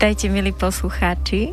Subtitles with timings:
[0.00, 1.52] Vítajte, milí poslucháči,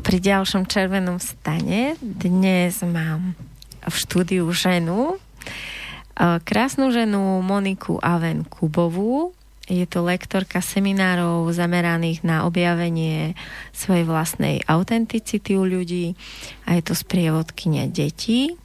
[0.00, 1.92] pri ďalšom červenom stane.
[2.00, 3.36] Dnes mám
[3.84, 9.36] v štúdiu ženu, e, krásnu ženu Moniku Aven Kubovú.
[9.68, 13.36] Je to lektorka seminárov zameraných na objavenie
[13.76, 16.16] svojej vlastnej autenticity u ľudí
[16.64, 18.56] a je to sprievodkynia detí.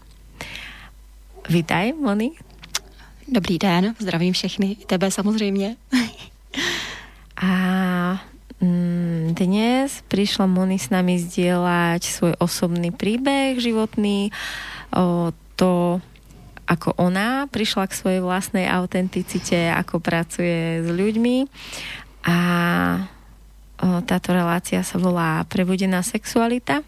[1.52, 2.31] Vítaj, Moni.
[3.27, 5.75] Dobrý den, zdravím všechny, tebe samozřejmě.
[7.44, 7.52] A
[9.33, 14.29] dnes prišla Moni s nami zdieľať svoj osobný príbeh životný,
[15.57, 15.99] to,
[16.65, 21.37] ako ona prišla k svojej vlastnej autenticite, ako pracuje s ľuďmi
[22.23, 22.37] a
[23.83, 26.85] táto relácia sa volá Prebudená sexualita,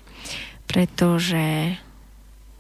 [0.69, 1.75] pretože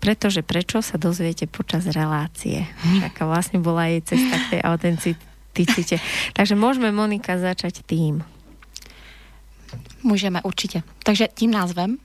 [0.05, 2.69] pretože prečo sa dozviete počas relácie.
[3.09, 5.97] Taká vlastne bola jej cesta k tej autenticite.
[6.37, 8.21] Takže môžeme Monika začať tým.
[10.03, 10.83] Můžeme, určitě.
[11.03, 11.97] Takže tím názvem?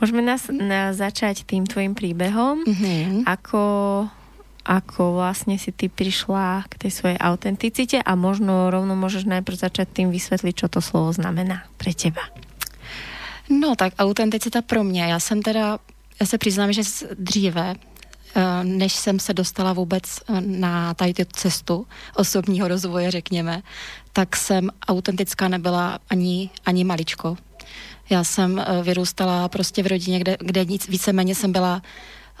[0.00, 3.22] Můžeme nás na, začať tým tvojim príbehom, mm-hmm.
[3.22, 3.62] ako,
[4.66, 9.86] ako vlastne si ty prišla k tej svojej autenticite a možno rovno môžeš najprv začať
[9.94, 12.26] tým vysvetliť, čo to slovo znamená pre teba.
[13.46, 15.78] No tak autenticita pro mě, já jsem teda,
[16.20, 16.82] já se přiznám, že
[17.18, 17.74] dříve
[18.62, 23.62] než jsem se dostala vůbec eh, na tady tu cestu osobního rozvoje, řekněme,
[24.12, 27.36] tak jsem autentická nebyla ani, ani maličko.
[28.10, 31.82] Já jsem eh, vyrůstala prostě v rodině, kde, kde nic, víceméně jsem byla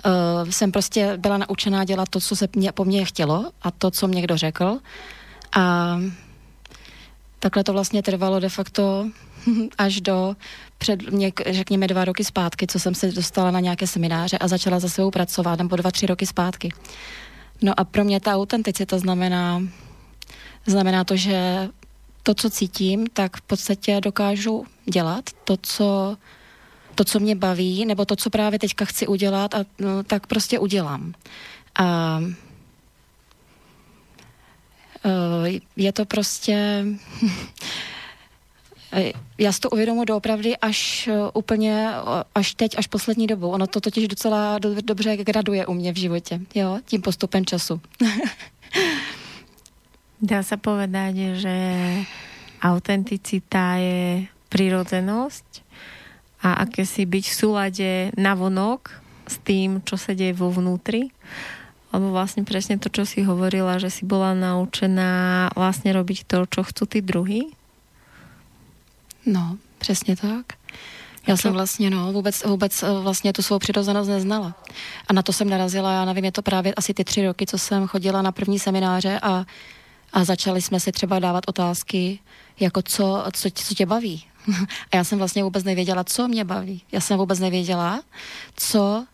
[0.06, 3.90] Uh, jsem prostě byla naučená dělat to, co se mě, po mně chtělo a to,
[3.90, 4.78] co mě kdo řekl.
[5.56, 5.96] A
[7.38, 9.10] takhle to vlastně trvalo de facto
[9.78, 10.36] až do
[10.82, 14.80] před, něk, řekněme, dva roky zpátky, co jsem se dostala na nějaké semináře a začala
[14.80, 16.72] za sebou pracovat, nebo dva, tři roky zpátky.
[17.62, 19.62] No a pro mě ta autenticita znamená,
[20.66, 21.68] znamená to, že
[22.22, 25.30] to, co cítím, tak v podstatě dokážu dělat.
[25.44, 26.16] To, co,
[26.94, 30.58] to, co mě baví, nebo to, co právě teďka chci udělat, a, no, tak prostě
[30.58, 31.14] udělám.
[31.78, 32.20] A
[35.04, 36.86] e, je to prostě
[39.38, 43.50] Já si to uvědomuji doopravdy až eh, úplně, eh, až teď, až poslední dobou.
[43.50, 47.80] Ono to totiž docela do, dobře graduje u mě v životě, jo, tím postupem času.
[50.22, 51.54] Dá se povedať, že
[52.62, 55.66] autenticita je prirodzenosť
[56.42, 61.10] a si byť v súlade navonok s tým, čo sa deje vo vnútri.
[61.90, 66.62] Lebo vlastne presne to, čo si hovorila, že si bola naučená vlastne robiť to, čo
[66.62, 67.50] chcú tí druhí
[69.26, 70.46] No, přesně tak.
[71.26, 74.54] Já jsem vlastně, no, vůbec, vůbec eh, vlastně tu svou přirozenost neznala.
[75.08, 77.58] A na to jsem narazila, já nevím, je to právě asi ty tři roky, co
[77.58, 79.44] jsem chodila na první semináře a,
[80.12, 82.18] a začali jsme si třeba dávat otázky,
[82.60, 84.24] jako co, co, co tě baví.
[84.92, 86.82] A já jsem vlastně vůbec nevěděla, co mě baví.
[86.92, 88.02] Já jsem vůbec nevěděla,
[88.56, 89.06] co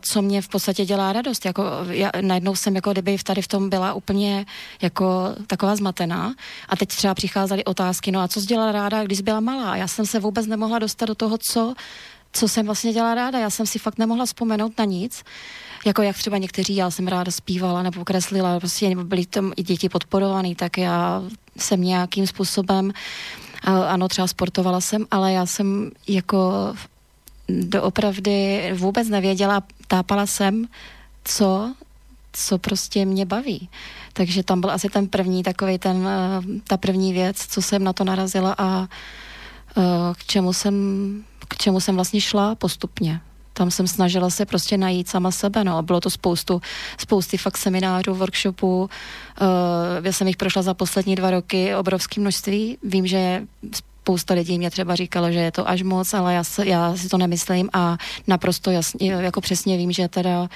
[0.00, 1.44] co mě v podstatě dělá radost.
[1.44, 4.46] Jako, já, najednou jsem jako kdyby tady v tom byla úplně
[4.82, 6.34] jako taková zmatená
[6.68, 9.76] a teď třeba přicházely otázky, no a co jsi dělala ráda, když jsi byla malá?
[9.76, 11.74] Já jsem se vůbec nemohla dostat do toho, co,
[12.32, 13.38] co jsem vlastně dělala ráda.
[13.38, 15.24] Já jsem si fakt nemohla vzpomenout na nic.
[15.84, 19.88] Jako jak třeba někteří, já jsem ráda zpívala nebo kreslila, prostě byly tam i děti
[19.88, 21.22] podporované, tak já
[21.58, 22.92] jsem nějakým způsobem
[23.64, 26.74] ano, třeba sportovala jsem, ale já jsem jako
[27.48, 30.68] doopravdy vůbec nevěděla, tápala jsem,
[31.24, 31.74] co,
[32.32, 33.68] co prostě mě baví.
[34.12, 37.92] Takže tam byl asi ten první takový ten, eh, ta první věc, co jsem na
[37.92, 39.82] to narazila a eh,
[40.18, 40.74] k čemu jsem,
[41.48, 43.20] k čemu jsem vlastně šla postupně.
[43.52, 46.62] Tam jsem snažila se prostě najít sama sebe, no a bylo to spoustu,
[46.98, 48.88] spousty fakt seminářů, workshopů, uh,
[50.02, 53.46] já jsem jich prošla za poslední dva roky obrovské množství, vím, že
[54.02, 57.18] spousta lidí mě třeba říkalo, že je to až moc, ale já, já si to
[57.18, 60.48] nemyslím a naprosto jasně, jako přesně vím, že teda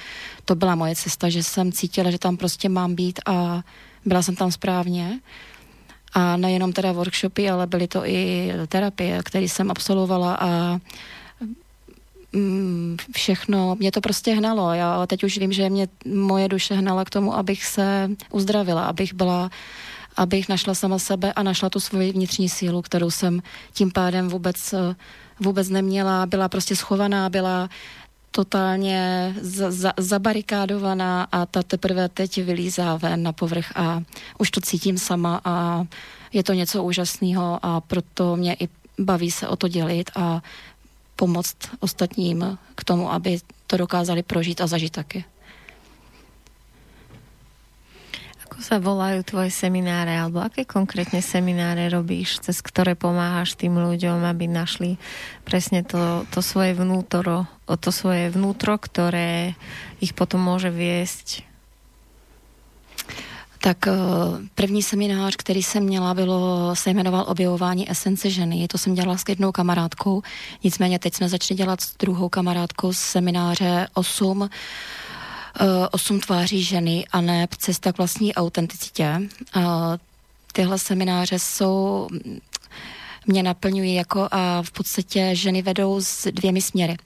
[0.45, 3.63] to byla moje cesta, že jsem cítila, že tam prostě mám být a
[4.05, 5.19] byla jsem tam správně.
[6.13, 10.79] A nejenom teda workshopy, ale byly to i terapie, které jsem absolvovala a
[12.33, 14.73] mm, všechno, mě to prostě hnalo.
[14.73, 19.13] Já teď už vím, že mě moje duše hnala k tomu, abych se uzdravila, abych
[19.13, 19.49] byla
[20.17, 23.41] abych našla sama sebe a našla tu svoji vnitřní sílu, kterou jsem
[23.73, 24.95] tím pádem vůbec, eh,
[25.39, 27.69] vůbec neměla, byla prostě schovaná, byla
[28.31, 34.01] totálně za, za, zabarikádovaná a ta teprve teď vylízá ven na povrch a
[34.37, 35.85] už to cítím sama a
[36.33, 38.69] je to něco úžasného a proto mě i
[38.99, 40.41] baví se o to dělit a
[41.15, 45.25] pomoct ostatním k tomu, aby to dokázali prožít a zažít taky.
[48.57, 54.25] Ako sa volajú tvoje semináre, alebo aké konkrétne semináre robíš, cez ktoré pomáhaš tým ľuďom,
[54.25, 54.97] aby našli
[55.45, 59.53] presne to, to svoje vnútro, to svoje vnútro, ktoré
[60.01, 61.45] ich potom môže viesť?
[63.61, 63.93] Tak eh,
[64.57, 68.67] první seminář, který jsem měla, bylo, se jmenoval Objevování esence ženy.
[68.67, 70.25] To jsem dělala s jednou kamarádkou,
[70.63, 74.53] nicméně teď jsme začali dělat s druhou kamarádkou z semináře 8 Eh,
[75.91, 79.21] osm tváří ženy a ne cesta k vlastní autenticitě.
[80.53, 82.07] Tyhle semináře jsou
[83.27, 86.97] mě naplňují jako a v podstatě ženy vedou s dvěmi směry,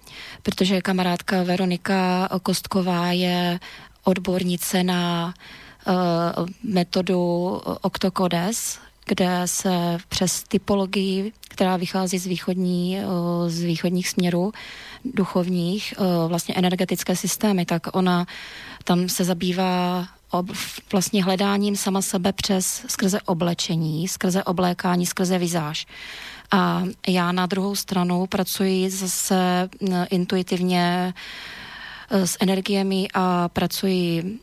[0.43, 3.59] protože kamarádka Veronika Kostková je
[4.03, 5.33] odbornice na
[5.87, 5.93] uh,
[6.63, 7.17] metodu
[7.81, 8.79] Octocodes,
[9.11, 12.97] kde se přes typologii, která vychází z, východní,
[13.47, 14.51] z východních směrů,
[15.05, 15.93] duchovních,
[16.27, 18.25] vlastně energetické systémy, tak ona
[18.83, 20.45] tam se zabývá ob,
[20.91, 25.85] vlastně hledáním sama sebe přes skrze oblečení, skrze oblékání, skrze vizáž.
[26.51, 29.69] A já na druhou stranu pracuji zase
[30.09, 31.13] intuitivně
[32.09, 34.39] eh, s energiemi a pracuji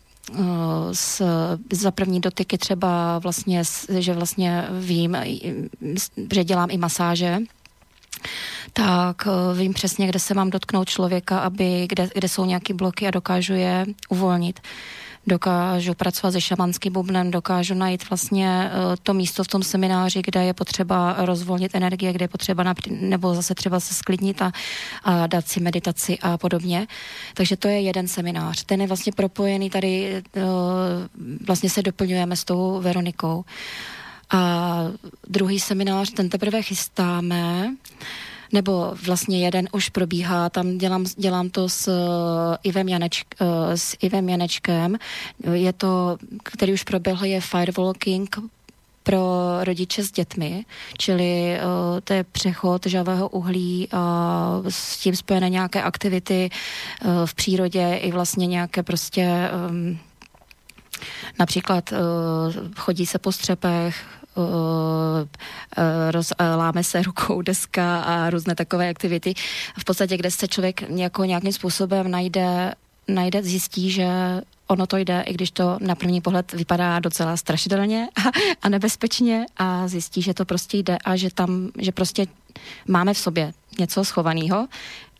[0.92, 1.22] s,
[1.72, 3.62] za první dotyky třeba vlastně,
[3.98, 5.16] že vlastně vím,
[6.32, 7.38] že dělám i masáže,
[8.72, 13.06] tak eh, vím přesně, kde se mám dotknout člověka, aby, kde, kde jsou nějaké bloky
[13.06, 14.60] a dokážu je uvolnit.
[15.28, 20.44] Dokážu pracovat se šamanským bubnem, dokážu najít vlastně eh, to místo v tom semináři, kde
[20.44, 24.52] je potřeba rozvolnit energie, kde je potřeba napří, nebo zase třeba se sklidnit a,
[25.04, 26.86] a dát si meditaci a podobně.
[27.34, 28.64] Takže to je jeden seminář.
[28.64, 30.42] Ten je vlastně propojený tady, eh,
[31.46, 33.44] vlastně se doplňujeme s tou Veronikou.
[34.30, 34.82] A
[35.28, 37.74] druhý seminář, ten teprve chystáme,
[38.52, 43.96] nebo vlastně jeden už probíhá, tam dělám, dělám to s uh, Ivem, Janečk, uh, s
[44.00, 44.96] Ivem Janečkem,
[45.52, 48.36] je to, který už proběhl, je Firewalking
[49.02, 50.64] pro rodiče s dětmi,
[50.98, 56.50] čili uh, to je přechod žavého uhlí a s tím spojené nějaké aktivity
[57.04, 59.98] uh, v přírodě i vlastně nějaké prostě um,
[61.38, 61.98] Například uh,
[62.76, 64.04] chodí se po střepech,
[64.38, 69.34] uh, roz, uh, láme se rukou deska a různé takové aktivity.
[69.78, 72.74] V podstatě, kde se člověk jako nějakým způsobem najde,
[73.08, 74.08] najde zjistí, že
[74.66, 78.30] ono to jde, i když to na první pohled vypadá docela strašidelně a,
[78.62, 82.26] a nebezpečně a zjistí, že to prostě jde a že tam, že prostě
[82.88, 84.68] máme v sobě něco schovaného,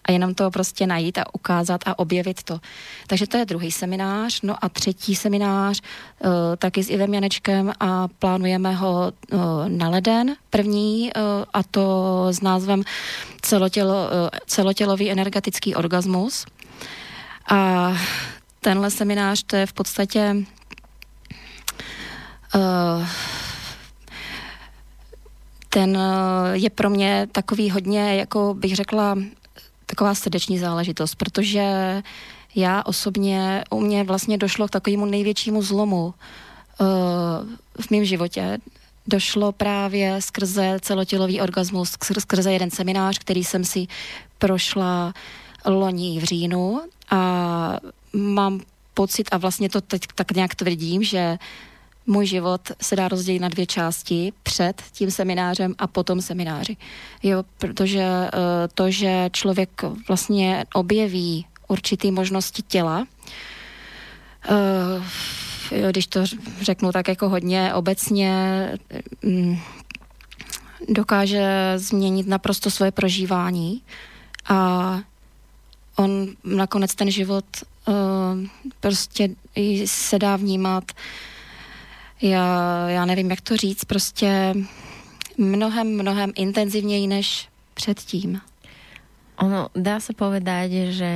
[0.08, 2.60] a jenom to prostě najít a ukázat a objevit to.
[3.06, 4.40] Takže to je druhý seminář.
[4.43, 10.37] No a třetí seminář uh, taky s Ivem Janečkem a plánujeme ho uh, na leden
[10.50, 11.22] první uh,
[11.52, 12.82] a to s názvem
[13.40, 16.46] celotělo, uh, celotělový energetický orgasmus.
[17.50, 17.93] A
[18.61, 20.37] tenhle seminář to je v podstatě
[22.54, 23.06] uh,
[25.68, 25.99] ten
[26.52, 29.16] je pro mě takový hodně, jako bych řekla,
[29.90, 31.62] taková srdeční záležitost, protože
[32.54, 36.87] já osobně, u mě vlastně došlo k takovému největšímu zlomu uh,
[37.80, 38.59] v mém životě.
[39.07, 43.87] Došlo právě skrze celotělový orgasmus, skrze jeden seminář, který jsem si
[44.38, 45.14] prošla
[45.64, 46.80] loni v říjnu
[47.11, 47.21] a
[48.12, 48.61] mám
[48.95, 51.38] pocit, a vlastně to teď tak nějak tvrdím, že
[52.09, 56.77] můj život se dá rozdělit na dvě části, před tím seminářem a potom semináři.
[57.23, 58.41] Jo, protože uh,
[58.75, 63.07] to, že člověk vlastně objeví určitý možnosti těla,
[64.50, 65.05] uh,
[65.79, 66.21] jo, když to
[66.61, 68.33] řeknu tak jako hodně obecně,
[69.25, 69.61] um,
[70.88, 73.83] dokáže změnit naprosto svoje prožívání
[74.49, 75.00] a
[75.97, 77.45] on nakonec ten život
[77.87, 77.95] uh,
[78.81, 79.29] prostě
[79.87, 80.99] se dá vnímat uh,
[82.22, 84.54] já, já nevím, jak to říct, prostě
[85.38, 88.40] mnohem, mnohem intenzivněji než předtím.
[89.38, 91.12] Ono, dá se povedať, že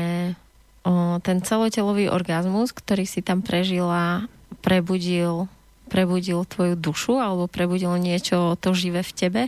[0.82, 4.22] o, ten celotelový orgazmus, který si tam prežila,
[4.60, 5.48] prebudil
[5.92, 9.42] prebudil tvoju dušu alebo prebudil niečo to živé v tebe,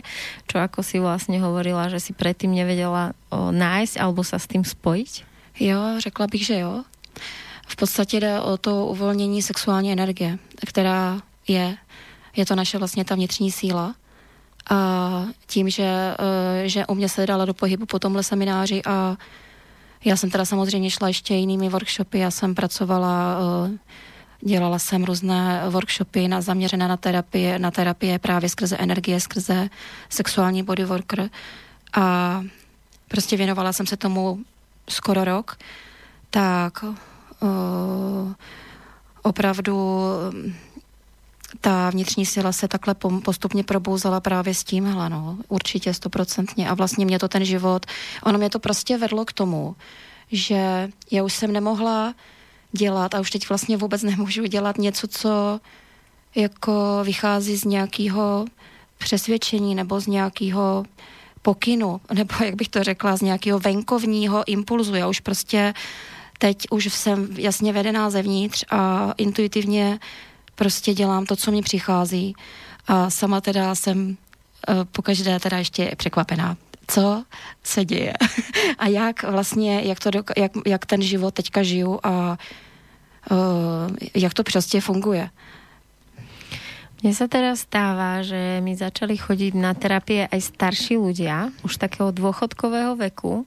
[0.45, 4.61] čo ako si vlastne hovorila, že si predtým nevedela o, nájsť alebo sa s tým
[4.61, 5.25] spojiť?
[5.57, 6.85] Jo, řekla bych, že jo.
[7.67, 11.77] V podstatě jde o to uvolnění sexuální energie, která je.
[12.35, 13.95] Je to naše vlastně ta vnitřní síla.
[14.69, 16.15] A tím, že,
[16.63, 19.17] eh, že u mě se dala do pohybu po tomhle semináři a
[20.05, 23.37] já jsem teda samozřejmě šla ještě jinými workshopy, já jsem pracovala,
[23.67, 23.77] eh,
[24.41, 29.69] dělala jsem různé workshopy na, zaměřené na terapie, na terapie právě skrze energie, skrze
[30.09, 31.29] sexuální bodyworker
[31.93, 32.41] a
[33.07, 34.39] prostě věnovala jsem se tomu
[34.89, 35.57] skoro rok,
[36.29, 38.33] tak uh,
[39.21, 40.01] opravdu
[41.61, 46.69] ta vnitřní síla se takhle postupně probouzala právě s tímhle, no, určitě stoprocentně.
[46.69, 47.85] A vlastně mě to ten život,
[48.23, 49.75] ono mě to prostě vedlo k tomu,
[50.31, 52.13] že já už jsem nemohla
[52.71, 55.59] dělat a už teď vlastně vůbec nemůžu dělat něco, co
[56.35, 58.45] jako vychází z nějakého
[58.97, 60.85] přesvědčení nebo z nějakého
[61.41, 64.95] pokynu, nebo jak bych to řekla, z nějakého venkovního impulzu.
[64.95, 65.73] Já už prostě
[66.39, 69.99] teď už jsem jasně vedená zevnitř a intuitivně
[70.55, 72.35] prostě dělám to, co mi přichází.
[72.87, 74.17] A sama teda jsem
[74.69, 76.57] uh, pokaždé teda ještě překvapená,
[76.87, 77.23] co
[77.63, 78.13] se děje
[78.77, 82.37] a jak vlastně, jak, to, jak, jak ten život teďka žiju a
[83.31, 83.37] uh,
[84.15, 85.29] jak to prostě funguje.
[87.05, 92.09] Mne sa teraz stáva, že mi začali chodiť na terapie aj starší ľudia, už takého
[92.09, 93.45] dôchodkového veku,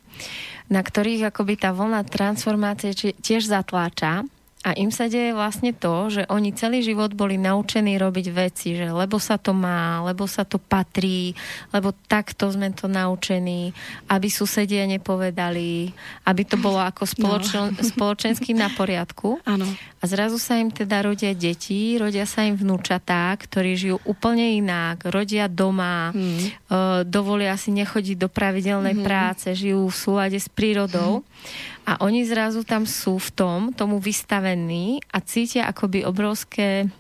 [0.71, 4.23] na ktorých akoby tá vlna transformácie tiež zatláča
[4.67, 8.91] a im sa deje vlastne to, že oni celý život boli naučení robiť veci, že
[8.91, 11.31] lebo sa to má, lebo sa to patrí,
[11.71, 13.71] lebo takto sme to naučení,
[14.11, 15.95] aby susedia nepovedali,
[16.27, 17.87] aby to bolo ako spoločen, no.
[17.87, 19.39] spoločenský na poriadku.
[19.47, 19.63] Ano.
[20.03, 25.07] A zrazu sa im teda rodia deti, rodia sa im vnúčatá, ktorí žijú úplne inak,
[25.07, 26.39] rodia doma, hmm.
[26.67, 29.07] uh, dovolia si nechodiť do pravidelnej hmm.
[29.07, 31.23] práce, žijú v súlade s prírodou.
[31.23, 36.93] Hmm a oni zrazu tam sú v tom, tomu vystavení a cítia akoby obrovské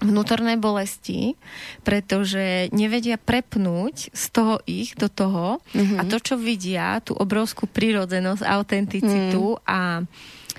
[0.00, 1.36] vnútorné bolesti,
[1.84, 6.00] pretože nevedia prepnúť z toho ich do toho mm-hmm.
[6.00, 9.62] a to, čo vidia, tú obrovskú prírodzenosť, autenticitu mm.
[9.68, 10.02] a,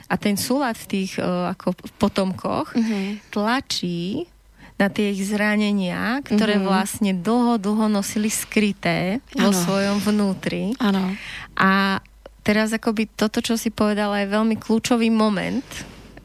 [0.07, 3.33] a ten súlad v tých uh, ako potomkoch mm-hmm.
[3.33, 4.29] tlačí
[4.77, 6.69] na tie ich zranenia, ktoré mm-hmm.
[6.69, 9.49] vlastne dlho, dlho nosili skryté ano.
[9.49, 10.75] vo svojom vnútri.
[10.83, 11.15] Ano.
[11.55, 11.99] A
[12.45, 15.65] teraz akoby toto, čo si povedala, je veľmi kľúčový moment,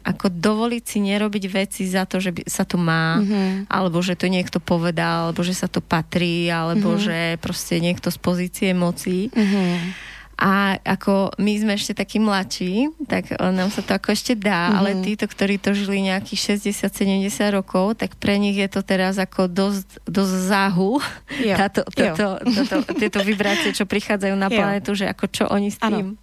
[0.04, 3.72] ako dovoliť si nerobiť veci za to, že by sa to má, mm-hmm.
[3.72, 7.06] alebo že to niekto povedal, alebo že sa to patrí, alebo mm-hmm.
[7.08, 9.32] že proste niekto z pozície moci.
[9.32, 14.72] Mm-hmm a ako my sme ešte takí mladší, tak nám sa to ako ešte dá,
[14.72, 14.78] mm-hmm.
[14.80, 19.52] ale títo, ktorí to žili nejakých 60-70 rokov, tak pre nich je to teraz ako
[19.52, 20.96] dosť, dosť záhu,
[21.44, 21.56] jo.
[21.60, 26.16] Táto, táto, táto, tieto vibrácie, čo prichádzajú na planetu, že ako čo oni s tým.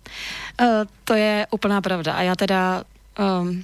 [0.58, 2.18] Uh, to je úplná pravda.
[2.18, 2.84] A já teda,
[3.22, 3.62] um,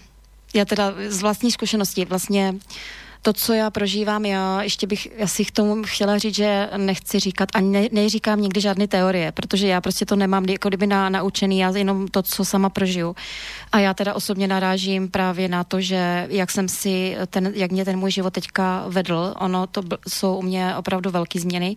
[0.53, 5.45] já teda z vlastní zkušenosti vlastně uh, to, co já prožívám, já ještě bych asi
[5.45, 9.81] k tomu chtěla říct, že nechci říkat, ani ne, neříkám nikdy žádné teorie, protože já
[9.81, 13.15] prostě to nemám jako kdyby na, naučený, já jenom to, co sama prožiju.
[13.71, 17.85] A já teda osobně narážím právě na to, že jak jsem si, ten, jak mě
[17.85, 21.75] ten můj život teďka vedl, ono to jsou u mě opravdu velké změny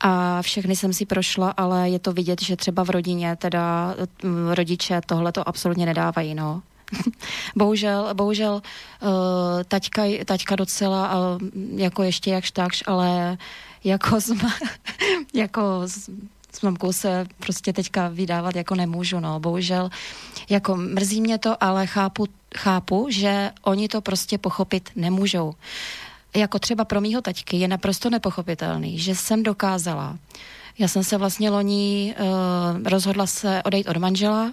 [0.00, 3.94] a všechny jsem si prošla, ale je to vidět, že třeba v rodině teda
[4.54, 6.62] rodiče tohle to absolutně nedávají, no.
[7.56, 8.62] bohužel, bohužel
[9.02, 9.08] uh,
[9.68, 11.40] taťka, taťka docela uh,
[11.76, 13.38] jako ještě jakž takž, ale
[13.84, 14.32] jako s,
[15.34, 16.10] jako s,
[16.52, 19.90] s mamkou se prostě teďka vydávat jako nemůžu, no, bohužel.
[20.50, 25.54] Jako mrzí mě to, ale chápu, chápu, že oni to prostě pochopit nemůžou.
[26.36, 30.18] Jako třeba pro mýho taťky je naprosto nepochopitelný, že jsem dokázala.
[30.78, 34.52] Já jsem se vlastně loni uh, rozhodla se odejít od manžela,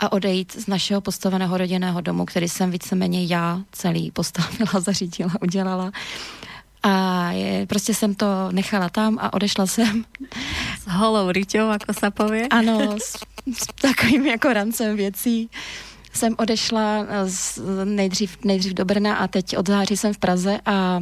[0.00, 5.92] a odejít z našeho postaveného rodinného domu, který jsem víceméně já celý postavila, zařídila, udělala.
[6.82, 10.04] A je, prostě jsem to nechala tam a odešla jsem.
[10.80, 12.48] S holou ryťou, jako se pově.
[12.48, 13.16] Ano, s,
[13.54, 15.50] s takovým jako rancem věcí
[16.12, 21.00] jsem odešla z, nejdřív, nejdřív do Brna a teď od září jsem v Praze a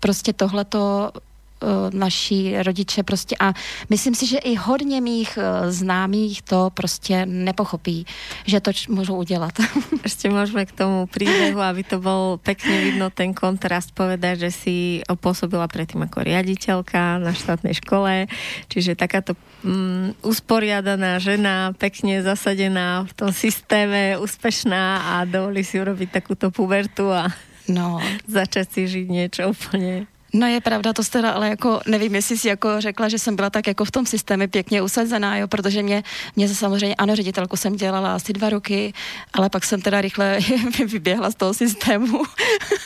[0.00, 1.12] prostě tohleto
[1.58, 3.50] Eh, naši rodiče prostě a
[3.90, 8.06] myslím si, že i hodně mých eh, známých to prostě nepochopí,
[8.46, 9.52] že to můžou udělat.
[10.02, 15.02] Ještě můžeme k tomu příběhu, aby to byl pekně vidno ten kontrast povedať, že si
[15.18, 18.30] působila předtím jako riaditeľka na štátnej škole,
[18.70, 19.34] čiže takáto
[19.66, 27.10] mm, usporiadaná žena, pekne zasadená v tom systéme, úspešná a dovolí si urobiť takúto pubertu
[27.10, 27.34] a
[27.66, 27.98] no.
[28.30, 32.48] začať si žiť niečo úplně No je pravda, to jste ale jako, nevím, jestli si
[32.48, 36.02] jako řekla, že jsem byla tak jako v tom systému pěkně usazená, jo, protože mě,
[36.36, 38.92] mě samozřejmě, ano, ředitelku jsem dělala asi dva roky,
[39.32, 40.38] ale pak jsem teda rychle
[40.86, 42.22] vyběhla z toho systému.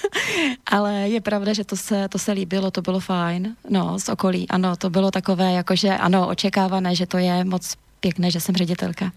[0.66, 4.49] ale je pravda, že to se, to se líbilo, to bylo fajn, no, z okolí,
[4.49, 9.12] ano, to bylo takové, jakože ano, očekávané, že to je moc pěkné, že jsem ředitelka.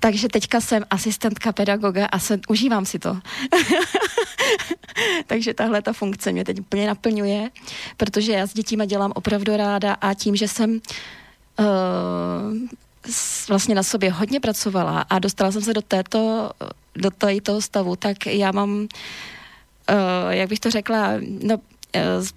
[0.00, 3.20] Takže teďka jsem asistentka pedagoga a jsem, užívám si to.
[5.26, 7.50] Takže tahle ta funkce mě teď úplně naplňuje,
[7.96, 11.66] protože já s dětíme dělám opravdu ráda a tím, že jsem uh,
[13.48, 16.50] vlastně na sobě hodně pracovala a dostala jsem se do této,
[16.96, 17.10] do
[17.42, 18.86] toho stavu, tak já mám, uh,
[20.30, 21.10] jak bych to řekla,
[21.42, 21.60] no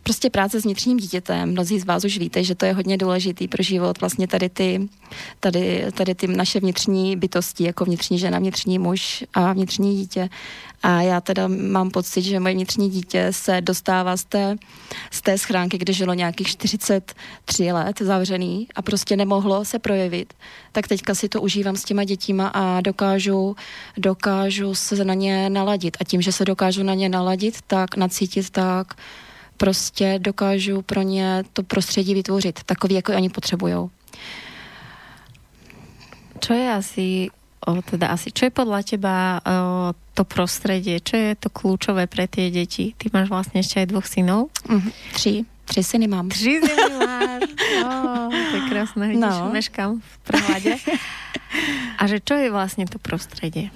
[0.04, 3.48] prostě práce s vnitřním dítětem, mnozí z vás už víte, že to je hodně důležitý
[3.48, 4.90] pro život, vlastně tady ty,
[5.40, 10.30] tady, tady ty naše vnitřní bytosti, jako vnitřní žena, vnitřní muž a vnitřní dítě.
[10.84, 14.56] A já teda mám pocit, že moje vnitřní dítě se dostává z té,
[15.12, 20.34] z té schránky, kde žilo nějakých 43 let zavřený a prostě nemohlo se projevit.
[20.72, 23.56] Tak teďka si to užívám s těma dětima a dokážu,
[23.98, 25.98] dokážu se na ně naladit.
[26.02, 28.94] A tím, že se dokážu na ně naladit, tak nacítit, tak
[29.60, 33.76] prostě dokážu pro ně to prostředí vytvořit, takový, jako oni potřebují.
[36.40, 37.28] Čo je asi
[37.68, 42.32] o, teda asi, čo je podľa teba o, to prostredie, čo je to kľúčové pre
[42.32, 42.96] tie deti?
[42.96, 44.48] Ty máš vlastne ešte aj dvoch synov?
[44.72, 45.44] Mm, tři.
[45.68, 46.30] Tři syny mám.
[46.30, 47.44] Tři syny máš.
[47.80, 49.50] Oh, to je krásne, vidíš, no.
[49.54, 50.74] meškám v prehľade.
[51.98, 53.72] A že čo je vlastně to prostředí?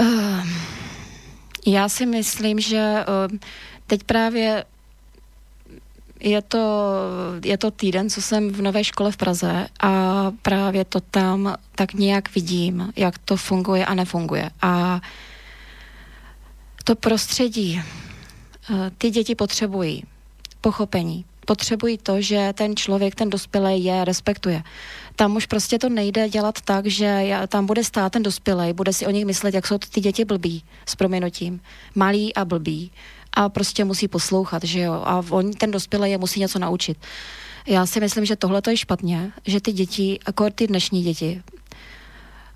[0.00, 0.46] Uh,
[1.66, 3.38] já si myslím, že uh,
[3.92, 4.64] teď právě
[6.20, 6.92] je to,
[7.44, 9.92] je to týden, co jsem v nové škole v Praze a
[10.42, 14.50] právě to tam tak nějak vidím, jak to funguje a nefunguje.
[14.62, 15.00] A
[16.84, 20.04] to prostředí, eh, ty děti potřebují
[20.60, 24.62] pochopení, potřebují to, že ten člověk, ten dospělý je respektuje.
[25.16, 29.06] Tam už prostě to nejde dělat tak, že tam bude stát ten dospělý, bude si
[29.06, 31.60] o nich myslet, jak jsou ty děti blbí, s prominutím,
[31.94, 32.90] malí a blbí
[33.32, 36.98] a prostě musí poslouchat, že jo, a on, ten dospělý je musí něco naučit.
[37.66, 41.42] Já si myslím, že tohle to je špatně, že ty děti, jako ty dnešní děti,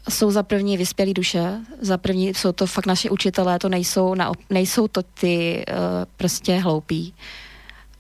[0.08, 4.32] jsou za první vyspělí duše, za první jsou to fakt naše učitelé, to nejsou, na,
[4.50, 5.74] nejsou to ty uh,
[6.16, 7.14] prostě hloupí.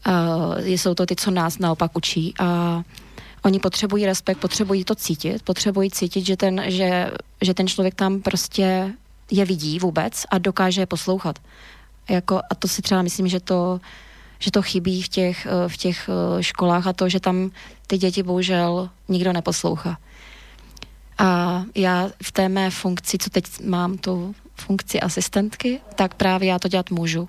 [0.08, 2.82] Uh, jsou to ty, co nás naopak učí a
[3.44, 7.10] oni potřebují respekt, potřebují to cítit, potřebují cítit, že ten, že,
[7.42, 8.94] že ten člověk tam prostě
[9.30, 11.38] je vidí vůbec a dokáže je poslouchat.
[12.08, 13.80] Jako, a to si třeba myslím, že to,
[14.38, 17.50] že to chybí v těch, eh, v těch eh, školách a to, že tam
[17.86, 19.98] ty děti bohužel nikdo neposlouchá.
[21.18, 26.58] A já v té mé funkci, co teď mám tu funkci asistentky, tak právě já
[26.58, 27.28] to dělat můžu.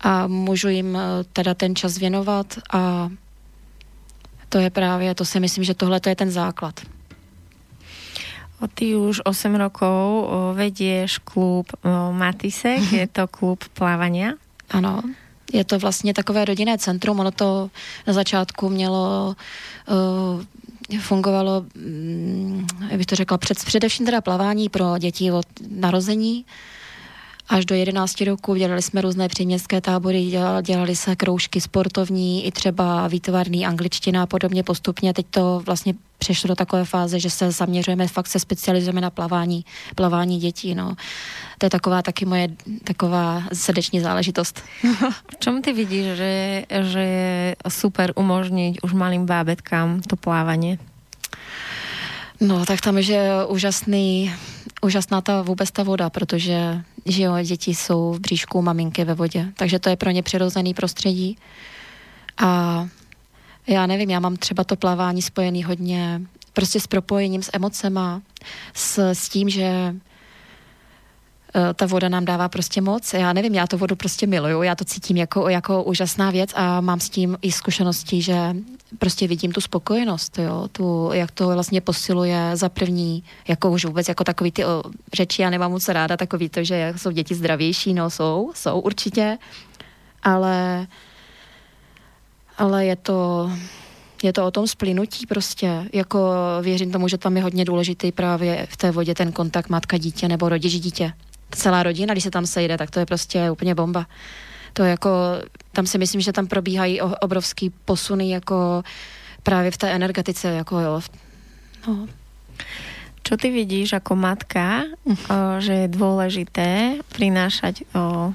[0.00, 3.10] A můžu jim eh, teda ten čas věnovat a
[4.48, 6.80] to je právě, to si myslím, že tohle to je ten základ.
[8.74, 11.66] Ty už 8 rokov vedieš klub
[12.12, 14.34] Matisek, je to klub plávania?
[14.70, 15.02] Ano,
[15.52, 17.70] je to vlastně takové rodinné centrum, ono to
[18.06, 19.36] na začátku mělo,
[19.88, 26.44] uh, fungovalo, um, jak bych to řekla, před, především teda plavání pro děti od narození,
[27.48, 28.54] až do 11 roku.
[28.54, 34.26] Dělali jsme různé příměstské tábory, dělali, dělali se kroužky sportovní, i třeba výtvarný, angličtina a
[34.26, 35.14] podobně postupně.
[35.14, 39.64] Teď to vlastně přešlo do takové fáze, že se zaměřujeme, fakt se specializujeme na plavání,
[39.94, 40.74] plavání dětí.
[40.74, 40.96] No.
[41.58, 42.48] To je taková taky moje
[42.84, 44.62] taková srdeční záležitost.
[45.30, 50.78] v čom ty vidíš, že, že je super umožnit už malým bábetkám to plávání?
[52.40, 54.34] No, tak tam je, že úžasný,
[54.82, 59.52] úžasná ta vůbec ta voda, protože že jo, děti jsou v bříšku maminky ve vodě,
[59.56, 61.38] takže to je pro ně přirozený prostředí.
[62.38, 62.86] A
[63.66, 66.20] já nevím, já mám třeba to plavání spojený hodně
[66.52, 68.22] prostě s propojením s emocema,
[68.74, 69.94] s, s tím, že
[71.54, 73.14] Eh, ta voda nám dává prostě moc.
[73.14, 76.80] Já nevím, já tu vodu prostě miluju, já to cítím jako, jako úžasná věc a
[76.80, 78.56] mám s tím i zkušenosti, že
[78.98, 84.08] prostě vidím tu spokojenost, jo, tu, jak to vlastně posiluje za první, jako už vůbec
[84.08, 84.82] jako takový ty o,
[85.14, 89.38] řeči, já nemám moc ráda takový to, že jsou děti zdravější, no jsou, jsou určitě,
[90.22, 90.86] ale
[92.58, 93.50] ale je to,
[94.22, 98.66] je to o tom splynutí prostě, jako věřím tomu, že tam je hodně důležitý právě
[98.70, 101.12] v té vodě ten kontakt matka-dítě nebo rodič-dítě
[101.50, 104.06] celá rodina, když se tam sejde, tak to je prostě úplně bomba.
[104.72, 105.10] To jako,
[105.72, 108.82] tam si myslím, že tam probíhají obrovský posuny jako
[109.42, 111.00] právě v té energetice, jako jo.
[111.88, 112.06] No.
[113.22, 118.32] Čo ty vidíš jako matka, o, že je důležité prinášať o,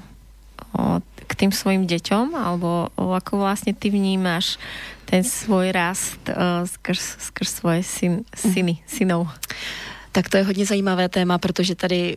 [0.78, 4.58] o, k tým svojim děťom, alebo o, ako vlastně ty vnímáš
[5.04, 9.28] ten svůj rast o, skrz, skrz svoje syn, syny, synov?
[10.12, 12.16] Tak to je hodně zajímavé téma, protože tady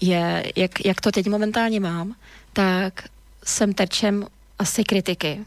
[0.00, 2.14] je, jak, jak to teď momentálně mám,
[2.52, 3.04] tak
[3.44, 4.26] jsem terčem
[4.58, 5.40] asi kritiky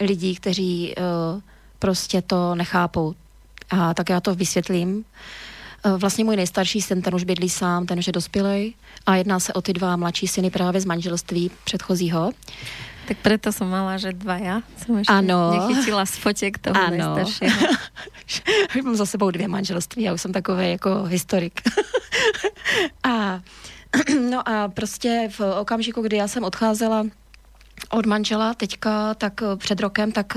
[0.00, 1.40] lidí, kteří uh,
[1.78, 3.14] prostě to nechápou.
[3.70, 5.04] A tak já to vysvětlím.
[5.86, 8.74] Uh, vlastně můj nejstarší syn, ten už bydlí sám, ten už je dospělý
[9.06, 12.32] a jedná se o ty dva mladší syny právě z manželství předchozího.
[13.08, 15.68] Tak proto jsem mala, že dva já jsem ještě ano.
[15.68, 16.90] nechytila z fotěk toho ano.
[16.90, 17.68] nejstaršího.
[18.84, 21.60] mám za sebou dvě manželství, já už jsem takový jako historik.
[23.04, 23.40] a
[24.30, 27.06] No a prostě v okamžiku, kdy já jsem odcházela
[27.90, 30.36] od manžela teďka, tak před rokem, tak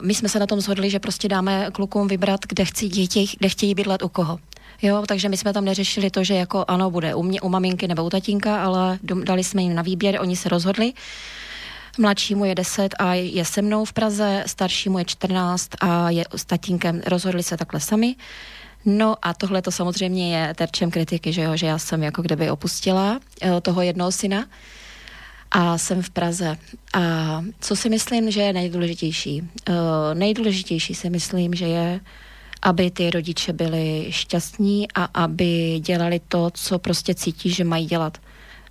[0.00, 3.48] my jsme se na tom shodli, že prostě dáme klukům vybrat, kde, chci děti, kde
[3.48, 4.38] chtějí bydlet u koho.
[4.82, 7.88] Jo, takže my jsme tam neřešili to, že jako ano, bude u mě, u maminky
[7.88, 10.92] nebo u tatínka, ale dali jsme jim na výběr, oni se rozhodli.
[11.98, 16.44] Mladšímu je 10 a je se mnou v Praze, staršímu je 14 a je s
[16.44, 17.02] tatínkem.
[17.06, 18.16] Rozhodli se takhle sami.
[18.84, 22.50] No a tohle to samozřejmě je terčem kritiky, že jo, že já jsem jako kdyby
[22.50, 24.46] opustila eh, toho jednoho syna
[25.50, 26.56] a jsem v Praze.
[26.92, 27.00] A
[27.60, 29.42] co si myslím, že je nejdůležitější?
[29.68, 29.74] Uh,
[30.14, 32.00] nejdůležitější si myslím, že je,
[32.62, 38.18] aby ty rodiče byli šťastní a aby dělali to, co prostě cítí, že mají dělat.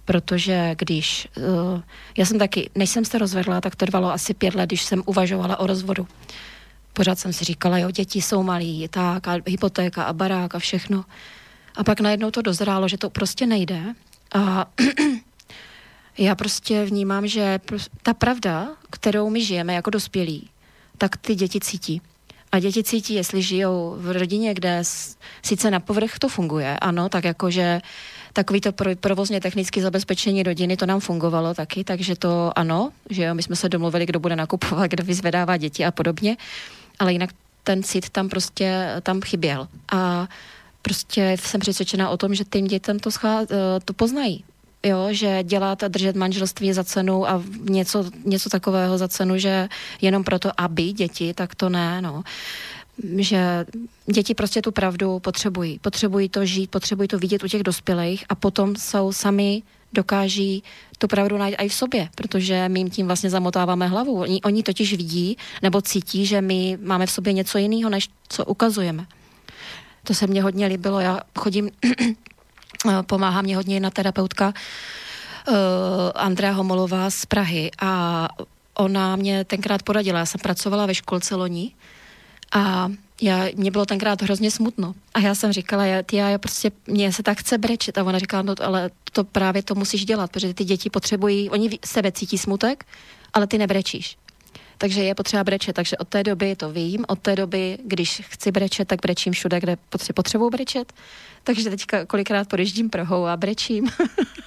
[0.06, 1.82] Protože když, uh,
[2.18, 5.04] já jsem taky, než jsem se rozvedla, tak to trvalo asi pět let, když jsem
[5.06, 6.08] uvažovala o rozvodu.
[7.00, 11.06] Pořád jsem si říkala, jo, děti jsou malí, tak a hypotéka a barák a všechno.
[11.76, 13.82] A pak najednou to dozrálo, že to prostě nejde.
[14.36, 14.66] A
[16.18, 17.60] já prostě vnímám, že
[18.04, 20.50] ta pravda, kterou my žijeme jako dospělí,
[20.98, 22.02] tak ty děti cítí.
[22.52, 24.80] A děti cítí, jestli žijou v rodině, kde
[25.42, 27.82] sice na povrch to funguje, ano, tak jakože
[28.34, 33.36] takový to provozně technické zabezpečení rodiny, to nám fungovalo taky, takže to ano, že jo,
[33.36, 36.38] my jsme se domluvili, kdo bude nakupovat, kdo vyzvedává děti a podobně,
[37.00, 37.30] ale jinak
[37.64, 39.68] ten cit tam prostě tam chyběl.
[39.92, 40.28] A
[40.82, 44.44] prostě jsem přesvědčená o tom, že tím dětem to, schá, eh, to poznají
[44.84, 49.70] jo, že dělat a držet manželství za cenu a něco, něco takového za cenu, že
[50.02, 52.24] jenom proto, aby děti, tak to ne, no
[53.18, 53.66] že
[54.06, 55.80] děti prostě tu pravdu potřebují.
[55.80, 59.62] Potřebují to žít, potřebují to vidět u těch dospělých a potom jsou sami
[59.94, 60.64] dokáží
[60.98, 64.20] tu pravdu najít i v sobě, protože my jim tím vlastně zamotáváme hlavu.
[64.20, 68.46] Oni, oni totiž vidí nebo cítí, že my máme v sobě něco jiného, než co
[68.46, 69.06] ukazujeme.
[70.04, 71.00] To se mně hodně líbilo.
[71.00, 71.70] Já chodím
[73.06, 74.54] pomáhá mě hodně jedna terapeutka
[75.48, 75.56] uh,
[76.16, 78.28] Andrea Homolová z Prahy a
[78.74, 81.72] ona mě tenkrát poradila, já jsem pracovala ve školce loni
[82.52, 82.92] a
[83.22, 84.94] já, mě bylo tenkrát hrozně smutno.
[85.14, 87.98] A já jsem říkala, já, ty, já prostě, mě se tak chce brečet.
[87.98, 91.80] A ona říkala, no ale to právě to musíš dělat, protože ty děti potřebují, oni
[91.86, 92.86] sebe cítí smutek,
[93.34, 94.18] ale ty nebrečíš.
[94.82, 95.74] Takže je potřeba brečet.
[95.74, 97.06] Takže od té doby to vím.
[97.08, 99.78] Od té doby, když chci brečet, tak brečím všude, kde
[100.14, 100.94] potřebuji brečet.
[101.44, 103.90] Takže teďka kolikrát podeždím Prahou a brečím.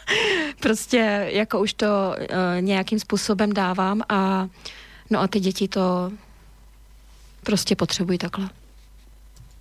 [0.61, 2.27] prostě jako už to uh,
[2.61, 4.49] nějakým způsobem dávám a
[5.11, 6.13] no a ty děti to
[7.43, 8.49] prostě potřebují takhle.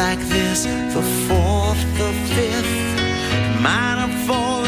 [0.00, 4.59] like this, the fourth, the fifth, minor fourth.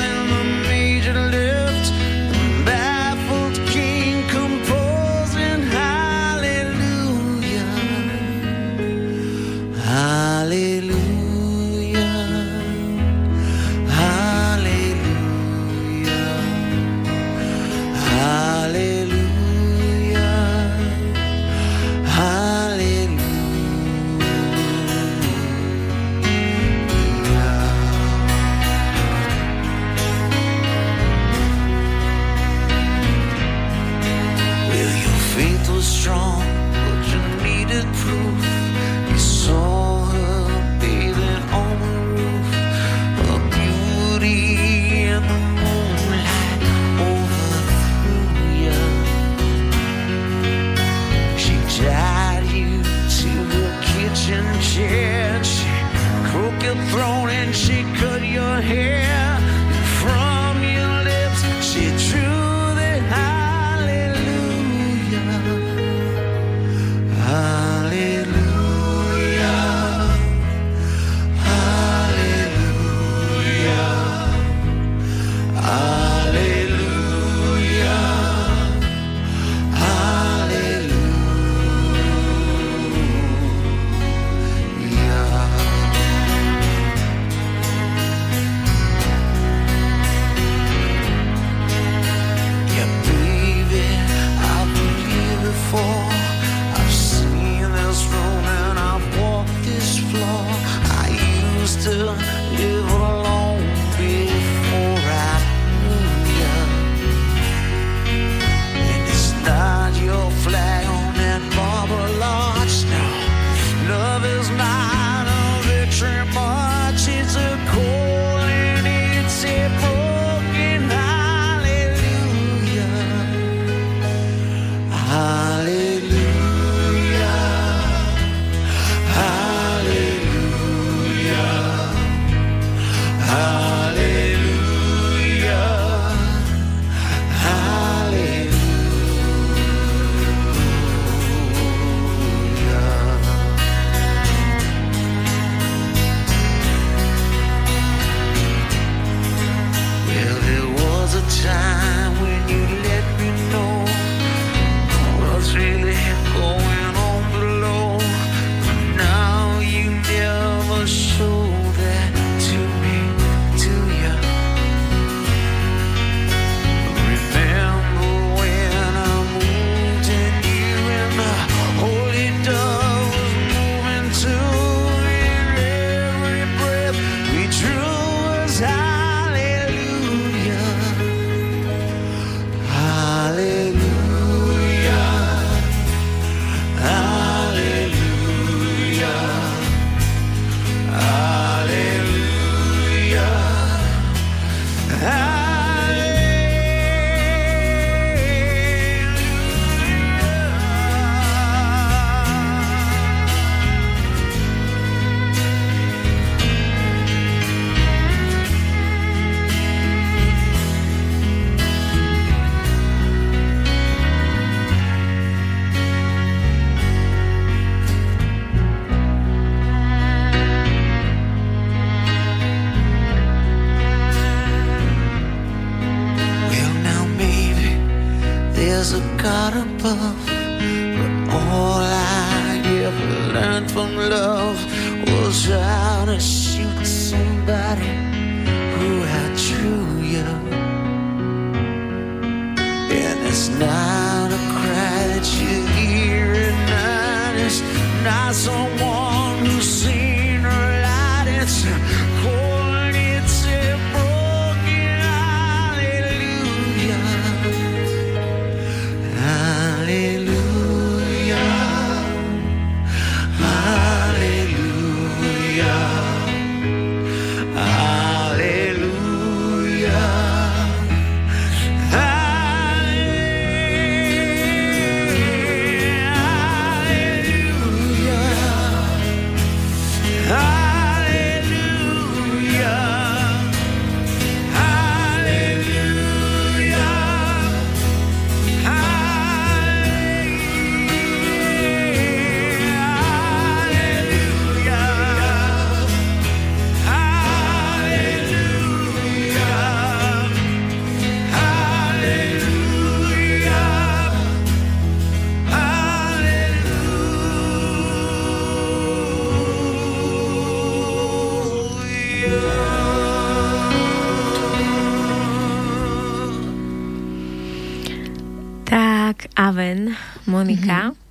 [320.44, 320.90] Monika.
[320.90, 321.02] Mm-hmm.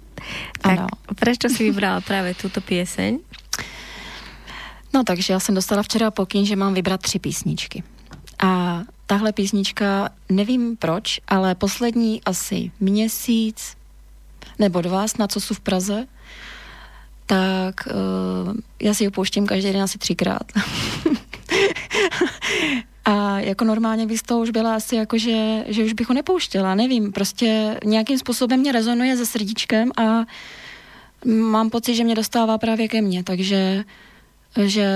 [0.61, 0.87] Tak Ano.
[1.15, 3.19] prečo si vybrala práve túto pieseň?
[4.93, 7.83] No takže já jsem dostala včera pokyn, že mám vybrat tři písničky.
[8.43, 13.77] A tahle písnička, nevím proč, ale poslední asi měsíc
[14.59, 16.05] nebo dva, snad co jsou v Praze,
[17.25, 20.43] tak uh, já si ji pouštím každý den asi třikrát.
[23.05, 26.15] A jako normálně bych z toho už byla asi jako, že, že už bych ho
[26.15, 30.25] nepouštěla, nevím, prostě nějakým způsobem mě rezonuje se srdíčkem a
[31.25, 33.83] mám pocit, že mě dostává právě ke mně, takže
[34.65, 34.87] že,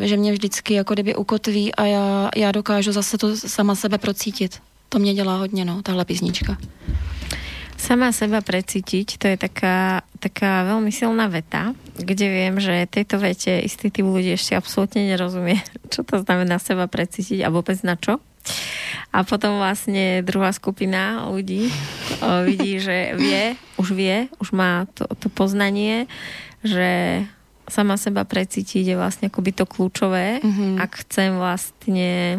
[0.00, 4.60] že mě vždycky jako kdyby ukotví a já, já dokážu zase to sama sebe procítit.
[4.88, 6.56] To mě dělá hodně, no, tahle písnička.
[7.76, 13.60] Sama seba precítiť, to je taká, taká veľmi silná veta, kde viem, že tejto vete
[13.60, 15.60] istý typ ľudí ešte absolútne nerozumie,
[15.92, 18.16] čo to znamená seba precítiť a vôbec na čo.
[19.10, 21.66] A potom vlastne druhá skupina ľudí
[22.22, 26.06] o, vidí, že vie, už vie, už má to, to poznanie,
[26.62, 27.22] že
[27.66, 30.78] sama seba precítiť je vlastne akoby to kľúčové, Mhm.
[30.78, 32.38] ak chcem vlastne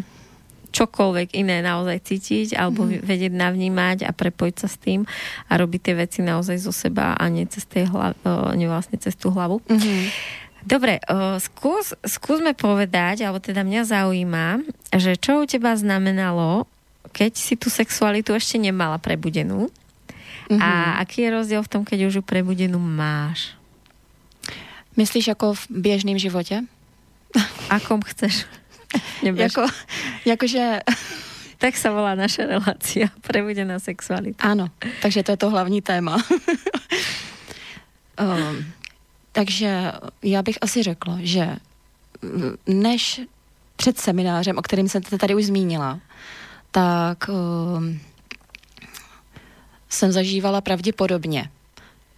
[0.72, 3.04] čokoľvek iné naozaj cítiť alebo mm.
[3.04, 5.04] vedieť navnímať a prepojiť sa s tým
[5.48, 9.00] a robiť tie veci naozaj zo seba a nie cez, tej hlav, o, nie vlastne
[9.00, 9.64] cez tú hlavu.
[9.66, 10.02] Mm-hmm.
[10.68, 14.48] Dobre, o, skús, skúsme povedať, alebo teda mňa zaujíma,
[14.96, 16.68] že čo u teba znamenalo,
[17.16, 19.72] keď si tú sexualitu ešte nemala prebudenú
[20.48, 20.62] Mhm.
[20.64, 20.70] a
[21.04, 23.52] aký je rozdiel v tom, keď už ju prebudenú máš?
[24.96, 26.64] Myslíš jako v běžném životě?
[27.70, 28.46] Akom chceš?
[29.24, 29.42] Nebež.
[29.42, 29.68] Jako,
[30.26, 30.80] jakože,
[31.58, 33.10] Tak sa volá naša relácia.
[33.26, 34.46] Prebudená sexualita.
[34.46, 34.70] ano,
[35.02, 36.22] takže to je to hlavní téma.
[38.22, 38.66] um,
[39.32, 39.92] takže
[40.24, 41.58] já bych asi řekla, že
[42.22, 43.22] mm, než
[43.76, 46.00] před seminářem, o kterém jsem tady už zmínila,
[46.72, 48.00] tak um,
[49.90, 51.50] jsem zažívala pravděpodobně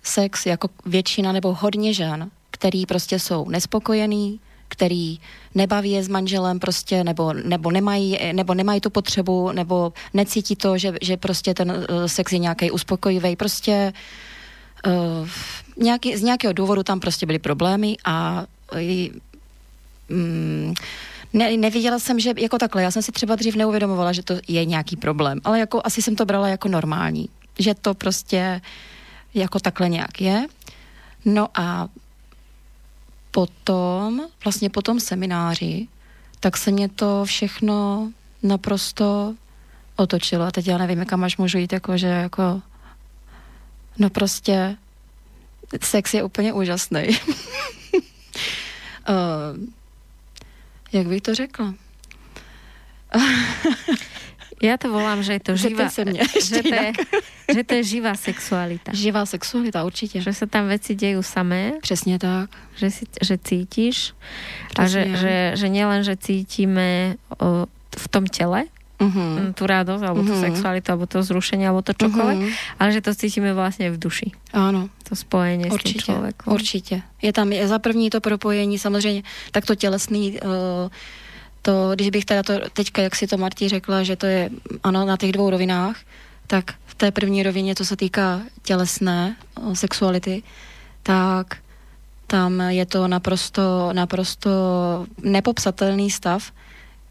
[0.03, 5.19] sex jako většina nebo hodně žen, který prostě jsou nespokojený, který
[5.55, 10.77] nebaví je s manželem prostě, nebo, nebo, nemají, nebo nemají tu potřebu, nebo necítí to,
[10.77, 13.35] že, že prostě ten uh, sex je nějaký uspokojivý.
[13.35, 13.93] Prostě
[14.87, 15.29] uh,
[15.77, 18.45] nějaký, z nějakého důvodu tam prostě byly problémy a
[20.09, 20.73] mm,
[21.33, 24.65] ne, neviděla jsem, že jako takhle, já jsem si třeba dřív neuvědomovala, že to je
[24.65, 27.29] nějaký problém, ale jako asi jsem to brala jako normální,
[27.59, 28.61] že to prostě
[29.33, 30.47] jako takhle nějak je.
[31.25, 31.87] No a
[33.31, 35.87] potom, vlastně po tom semináři,
[36.39, 38.11] tak se mě to všechno
[38.43, 39.35] naprosto
[39.95, 40.45] otočilo.
[40.45, 42.61] A teď já nevím, kam až můžu jít, jako, že jako,
[43.97, 44.77] no prostě
[45.81, 47.07] sex je úplně úžasný.
[47.09, 47.99] uh,
[50.91, 51.73] jak bych to řekla?
[54.59, 56.89] Ja to volám, že je to živá, Zeptej se mě že, to je,
[57.55, 58.91] že to je živá sexualita.
[58.91, 60.19] Živá sexualita, určitě.
[60.21, 62.49] Že sa tam veci dejú samé, Přesně tak.
[62.75, 64.13] že, si, že cítiš
[64.75, 67.65] a že, že, že nielen, že cítime o,
[67.97, 68.67] v tom tele
[68.99, 69.55] Mhm.
[69.55, 70.43] tú radosť, alebo tú Mhm.
[70.43, 72.49] sexualitu, alebo to zrušenie, alebo to čokoľvek, Mhm.
[72.83, 74.27] ale že to cítime vlastne v duši.
[74.51, 76.53] Ano, To spojenie s určitě, človekom.
[76.53, 77.01] určitě.
[77.23, 79.23] Je tam je za první to propojení, samozřejmě,
[79.55, 80.91] tak to tělesný, uh,
[81.61, 84.49] to, když bych teda to teďka, jak si to Martí řekla, že to je,
[84.83, 85.97] ano, na těch dvou rovinách,
[86.47, 89.35] tak té první rovině, co se týká tělesné
[89.73, 90.43] sexuality,
[91.03, 91.57] tak
[92.27, 94.49] tam je to naprosto, naprosto
[95.23, 96.51] nepopsatelný stav,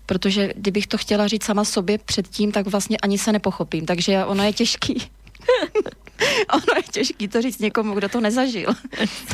[0.06, 4.44] protože kdybych to chtěla říct sama sobě předtím, tak vlastně ani se nepochopím, takže ono
[4.44, 4.94] je těžký.
[6.52, 8.68] ono je těžký to říct někomu, kdo to nezažil.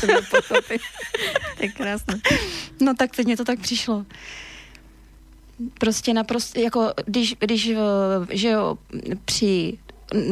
[0.01, 0.07] to
[1.61, 2.21] je krásné.
[2.81, 4.07] No tak teď mě to tak přišlo
[5.79, 7.77] prostě naprosto, jako když, když eh,
[8.31, 8.79] že jo,
[9.25, 9.79] při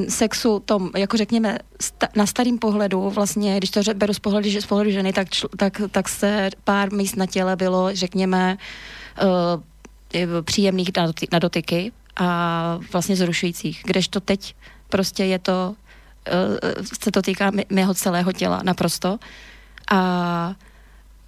[0.09, 4.67] sexu tom, jako řekněme, sta, na starým pohledu, vlastně, když to beru z pohledu, z
[4.67, 8.59] pohledu ženy, tak, čl, tak, tak se pár míst na těle bylo, řekněme,
[9.23, 13.83] uh, příjemných na, doty, na dotyky a vlastně zrušujících.
[13.85, 14.55] Kdežto teď
[14.89, 15.75] prostě je to,
[16.33, 19.19] uh, se to týká mého celého těla naprosto.
[19.91, 20.55] A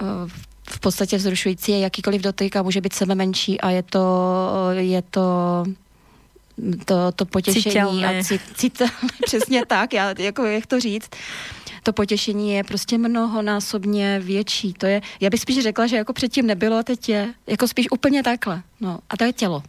[0.02, 0.30] uh,
[0.70, 4.00] v podstatě vzrušující je jakýkoliv dotyk a může být sebe menší a je to,
[4.72, 5.20] je to
[6.84, 8.20] to, to potěšení Citelné.
[8.20, 8.82] a cit, cit,
[9.24, 11.10] přesně tak, já, jako jak to říct,
[11.82, 14.72] to potěšení je prostě mnohonásobně větší.
[14.72, 17.90] To je, já bych spíš řekla, že jako předtím nebylo a teď je, jako spíš
[17.90, 18.62] úplně takhle.
[18.80, 19.62] No, a to je tělo.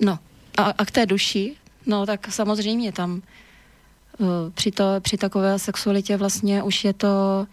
[0.00, 0.18] No,
[0.56, 1.54] a, a k té duši,
[1.86, 3.22] no tak samozřejmě tam
[4.18, 7.06] uh, při, to, při takové sexualitě vlastně už je to
[7.40, 7.46] uh,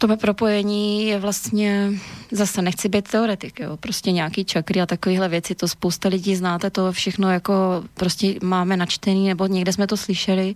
[0.00, 1.92] to propojení je vlastně,
[2.32, 6.70] zase nechci být teoretik, jo, prostě nějaký čakry a takovéhle věci, to spousta lidí znáte,
[6.70, 10.54] to všechno jako prostě máme načtený, nebo někde jsme to slyšeli.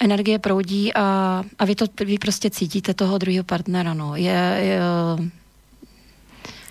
[0.00, 4.16] Energie proudí a, a vy to vy prostě cítíte toho druhého partnera, no.
[4.16, 4.80] Je, je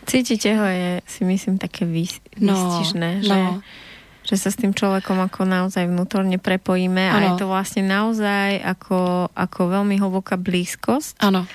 [0.06, 3.30] Cítite ho je, si myslím, také výstižné, no, že...
[3.30, 3.62] No
[4.30, 7.18] že sa s tým človekom ako naozaj vnútorne prepojíme ano.
[7.18, 11.18] a je to vlastne naozaj ako, ako veľmi hlboká blízkosť.
[11.18, 11.50] Áno.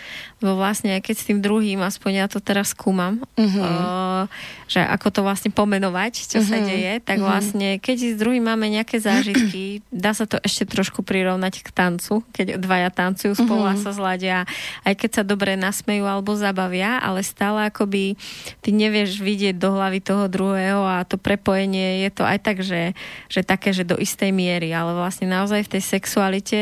[0.53, 4.29] Vlastne keď s tým druhým, aspoň ja to teraz skúmam, uh,
[4.69, 6.51] že ako to vlastne pomenovať, čo uh-huh.
[6.53, 6.67] sa Mhm.
[6.69, 7.31] deje, tak uh-huh.
[7.33, 12.21] vlastne keď s druhým máme nejaké zážitky, dá sa to ešte trošku prirovnať k tancu,
[12.37, 13.81] keď dvaja tancujú spolu uh-huh.
[13.81, 14.45] a sa zladia,
[14.85, 18.21] aj keď sa dobre nasmejú alebo zabavia, ale stále akoby
[18.61, 22.93] ty nevieš vidieť do hlavy toho druhého a to prepojenie je to aj tak, že,
[23.31, 26.61] že také, že do istej miery, ale vlastne naozaj v tej sexualite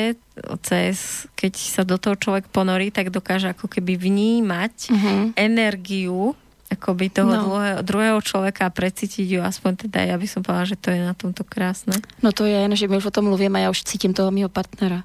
[0.64, 5.22] cez, keď sa do toho človek ponorí, tak dokáže ako keby vnímať uh-huh.
[5.37, 6.33] energiu
[6.72, 7.45] akoby toho No.
[7.45, 11.05] druhého, druhého človeka a precítiť ju, aspoň teda ja by som povedala, že to je
[11.05, 12.01] na tomto krásne.
[12.24, 15.05] No to je že my už o tom mluvíme, já už cítím toho mého partnera.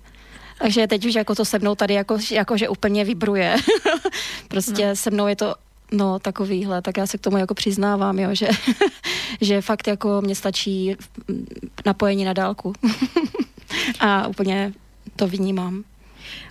[0.58, 3.56] Takže teď už jako to se mnou tady jako, jako že úplně vibruje.
[4.48, 4.96] prostě no.
[4.96, 5.56] se mnou je to
[5.92, 8.48] no takovýhle, tak já se k tomu jako přiznávám, jo, že,
[9.42, 10.96] že fakt jako mě stačí
[11.86, 12.74] napojení na dálku.
[14.00, 14.74] a úplně
[15.18, 15.82] to vnímám.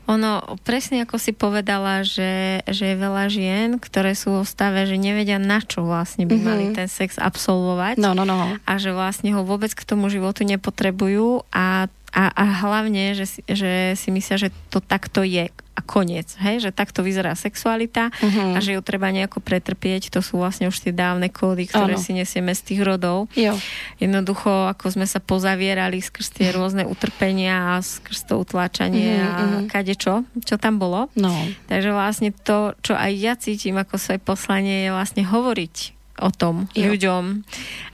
[0.07, 4.97] Ono, presne ako si povedala, že, že je veľa žien, ktoré sú vo stave, že
[4.97, 7.99] nevedia na čo vlastne by mali ten sex absolvovať.
[7.99, 8.57] No, no, no.
[8.57, 13.45] a že vlastne ho vôbec k tomu životu nepotrebujú a, a, a hlavne, že, si-
[13.51, 16.57] že si myslia, že to takto je a koniec, hej?
[16.59, 18.57] že takto vyzerá sexualita Mhm.
[18.57, 22.01] a že ju treba nejako pretrpieť, to sú vlastne už tie dávne kódy, ktoré Áno.
[22.01, 23.29] si nesieme z tých rodov.
[23.37, 23.53] Jo.
[23.97, 29.33] Jednoducho, ako sme sa pozavierali skrz tie rôzne utrpenia a skrz to utláčanie Mhm, a
[29.39, 29.61] mhm.
[29.69, 31.13] kadečo, čo tam bolo.
[31.13, 31.29] No.
[31.67, 35.77] Takže vlastne to, čo aj ja cítim ako svoje poslanie, je vlastne hovoriť
[36.17, 36.89] o tom Jo.
[36.89, 37.45] ľuďom,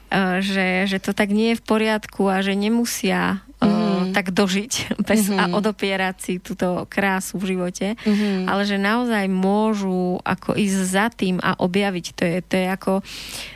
[0.08, 3.91] eh, že, že to tak nie je v poriadku a že nemusia Mhm.
[4.12, 4.72] Tak dožiť
[5.08, 5.56] bez, a Mhm.
[5.56, 8.46] odopierať si túto krásu v živote, Mhm.
[8.46, 12.06] ale že naozaj môžu ako ísť za tým a objaviť.
[12.12, 12.92] To je, to je ako,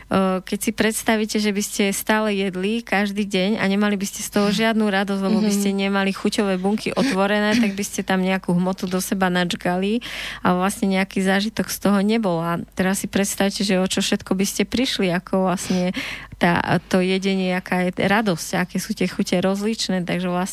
[0.09, 4.20] eh, keď si predstavíte, že by ste stále jedli každý deň a nemali by ste
[4.20, 5.57] z toho žiadnu radosť, lebo by Mhm.
[5.57, 10.00] ste nemali chuťové bunky otvorené, tak by ste tam nejakú hmotu do seba načgali
[10.40, 12.38] a vlastne nejaký zážitok z toho nebol.
[12.38, 15.90] A teraz si predstavte, že o čo všetko by ste prišli, ako vlastne
[16.36, 20.04] tá, to jedenie, aká je radosť, aké sú tie chute rozličné.
[20.04, 20.45] Takže vlastne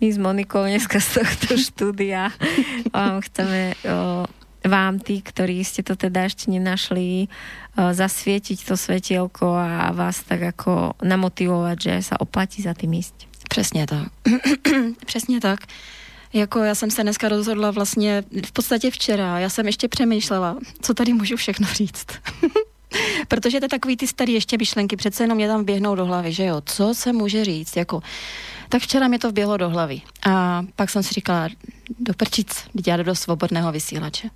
[0.00, 2.30] my s Monikou dneska z tohto štúdia
[2.94, 3.74] vám chceme
[4.64, 7.28] vám, tí, ktorí ste to teda ešte nenašli,
[7.76, 13.28] zasvietiť to svetielko a vás tak ako namotivovať, že sa oplatí za tým ísť.
[13.48, 14.08] Přesně tak.
[15.06, 15.60] Přesně tak.
[16.32, 20.94] Jako já jsem se dneska rozhodla vlastně, v podstatě včera, já jsem ještě přemýšlela, co
[20.94, 22.06] tady můžu všechno říct.
[23.28, 26.32] Protože to je takový ty starý ještě myšlenky, přece jenom mě tam běhnou do hlavy,
[26.32, 28.02] že jo, co se může říct, jako,
[28.74, 30.00] tak včera mě to vběhlo do hlavy.
[30.26, 31.48] A pak jsem si říkala,
[31.98, 34.28] do prčic, já do svobodného vysílače.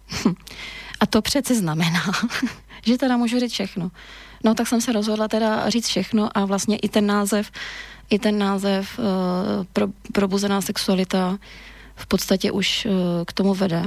[1.01, 2.03] A to přece znamená,
[2.86, 3.91] že teda můžu říct všechno.
[4.45, 7.51] No tak jsem se rozhodla teda říct všechno a vlastně i ten název,
[8.11, 9.05] i ten název uh,
[9.72, 11.39] pro, probuzená sexualita
[11.97, 12.93] v podstatě už uh,
[13.26, 13.82] k tomu vede.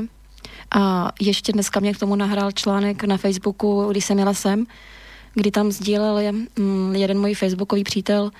[0.71, 4.65] A ještě dneska mě k tomu nahrál článek na Facebooku, když jsem jela sem,
[5.33, 6.19] kdy tam sdílel
[6.59, 8.31] mm, jeden můj facebookový přítel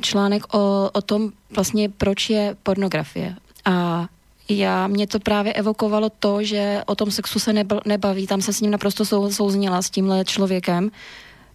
[0.00, 3.36] článek o, o tom vlastně, proč je pornografie.
[3.64, 4.06] A
[4.48, 7.52] já, mě to právě evokovalo to, že o tom sexu se
[7.86, 10.90] nebaví, tam se s ním naprosto sou, souzněla s tímhle člověkem,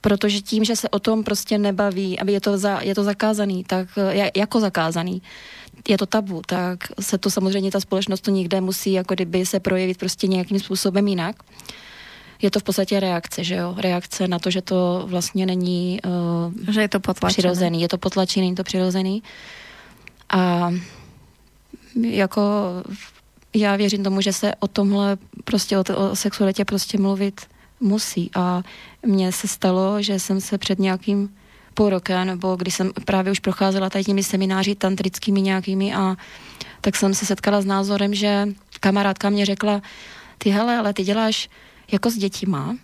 [0.02, 3.64] protože tím, že se o tom prostě nebaví, aby je to, za, je to zakázaný,
[3.64, 3.88] tak
[4.36, 5.22] jako zakázaný,
[5.90, 9.60] je to tabu, tak se to samozřejmě ta společnost to nikde musí jako kdyby se
[9.60, 11.36] projevit prostě nějakým způsobem jinak.
[12.42, 13.76] Je to v podstatě reakce, že jo?
[13.78, 17.34] Reakce na to, že to vlastně není uh, že je to potlačené.
[17.34, 17.82] přirozený.
[17.82, 19.24] Je to potlačený, není to přirozený.
[20.30, 20.72] A
[22.02, 22.42] jako
[23.56, 27.42] já věřím tomu, že se o tomhle prostě o, o sexualitě prostě mluvit
[27.80, 28.32] musí.
[28.36, 28.64] A
[29.06, 31.36] mně se stalo, že jsem se před nějakým
[31.74, 36.16] půl rokem, nebo když jsem právě už procházela tady těmi semináři tantrickými nějakými a
[36.82, 38.48] tak jsem se setkala s názorem, že
[38.80, 39.82] kamarádka mě řekla,
[40.38, 41.50] ty hele, ale ty děláš
[41.92, 42.76] jako s dětima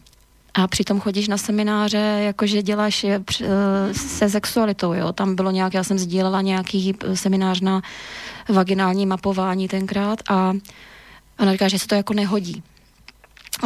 [0.54, 5.14] a přitom chodíš na semináře, jakože děláš je, eh, se sexualitou, jo.
[5.14, 7.82] Tam bylo nějak, já jsem sdílela nějaký seminář na
[8.50, 10.54] vaginální mapování tenkrát a
[11.40, 12.64] ona říká, že se to jako nehodí.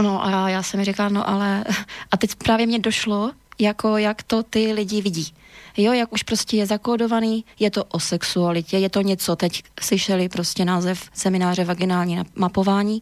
[0.01, 1.63] No a já jsem mi říkala, no ale
[2.11, 5.33] a teď právě mě došlo, jako jak to ty lidi vidí.
[5.77, 10.29] Jo, jak už prostě je zakódovaný, je to o sexualitě, je to něco, teď slyšeli
[10.29, 13.01] prostě název semináře vaginální mapování,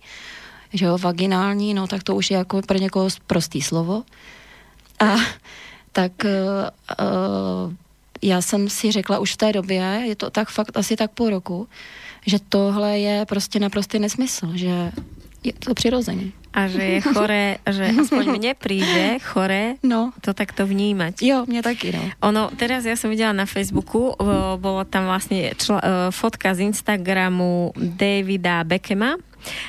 [0.73, 4.03] že jo, vaginální, no tak to už je jako pro někoho prostý slovo.
[4.99, 5.15] A
[5.91, 7.73] tak uh,
[8.21, 11.29] já jsem si řekla už v té době, je to tak fakt asi tak půl
[11.29, 11.67] roku,
[12.25, 14.91] že tohle je prostě naprostý nesmysl, že
[15.43, 16.33] je to přirozený.
[16.53, 20.09] A že je choré, že aspoň mne príde choré no.
[20.25, 21.21] to takto vnímať.
[21.21, 22.01] Jo, mne taky, no.
[22.25, 24.17] Ono, teraz ja som videla na Facebooku,
[24.57, 29.21] bolo tam vlastne čl- fotka z Instagramu Davida Beckema,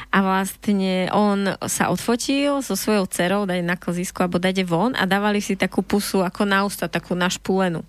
[0.09, 5.05] a vlastne on sa odfotil so svojou dcerou, dať na klzisku alebo dať von a
[5.05, 7.85] dávali si takú pusu ako na ústa, takú našpulenú.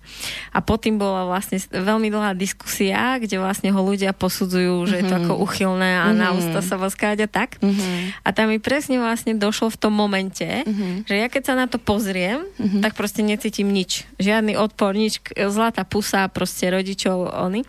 [0.52, 5.06] A potom bola vlastne veľmi dlhá diskusia, kde vlastne ho ľudia posudzujú, že mm-hmm.
[5.06, 5.20] je to mhm.
[5.24, 6.20] ako uchylné a mm-hmm.
[6.20, 7.56] na ústa sa voskať a tak.
[7.60, 8.24] Mm-hmm.
[8.24, 11.08] A tam mi presne vlastne došlo v tom momente, mm-hmm.
[11.08, 12.80] že ja keď sa na to pozriem, mm-hmm.
[12.84, 14.04] tak proste necítim nič.
[14.20, 17.64] Žiadny odpor, nič, zlatá pusa proste rodičov, oni.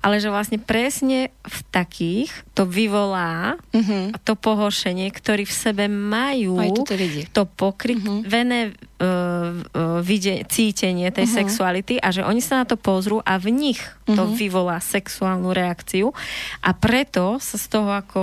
[0.00, 4.22] Ale že vlastne presne v takých to vyvolá mm-hmm.
[4.22, 6.60] to pohoršenie, ktorí v sebe majú
[7.32, 9.00] to pokryvené mm-hmm.
[9.00, 11.38] uh, uh, vide, cítenie tej mm-hmm.
[11.42, 14.38] sexuality a že oni sa na to pozrú a v nich to mm-hmm.
[14.38, 16.14] vyvolá sexuálnu reakciu
[16.62, 18.22] a preto sa z toho ako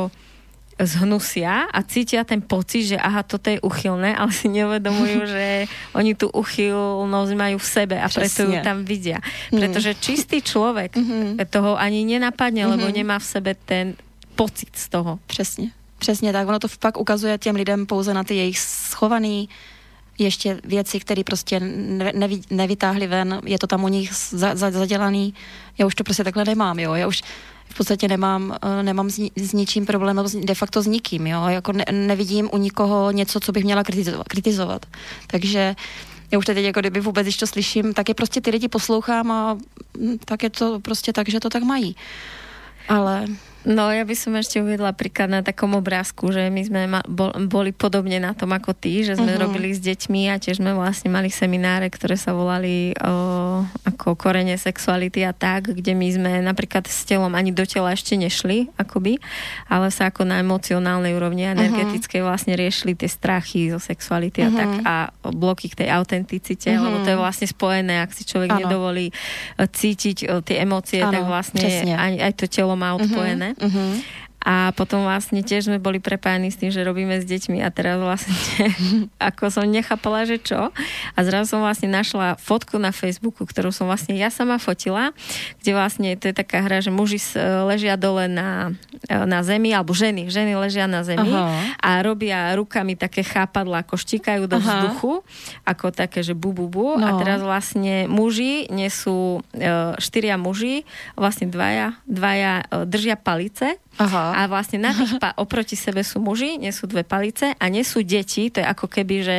[0.81, 6.17] zhnusia a cítia ten pocit, že aha, toto je uchylné, ale si neuvedomujú, že oni
[6.17, 9.21] tú uchylnosť majú v sebe a preto ju tam vidia.
[9.53, 11.45] Pretože čistý človek mm-hmm.
[11.53, 12.73] toho ani nenapadne, mm-hmm.
[12.73, 13.93] lebo nemá v sebe ten
[14.35, 15.19] pocit z toho.
[15.27, 15.71] Přesně.
[15.97, 16.47] Přesně tak.
[16.47, 19.49] Ono to pak ukazuje těm lidem pouze na ty jejich schovaný
[20.17, 21.59] ještě věci, které prostě
[22.13, 25.33] nevy, nevytáhli ven, je to tam u nich za, za, zadělaný.
[25.77, 26.93] Já už to prostě takhle nemám, jo.
[26.93, 27.21] Já už
[27.69, 31.47] v podstatě nemám, eh, nemám s, s ničím problém, de facto s nikým, jo.
[31.47, 34.27] Jako ne, nevidím u nikoho něco, co bych měla kritizovat.
[34.27, 34.85] kritizovat.
[35.27, 35.75] Takže
[36.31, 39.31] já už teď jako kdyby vůbec, když to slyším, tak je prostě ty lidi poslouchám
[39.31, 39.57] a
[39.97, 41.95] hm, tak je to prostě tak, že to tak mají.
[42.89, 43.25] Ale
[43.63, 46.99] No ja by som ešte uvedla príklad na takom obrázku, že my sme ma,
[47.47, 49.47] boli podobne na tom ako ty, že sme uh-huh.
[49.47, 54.59] robili s deťmi a tiež sme vlastne mali semináre, ktoré sa volali o, ako korene
[54.59, 59.23] sexuality a tak, kde my sme napríklad s telom ani do tela ešte nešli, akoby,
[59.71, 62.35] ale sa ako na emocionálnej úrovni energetickej uh-huh.
[62.35, 64.51] vlastne riešili tie strachy zo sexuality uh-huh.
[64.51, 64.95] a tak a
[65.31, 66.83] bloky k tej autenticite, uh-huh.
[66.83, 68.59] lebo to je vlastne spojené, ak si človek ano.
[68.67, 69.13] nedovolí e,
[69.63, 73.52] cítiť e, tie emócie, ano, tak vlastne aj, aj to telo má odpojené.
[73.52, 73.52] Uh-huh.
[73.59, 74.03] Mhm.
[74.43, 77.95] A potom vlastne tiež sme boli prepájani s tým, že robíme s deťmi a teraz
[77.95, 78.35] vlastne
[79.31, 80.69] ako som nechápala, že čo.
[81.15, 85.15] A zrazu som vlastne našla fotku na Facebooku, ktorú som vlastne ja sama fotila,
[85.63, 87.23] kde vlastne to je taká hra, že muži
[87.63, 88.75] ležia dole na,
[89.07, 91.79] na zemi, alebo ženy, ženy ležia na zemi Aha.
[91.79, 94.67] a robia rukami také chápadla, ako štíkajú do Aha.
[94.67, 95.23] vzduchu,
[95.63, 96.99] ako také, že bu, bu, bu.
[96.99, 97.05] No.
[97.07, 100.83] A teraz vlastne muži nesú, e, štyria muži,
[101.15, 104.33] vlastne dvaja, dvaja e, držia palice Aha.
[104.33, 107.85] A vlastne na tých pa- oproti sebe sú muži, nie sú dve palice a nie
[107.85, 109.37] sú deti, to je ako keby, že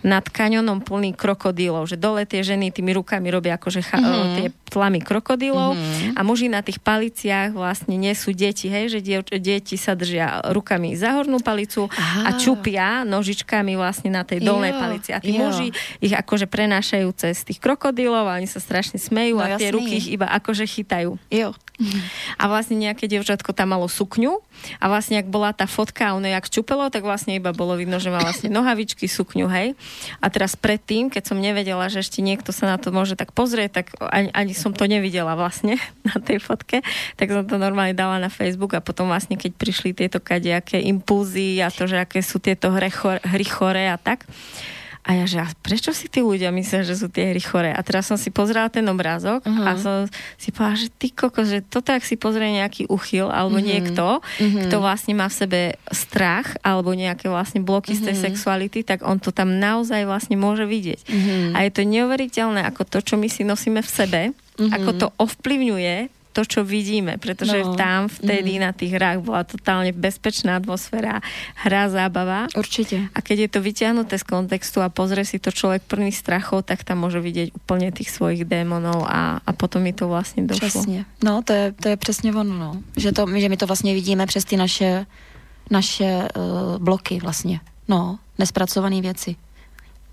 [0.00, 4.34] nad kaňonom plný krokodílov, že dole tie ženy tými rukami robia akože cha- mm-hmm.
[4.40, 6.16] tie tlamy krokodílov mm-hmm.
[6.16, 10.40] a muži na tých paliciach vlastne nie sú deti, hej, že die- deti sa držia
[10.56, 12.32] rukami za hornú palicu Aha.
[12.32, 15.44] a čupia nožičkami vlastne na tej dolnej palici a tí jo.
[15.44, 15.68] muži
[16.00, 19.76] ich akože prenášajú cez tých krokodílov a oni sa strašne smejú no, a tie jasný.
[19.76, 21.20] ruky ich iba akože chytajú.
[21.28, 21.52] Jo.
[22.38, 24.42] A vlastne nejaké dievčatko tam malo sukňu
[24.78, 28.12] a vlastne ak bola tá fotka, ono jak čupelo, tak vlastne iba bolo vidno, že
[28.12, 29.78] má vlastne nohavičky, sukňu, hej.
[30.22, 33.70] A teraz predtým, keď som nevedela, že ešte niekto sa na to môže tak pozrieť,
[33.82, 35.78] tak ani, ani som to nevidela vlastne
[36.10, 36.84] na tej fotke,
[37.16, 41.62] tak som to normálne dala na Facebook a potom vlastne, keď prišli tieto kadejaké impulzy
[41.62, 44.26] a to, že aké sú tieto hry chore a tak,
[45.02, 47.74] a ja, že a prečo si tí ľudia myslia, že sú tie hry chore?
[47.74, 49.66] A teraz som si pozrela ten obrázok uh-huh.
[49.66, 49.96] a som
[50.38, 53.66] si povedala, že ty koko, že toto, ak si pozrie nejaký uchyl alebo uh-huh.
[53.66, 54.62] niekto, uh-huh.
[54.70, 58.06] kto vlastne má v sebe strach alebo nejaké vlastne bloky uh-huh.
[58.06, 61.02] z tej sexuality, tak on to tam naozaj vlastne môže vidieť.
[61.10, 61.58] Uh-huh.
[61.58, 64.70] A je to neuveriteľné, ako to, čo my si nosíme v sebe, uh-huh.
[64.70, 67.76] ako to ovplyvňuje to, čo vidíme, pretože no.
[67.76, 68.60] tam vtedy mm.
[68.64, 71.20] na tých hrách bola totálne bezpečná atmosféra,
[71.60, 72.48] hra, zábava.
[72.56, 73.12] Určite.
[73.12, 76.82] A keď je to vyťahnuté z kontextu a pozrie si to človek plný strachov, tak
[76.88, 80.68] tam môže vidieť úplne tých svojich démonov a, a potom mi to vlastne došlo.
[80.72, 81.04] Přesně.
[81.24, 82.70] No, to je, to je přesně ono, no.
[82.96, 85.06] Že, to, že my to vlastně vidíme přes ty naše,
[85.70, 87.60] naše uh, bloky vlastně.
[87.88, 89.36] No, nespracované věci.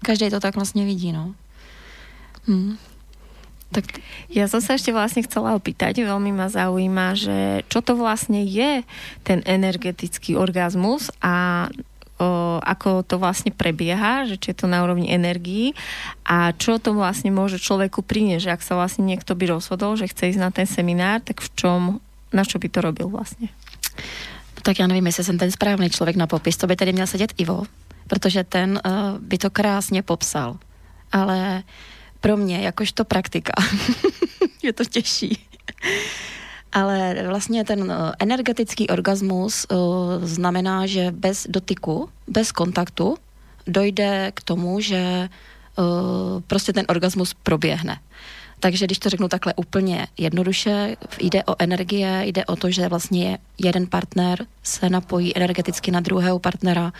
[0.01, 1.33] Každý to tak vlastně vidí, no.
[2.47, 2.77] Hmm.
[3.69, 3.85] Tak
[4.33, 7.37] ja som sa ešte vlastne chcela opýtať, veľmi ma zaujíma, že
[7.69, 8.81] čo to vlastne je
[9.21, 11.69] ten energetický orgazmus a
[12.17, 15.77] o, ako to vlastne prebieha, že či je to na úrovni energií
[16.25, 20.09] a čo to vlastne môže človeku priniesť, že ak sa vlastne niekto by rozhodol, že
[20.09, 21.81] chce ísť na ten seminár, tak v čom,
[22.33, 23.53] na čo by to robil vlastne?
[24.61, 27.33] Tak já nevím, jestli jsem ten správný člověk na popis, to by tady měl sedět
[27.37, 27.63] Ivo,
[28.07, 30.57] protože ten uh, by to krásně popsal.
[31.11, 31.63] Ale
[32.21, 33.53] pro mě, jakožto praktika,
[34.63, 35.45] je to těžší.
[36.71, 39.77] Ale vlastně ten eh, energetický orgasmus uh,
[40.25, 43.17] znamená, že bez dotyku, bez kontaktu
[43.67, 45.29] dojde k tomu, že
[45.77, 47.99] uh, prostě ten orgasmus proběhne.
[48.59, 53.37] Takže když to řeknu takhle úplně jednoduše, jde o energie, jde o to, že vlastně
[53.57, 56.93] jeden partner se napojí energeticky na druhého partnera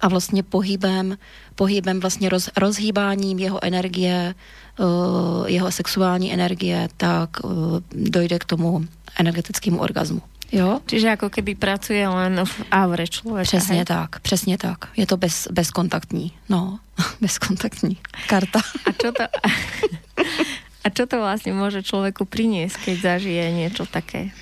[0.00, 1.18] a vlastně pohybem,
[1.54, 4.34] pohybem vlastně roz, rozhýbáním jeho energie,
[4.78, 7.50] uh, jeho sexuální energie, tak uh,
[7.90, 8.84] dojde k tomu
[9.20, 10.22] energetickému orgazmu.
[10.52, 10.80] Jo?
[10.86, 13.42] Čiže jako keby pracuje len v aure člověka.
[13.42, 13.84] Přesně hej?
[13.84, 14.88] tak, přesně tak.
[14.96, 16.32] Je to bez, bezkontaktní.
[16.48, 16.78] No,
[17.20, 18.60] bezkontaktní karta.
[18.86, 19.24] A čo to...
[20.84, 24.36] A čo to vlastne môže človeku priniesť, keď zažije niečo také?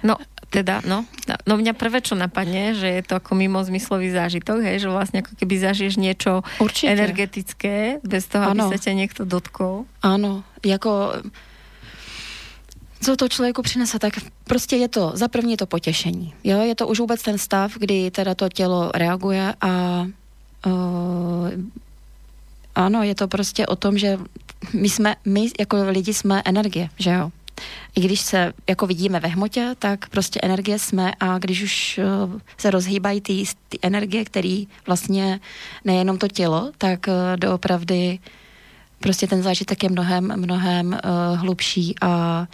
[0.00, 0.16] No,
[0.48, 1.04] teda, no,
[1.44, 5.20] no mňa prvé, čo napadne, že je to ako mimo zmyslový zážitok, hej, že vlastne
[5.20, 6.96] ako keby zažiješ niečo Určite.
[6.96, 8.72] energetické, bez toho, ano.
[8.72, 9.84] aby sa ťa niekto dotkol.
[10.00, 11.20] Ano, jako
[13.00, 16.34] co to člověku přinese, tak prostě je to, za první je to potěšení.
[16.44, 16.60] Jo?
[16.60, 20.06] Je to už vůbec ten stav, kdy teda to tělo reaguje a
[20.66, 21.50] uh,
[22.74, 24.18] ano, je to prostě o tom, že
[24.72, 27.30] my jsme, my jako lidi jsme energie, že jo?
[27.96, 32.40] I když se jako vidíme ve hmotě, tak prostě energie jsme a když už uh,
[32.58, 35.40] se rozhýbají ty, ty energie, které vlastně
[35.84, 38.18] nejenom to tělo, tak uh, doopravdy
[39.00, 42.46] prostě ten zážitek je mnohem, mnohem uh, hlubší a,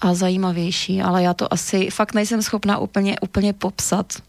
[0.00, 4.22] a zajímavější, ale já to asi fakt nejsem schopná úplně, úplně popsat.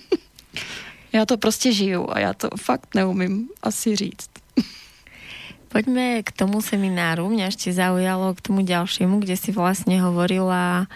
[1.12, 4.39] já to prostě žiju a já to fakt neumím asi říct.
[5.70, 7.30] Poďme k tomu semináru.
[7.30, 10.90] Mňa ešte zaujalo k tomu ďalšiemu, kde si vlastne hovorila,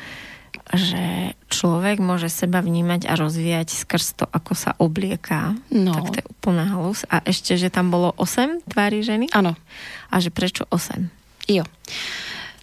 [0.74, 5.54] že človek môže seba vnímať a rozvíjať skrz to, ako sa oblieká.
[5.70, 5.94] No.
[5.94, 7.06] Tak to je úplná halus.
[7.06, 9.30] A ešte, že tam bolo 8 tvári ženy?
[9.30, 9.54] Ano.
[10.10, 11.06] A že prečo 8?
[11.46, 11.62] Jo.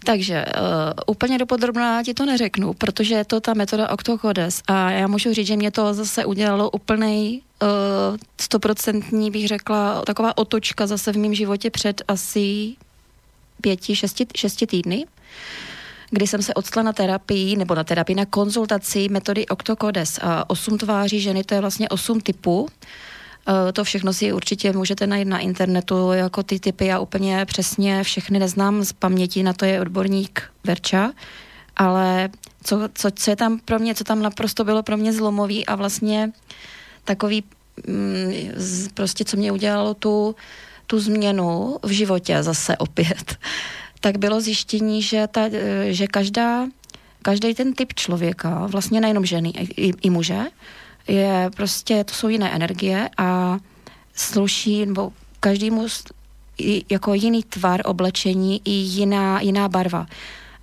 [0.06, 0.64] Takže uh,
[1.08, 5.48] úplně dopodrobná ti to neřeknu, protože je to ta metoda Octocodes a já můžu říct,
[5.48, 11.34] že mě to zase udělalo úplnej uh, stoprocentní, bych řekla, taková otočka zase v mém
[11.34, 12.76] životě před asi
[13.62, 15.06] pěti, šesti, šesti týdny,
[16.10, 20.20] kdy jsem se odstala na terapii, nebo na terapii, na konzultaci metody Octocodes.
[20.22, 22.62] A osm tváří ženy, to je vlastně osm typů.
[22.62, 22.70] Uh,
[23.74, 26.86] to všechno si určitě můžete najít na internetu, jako ty typy.
[26.86, 31.12] Já úplně přesně všechny neznám z paměti, na to je odborník Verča,
[31.78, 32.30] ale
[32.64, 35.76] co, co, co je tam pro mě, co tam naprosto bylo pro mě zlomový a
[35.76, 36.32] vlastně
[37.04, 37.44] takový
[37.88, 38.34] mm,
[38.94, 40.36] prostě, co mě udělalo tu,
[40.88, 43.38] tu změnu v životě zase opět,
[44.00, 45.42] tak bylo zjištění, že, ta,
[45.90, 46.66] že každá,
[47.22, 50.40] každý ten typ člověka, vlastně nejenom ženy, i, i muže,
[51.08, 53.58] je prostě, to jsou jiné energie a
[54.16, 55.88] sluší, nebo každému
[56.90, 60.06] jako jiný tvar oblečení i jiná, jiná barva.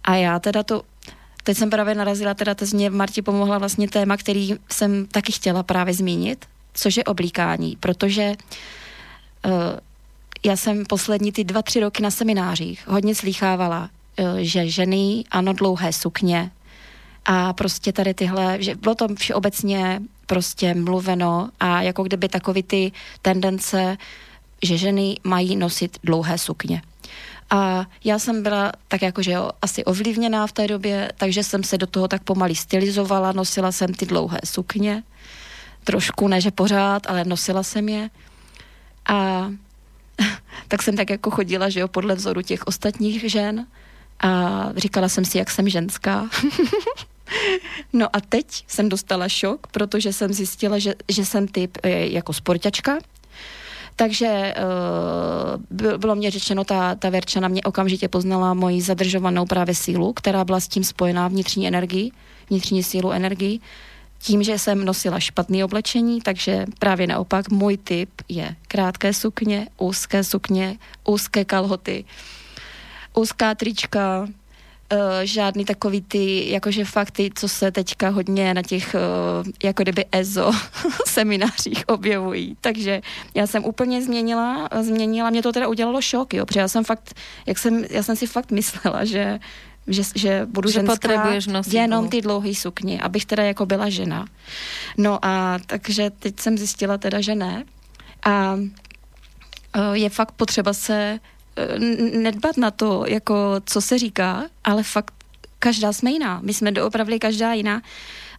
[0.04, 0.82] A já teda to
[1.48, 5.62] teď jsem právě narazila, teda to mě Marti pomohla vlastně téma, který jsem taky chtěla
[5.62, 8.34] právě zmínit, což je oblíkání, protože
[9.46, 9.52] uh,
[10.44, 15.52] já jsem poslední ty dva, tři roky na seminářích hodně slýchávala, uh, že ženy, ano,
[15.52, 16.50] dlouhé sukně
[17.24, 22.92] a prostě tady tyhle, že bylo to všeobecně prostě mluveno a jako kdyby takový ty
[23.22, 23.96] tendence,
[24.62, 26.82] že ženy mají nosit dlouhé sukně.
[27.50, 31.78] A já jsem byla tak jakože jo, asi ovlivněná v té době, takže jsem se
[31.78, 35.02] do toho tak pomalý stylizovala, nosila jsem ty dlouhé sukně,
[35.84, 38.10] trošku, ne že pořád, ale nosila jsem je.
[39.08, 39.48] A
[40.68, 43.66] tak jsem tak jako chodila, že jo, podle vzoru těch ostatních žen
[44.20, 46.28] a říkala jsem si, jak jsem ženská.
[47.92, 52.32] no a teď jsem dostala šok, protože jsem zjistila, že, že jsem typ e, jako
[52.32, 52.98] sportačka,
[53.98, 54.54] takže
[55.74, 60.44] uh, bylo mě řečeno, ta, ta Verčana mě okamžitě poznala moji zadržovanou právě sílu, která
[60.44, 62.10] byla s tím spojená vnitřní energii,
[62.50, 63.60] vnitřní sílu energii.
[64.18, 70.24] Tím, že jsem nosila špatné oblečení, takže právě naopak můj typ je krátké sukně, úzké
[70.24, 72.04] sukně, úzké kalhoty,
[73.14, 74.28] úzká trička,
[74.92, 79.82] uh, žádný takový ty, jakože fakt ty, co se teďka hodně na těch, uh, jako
[79.82, 80.52] kdyby EZO
[81.06, 82.56] seminářích objevují.
[82.60, 83.00] Takže
[83.34, 87.14] já jsem úplně změnila, změnila, mě to teda udělalo šok, jo, protože já jsem fakt,
[87.46, 89.38] jak jsem, já jsem si fakt myslela, že
[89.90, 92.10] že, že budu že ženská nosit, jenom no.
[92.10, 94.26] ty dlouhé sukně, abych teda jako byla žena.
[94.96, 97.64] No a takže teď jsem zjistila teda, že ne.
[98.26, 98.56] A
[99.92, 101.18] je fakt potřeba se
[102.12, 103.34] nedbat na to, jako
[103.64, 105.14] co se říká, ale fakt
[105.58, 106.40] každá jsme jiná.
[106.42, 107.82] My jsme doopravdy každá jiná.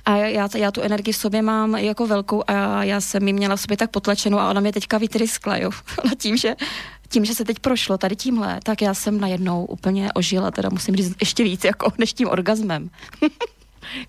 [0.06, 3.56] A já, já tu energii v sobě mám jako velkou a já jsem ji měla
[3.56, 5.72] v sobě tak potlačenou a ona mě teďka vytryskla, jo.
[6.18, 6.56] tím, že
[7.10, 10.96] tím, že se teď prošlo tady tímhle, tak já jsem najednou úplně ožila, teda musím
[10.96, 12.90] říct ještě víc jako než tím orgazmem.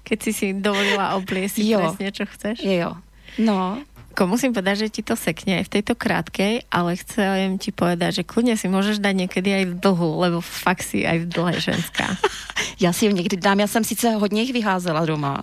[0.03, 2.61] Keď si si dovolila obliesiť presne, čo chceš?
[2.61, 3.01] Jo.
[3.41, 3.81] No.
[4.11, 8.23] Ko musím povedať, že ti to sekne aj v tejto krátkej, ale chcem ti povedať,
[8.23, 11.57] že kľudne si môžeš dať niekedy aj v dlhu, lebo fakt si aj v dlhé
[11.61, 12.19] ženská.
[12.81, 15.43] já si ji někdy dám, já jsem sice hodně jich vyházela doma,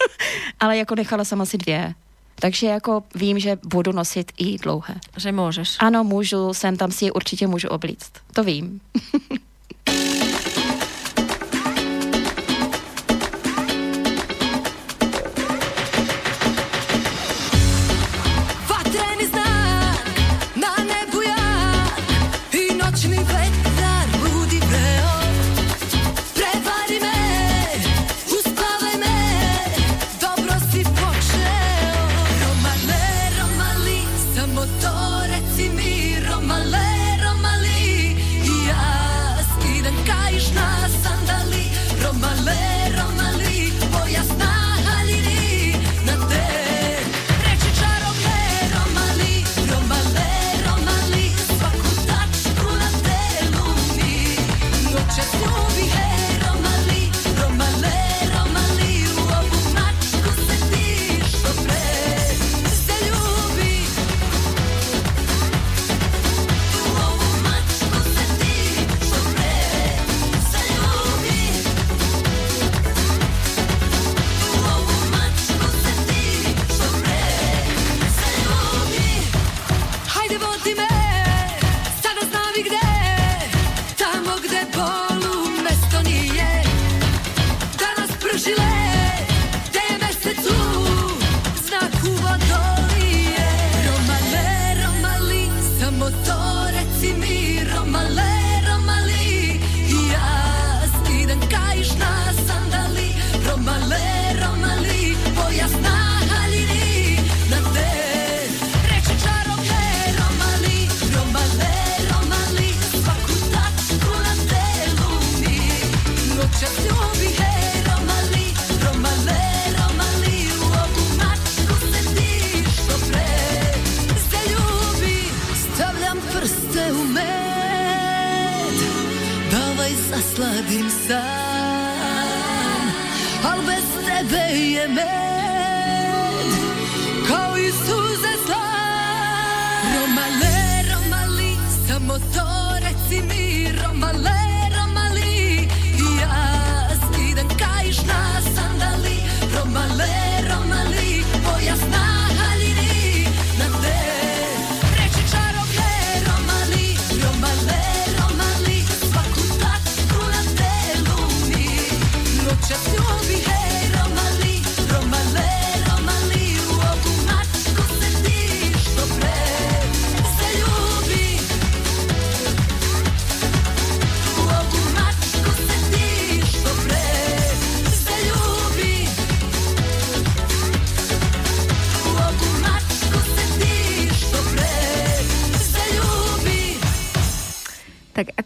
[0.60, 1.94] ale jako nechala jsem asi dvě.
[2.34, 4.94] Takže jako vím, že budu nosit i dlouhé.
[5.16, 5.76] Že můžeš.
[5.78, 8.12] Ano, můžu, sem tam si je určitě můžu oblíct.
[8.34, 8.80] To vím.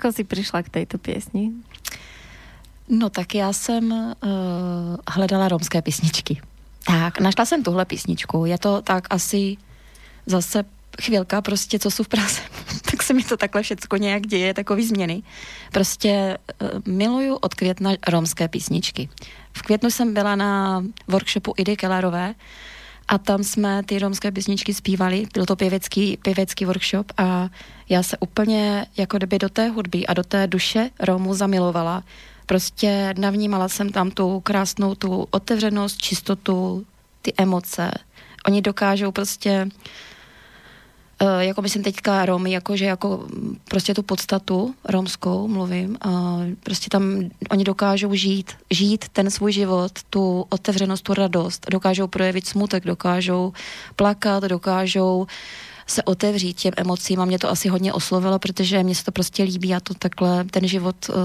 [0.07, 1.51] ako si přišla k této pěsni?
[2.89, 4.07] No tak já jsem uh,
[5.11, 6.41] hledala romské písničky.
[6.87, 8.47] Tak, našla jsem tuhle písničku.
[8.47, 9.57] Je to tak asi
[10.27, 10.65] zase
[11.03, 12.41] chvilka prostě, co jsou v Praze.
[12.91, 15.23] tak se mi to takhle všecko nějak děje, takový změny.
[15.73, 19.09] Prostě uh, miluju od května romské písničky.
[19.53, 22.35] V květnu jsem byla na workshopu Idy Kellerové
[23.09, 27.49] a tam jsme ty romské písničky zpívali, byl to pěvecký, pěvecký workshop a
[27.89, 32.05] já se úplně jako kdyby do té hudby a do té duše Romu zamilovala.
[32.47, 36.87] Prostě navnímala jsem tam tu krásnou tu otevřenost, čistotu,
[37.23, 37.91] ty emoce.
[38.47, 39.71] Oni dokážou prostě Uh,
[41.39, 43.27] jako myslím teďka Romy, jakože jako
[43.69, 46.13] prostě tu podstatu romskou mluvím, uh,
[46.63, 52.47] prostě tam oni dokážou žít, žít ten svůj život, tu otevřenost, tu radost, dokážou projevit
[52.47, 53.53] smutek, dokážou
[53.97, 55.27] plakat, dokážou
[55.87, 59.43] se otevřít těm emocím a mě to asi hodně oslovilo, protože mě se to prostě
[59.43, 61.17] líbí a to takhle ten život uh,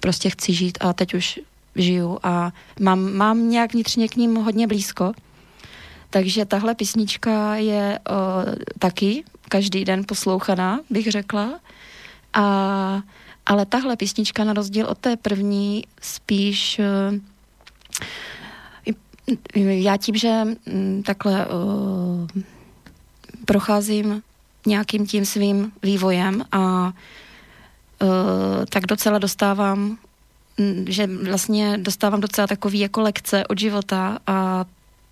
[0.00, 1.40] prostě chci žít a teď už
[1.76, 5.12] žiju a mám, mám nějak vnitřně k ním hodně blízko
[6.16, 8.16] takže tahle písnička je uh,
[8.78, 11.60] taky každý den poslouchaná, bych řekla.
[12.32, 13.02] A,
[13.46, 17.18] ale tahle písnička na rozdíl od té první spíš uh,
[19.56, 22.28] já tím, že um, takhle uh,
[23.44, 24.22] procházím
[24.66, 26.92] nějakým tím svým vývojem a
[28.02, 29.98] uh, tak docela dostávám
[30.88, 34.64] že vlastně dostávám docela takový jako lekce od života a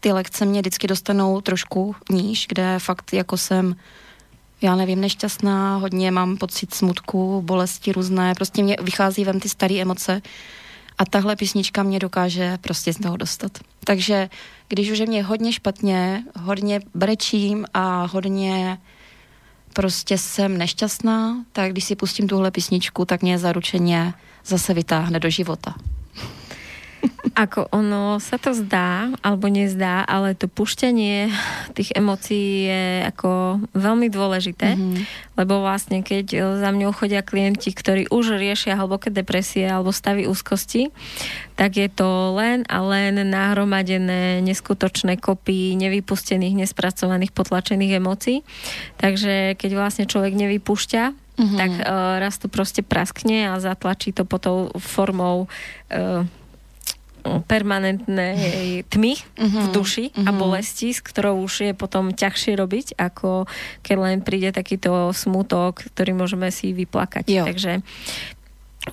[0.04, 3.76] ty lekce mě vždycky dostanou trošku níž, kde fakt jako jsem
[4.62, 9.74] já nevím, nešťastná, hodně mám pocit smutku, bolesti různé, prostě mě vychází ven ty staré
[9.74, 10.22] emoce
[10.98, 13.58] a tahle písnička mě dokáže prostě z toho dostat.
[13.84, 14.28] Takže
[14.68, 18.78] když už je mě hodně špatně, hodně brečím a hodně
[19.72, 25.30] prostě jsem nešťastná, tak když si pustím tuhle písničku, tak mě zaručeně zase vytáhne do
[25.30, 25.74] života.
[27.34, 31.28] Ako ono sa to zdá, alebo nezdá, ale to pušťanie
[31.74, 35.02] tých emócií je ako veľmi dôležité, mm-hmm.
[35.34, 40.94] lebo vlastne keď za mňou chodia klienti, ktorí už riešia hlboké depresie alebo stavy úzkosti,
[41.58, 48.46] tak je to len a len nahromadené neskutočné kopy nevypustených, nespracovaných, potlačených emócií.
[49.02, 51.58] Takže keď vlastne človek nevypúšťa, mm-hmm.
[51.58, 51.84] tak uh,
[52.18, 56.26] raz to prostě praskne a zatlačí to potom formou uh,
[57.46, 58.36] permanentné
[58.88, 60.38] tmy v mhm, duši a mhm.
[60.38, 63.48] bolesti, s ktorou už je potom ťažšie robiť, ako
[63.80, 67.24] keď len príde takýto smutok, ktorý môžeme si vyplakať.
[67.28, 67.44] Jo.
[67.44, 67.80] Takže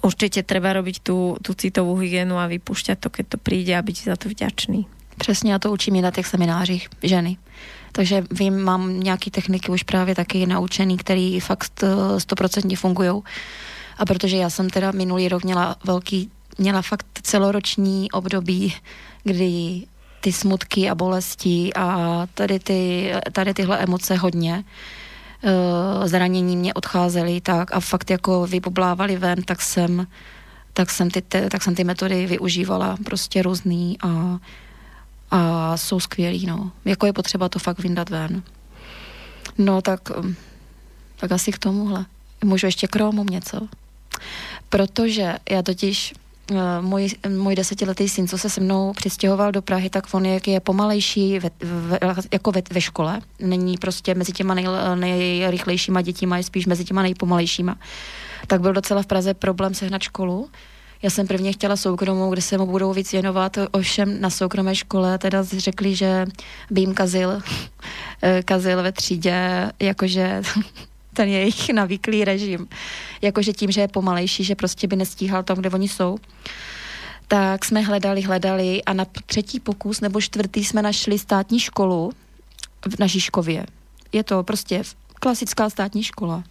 [0.02, 3.98] určitě treba robiť tu, tu citovou hygienu a vypušťať to, keď to príde a byť
[4.04, 4.88] za to vďačný.
[5.18, 7.38] Přesně, já to učím i na těch seminářích ženy.
[7.92, 13.22] Takže vím, mám nějaké techniky už právě taky naučený, který fakt eh, stoprocentně fungují.
[13.98, 16.32] A protože já jsem teda minulý rok měla velký
[16.62, 18.74] měla fakt celoroční období,
[19.24, 19.82] kdy
[20.22, 24.64] ty smutky a bolesti a tady, ty, tady tyhle emoce hodně
[25.44, 30.08] uh, zranění mě odcházely tak a fakt jako vyboblávaly ven, tak jsem
[30.74, 34.40] tak jsem ty, tak jsem ty metody využívala prostě různý a,
[35.32, 36.72] a jsou skvělý, no.
[36.86, 38.44] Jako je potřeba to fakt vyndat ven.
[39.58, 40.10] No tak,
[41.16, 42.06] tak asi k tomuhle.
[42.44, 43.68] Můžu ještě k Rómům něco.
[44.70, 46.21] Protože já totiž Eh,
[46.82, 50.60] můj, můj desetiletý syn, co se se mnou přistěhoval do Prahy, tak on je, je
[50.60, 52.00] pomalejší ve, ve,
[52.34, 53.22] jako ve, ve škole.
[53.40, 54.66] Není prostě mezi těma nej,
[54.96, 57.78] nejrychlejšíma dětima, je spíš mezi těma nejpomalejšíma.
[58.48, 60.50] Tak byl docela v Praze problém sehnat školu.
[61.02, 65.18] Já jsem prvně chtěla soukromou, kde se mu budou víc věnovat, ovšem na soukromé škole
[65.18, 66.26] teda řekli, že
[66.72, 67.42] by jim kazil,
[68.22, 70.42] eh, kazil ve třídě, jakože
[71.14, 72.68] ten jejich navyklý režim.
[73.22, 76.18] Jakože tím, že je pomalejší, že prostě by nestíhal tam, kde oni jsou.
[77.28, 82.12] Tak jsme hledali, hledali a na třetí pokus nebo čtvrtý jsme našli státní školu
[82.88, 83.66] v, na Žižkově.
[84.12, 84.84] Je to prostě
[85.20, 86.44] klasická státní škola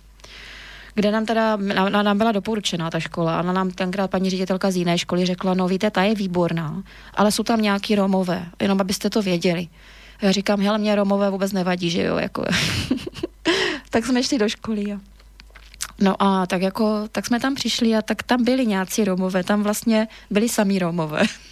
[0.95, 1.57] kde nám teda,
[1.91, 5.69] nám byla doporučená ta škola a nám tenkrát paní ředitelka z jiné školy řekla, no
[5.69, 6.83] víte, ta je výborná,
[7.15, 9.69] ale jsou tam nějaký Romové, jenom abyste to věděli.
[10.23, 12.45] Já říkám, hele, mě Romové vůbec nevadí, že jo, jako
[13.91, 14.93] tak jsme šli do školy.
[14.93, 15.01] A...
[16.01, 19.63] No a tak jako, tak jsme tam přišli a tak tam byli nějací Romové, tam
[19.63, 21.23] vlastně byli samí Romové.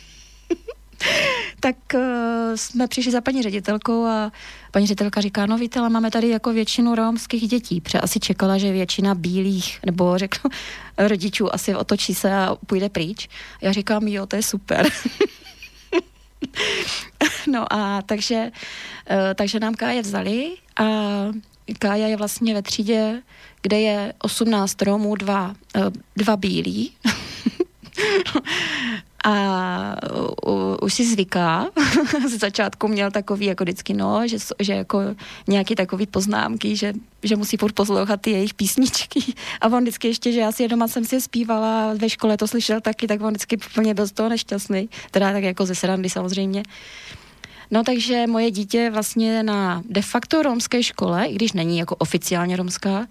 [1.61, 2.01] tak uh,
[2.55, 4.32] jsme přišli za paní ředitelkou a
[4.70, 7.80] paní ředitelka říká, no víte, ale máme tady jako většinu romských dětí.
[7.80, 10.51] Pře asi čekala, že většina bílých, nebo řeknu,
[10.99, 13.28] rodičů asi otočí se a půjde pryč.
[13.61, 14.89] Já říkám, jo, to je super.
[17.53, 18.51] no a takže,
[19.11, 20.84] uh, takže nám káje vzali a
[21.79, 23.23] Kája je vlastně ve třídě,
[23.62, 25.81] kde je 18 Romů, dva, eh,
[26.16, 26.93] dva bílí.
[29.25, 29.97] a
[30.47, 31.66] u, už si zvyká.
[32.29, 35.01] Z začátku měl takový jako vždycky, no, že, že jako
[35.47, 36.93] nějaký takový poznámky, že,
[37.23, 39.21] že musí furt poslouchat ty jejich písničky.
[39.61, 42.37] A on vždycky ještě, že já si je doma jsem si je zpívala, ve škole
[42.37, 44.89] to slyšel taky, tak on vždycky plně byl z toho nešťastný.
[45.11, 46.62] Teda tak jako ze srandy samozřejmě.
[47.71, 52.57] No takže moje dítě vlastně na de facto romské škole, i když není jako oficiálně
[52.57, 53.07] romská,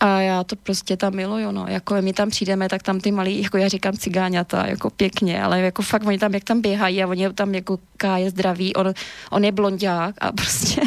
[0.00, 1.66] a já to prostě tam miluju, no.
[1.68, 5.60] Jako my tam přijdeme, tak tam ty malí, jako já říkám cigáňata, jako pěkně, ale
[5.60, 8.92] jako fakt oni tam, jak tam běhají a oni tam jako káje zdraví, on,
[9.30, 10.80] on je blondák a prostě,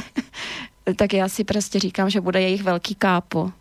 [0.96, 3.52] tak já si prostě říkám, že bude jejich velký kápo.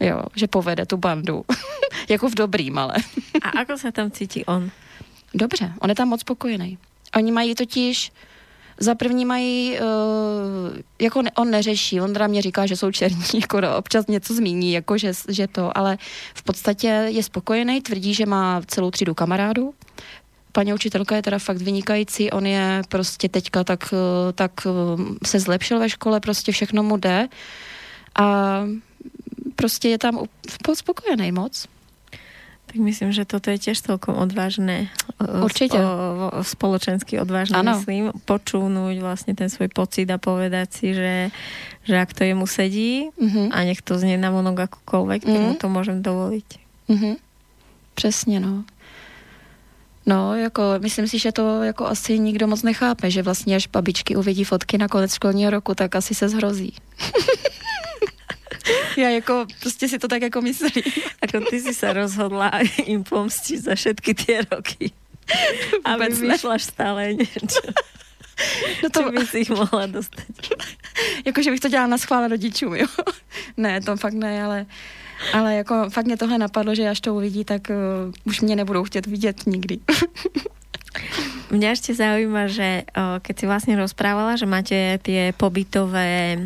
[0.00, 1.44] Jo, že povede tu bandu.
[2.08, 2.94] jako v dobrým, ale.
[3.42, 4.70] a ako se tam cítí on?
[5.34, 6.78] Dobře, on je tam moc spokojený.
[7.16, 8.12] Oni mají totiž
[8.80, 13.24] za první mají, uh, jako ne, on neřeší, on teda mě říká, že jsou černí,
[13.40, 15.98] jako no, občas něco zmíní, jako že, že to, ale
[16.34, 19.74] v podstatě je spokojený, tvrdí, že má celou třídu kamarádů,
[20.52, 24.70] paní učitelka je teda fakt vynikající, on je prostě teďka tak, eh, tak eh,
[25.26, 27.28] se zlepšil ve škole, prostě všechno mu jde.
[28.18, 28.64] A
[29.56, 30.26] prostě je tam
[30.74, 31.66] spokojený moc.
[32.68, 34.92] Tak myslím, že toto je tiež celkom odvážne.
[35.16, 35.80] E, Určite.
[35.80, 37.80] Spo, spoločensky odvážne, ano.
[37.80, 41.32] myslím, počúnuť vlastne ten svoj pocit a povedať si, že,
[41.88, 43.48] že ak to jemu sedí uh-huh.
[43.48, 45.32] a nech to znie na monok akokoľvek, uh-huh.
[45.32, 45.60] tak mu mhm.
[45.64, 46.48] to môžem dovoliť.
[46.92, 47.16] Uh-huh.
[47.96, 48.64] Přesně, no.
[50.06, 54.16] No, jako, myslím si, že to jako asi nikdo moc nechápe, že vlastně až babičky
[54.16, 56.72] uvidí fotky na konec školního roku, tak asi se zhrozí.
[58.96, 60.82] Já jako prostě si to tak jako myslím.
[61.22, 62.50] Ako ty si se rozhodla
[62.86, 64.92] im pomstiť za všetky tie roky.
[65.84, 67.68] Aby vyšla stále niečo.
[68.82, 70.30] No to by si ich mohla dostat.
[71.26, 72.86] jako, že bych to dělala na schvále rodičům, jo.
[73.56, 74.66] ne, to fakt ne, ale,
[75.32, 78.84] ale jako fakt mě tohle napadlo, že až to uvidí, tak uh, už mě nebudou
[78.84, 79.78] chtět vidět nikdy.
[81.48, 86.36] Mňa ešte zaujíma, že o, keď si vlastne rozprávala, že máte tie pobytové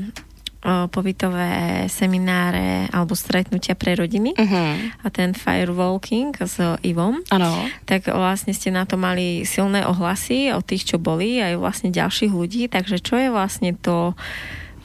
[0.63, 5.03] pobytové semináre alebo stretnutia pre rodiny uh-huh.
[5.03, 7.51] a ten firewalking s Ivom, ano.
[7.83, 12.31] tak vlastne ste na to mali silné ohlasy od tých, čo boli, aj vlastne ďalších
[12.31, 14.15] ľudí, takže čo je vlastne to,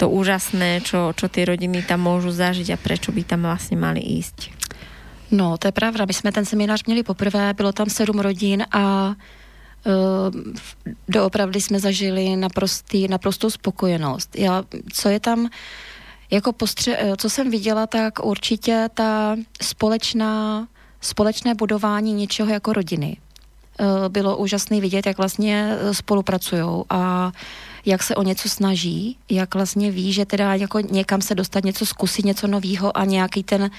[0.02, 4.02] to úžasné, čo, čo tie rodiny tam môžu zažiť a prečo by tam vlastne mali
[4.02, 4.58] ísť?
[5.32, 6.06] No, to je pravda.
[6.08, 9.16] My jsme ten seminář měli poprvé, bylo tam sedm rodin a
[11.08, 14.36] doopravdy jsme zažili naprostý, naprostou spokojenost.
[14.36, 14.64] Já,
[14.94, 15.50] co je tam,
[16.32, 20.68] jako postře, eh, co jsem viděla, tak určitě ta společná,
[21.02, 23.18] společné budování něčeho jako rodiny.
[23.80, 27.32] Uh, bylo úžasné vidět, jak vlastně spolupracují a
[27.86, 31.86] jak se o něco snaží, jak vlastně ví, že teda jako někam se dostat, něco
[31.86, 33.72] zkusit, něco nového a nějaký ten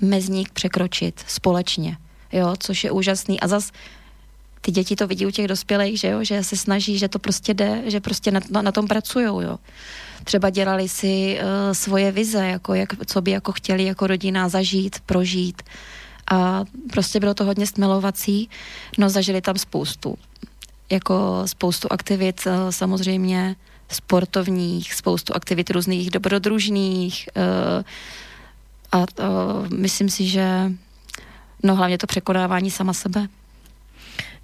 [0.00, 1.96] mezník překročit společně.
[2.32, 3.40] Jo, což je úžasný.
[3.40, 3.72] A zas
[4.60, 7.54] ty děti to vidí u těch dospělých, že jo, že se snaží, že to prostě
[7.54, 9.58] jde, že prostě na, na, na tom pracují, jo.
[10.24, 15.00] Třeba dělali si uh, svoje vize, jako jak, co by jako chtěli jako rodina zažít,
[15.06, 15.62] prožít
[16.30, 18.50] a prostě bylo to hodně stmelovací,
[18.98, 20.18] no zažili tam spoustu,
[20.90, 23.56] jako spoustu aktivit uh, samozřejmě
[23.88, 27.84] sportovních, spoustu aktivit různých dobrodružných uh,
[28.92, 30.72] a uh, myslím si, že
[31.62, 33.28] no hlavně to překonávání sama sebe.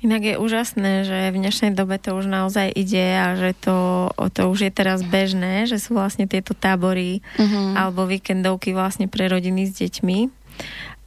[0.04, 4.52] Inak je úžasné, že v dnešnej dobe to už naozaj ide a že to, to
[4.52, 7.72] už je teraz bežné, že sú vlastne tieto tábory uh-huh.
[7.72, 10.18] alebo víkendovky vlastne pre rodiny s deťmi.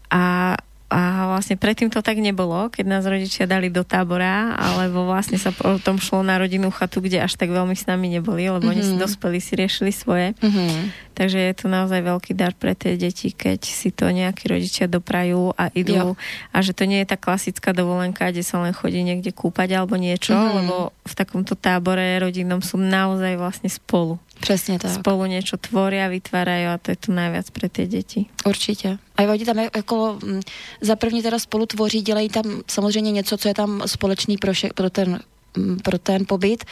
[0.10, 0.58] A
[0.88, 5.52] a vlastne predtým to tak nebolo, keď nás rodičia dali do tábora, alebo vlastne sa
[5.84, 8.72] tom šlo na rodinnú chatu, kde až tak veľmi s nami neboli, lebo mm-hmm.
[8.72, 9.02] oni si mhm.
[9.04, 10.32] dospeli, si riešili svoje.
[10.40, 11.12] Mm-hmm.
[11.12, 15.52] Takže je to naozaj veľký dar pre tie deti, keď si to nejakí rodičia doprajú
[15.60, 15.98] a idú.
[15.98, 16.08] Jo.
[16.56, 20.00] A že to nie je tá klasická dovolenka, kde sa len chodí niekde kúpať alebo
[20.00, 20.56] niečo, mm-hmm.
[20.64, 24.22] lebo v takomto tábore rodinnom sú naozaj vlastne spolu.
[24.40, 24.94] Přesně tak.
[24.94, 28.26] Spolu něco tvoria, vytvárají a to je to nejvíc pro ty děti.
[28.46, 28.98] Určitě.
[29.18, 30.42] A oni tam jako mm,
[30.82, 34.70] za první teda spolu tvoří, dělají tam samozřejmě něco, co je tam společný pro, vše,
[34.76, 35.20] pro ten
[35.58, 36.64] mm, pro ten pobyt,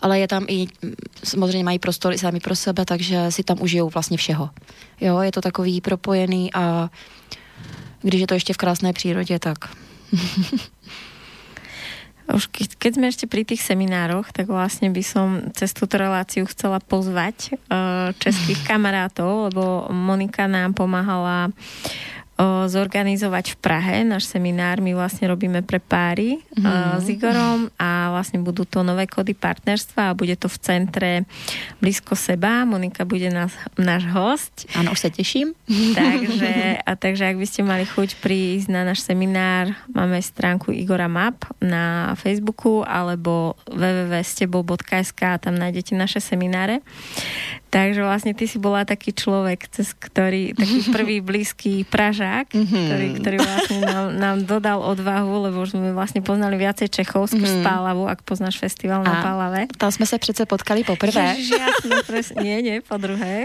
[0.00, 0.94] ale je tam i, mm,
[1.24, 4.50] samozřejmě mají prostor i sami pro sebe, takže si tam užijou vlastně všeho.
[5.00, 6.90] Jo, je to takový propojený a
[8.02, 9.58] když je to ještě v krásné přírodě, tak
[12.24, 16.80] Už keď, sme ešte pri tých seminároch, tak vlastne by som cez túto reláciu chcela
[16.80, 21.52] pozvať uh, českých kamarátov, lebo Monika nám pomáhala
[22.42, 23.96] zorganizovať v Prahe.
[24.02, 26.98] Náš seminár my vlastne robíme pre páry mm.
[26.98, 31.10] s Igorom a vlastne budú to nové kody partnerstva a bude to v centre
[31.78, 32.66] blízko seba.
[32.66, 34.66] Monika bude nás, náš host.
[34.74, 35.54] Áno, už sa teším.
[35.94, 36.52] takže,
[36.88, 41.46] a takže ak by ste mali chuť prísť na náš seminár, máme stránku Igora Map
[41.62, 46.82] na Facebooku alebo www.stebou.sk a tam nájdete naše semináre.
[47.74, 51.82] Takže vlastne ty si bola taký človek, cez ktorý, taký prvý blízky
[52.24, 52.84] Pražák, mm-hmm.
[52.88, 57.60] ktorý, ktorý vlastne nám, nám dodal odvahu, lebo už sme vlastne poznali viacej Čechov skrz
[57.60, 57.68] mm-hmm.
[57.68, 59.68] Pálavu, ak poznáš festival na Pálave.
[59.76, 61.36] Tam sme sa přece potkali poprvé.
[61.36, 63.44] Ježiš, jasne, presne, nie, nie, po druhé.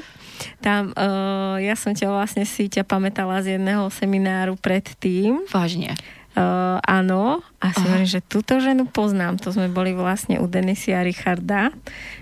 [0.64, 5.44] Tam, uh, ja som ťa vlastne si ťa pamätala z jedného semináru predtým.
[5.52, 6.00] Vážne.
[6.40, 9.44] Uh, áno, a si hovorím, že túto ženu poznám.
[9.44, 11.76] To sme boli vlastne u Denisia Richarda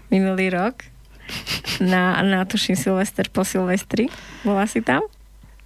[0.09, 0.81] minulý rok
[1.77, 4.09] na, na tuším Silvester po Silvestri.
[4.41, 5.05] Bola si tam?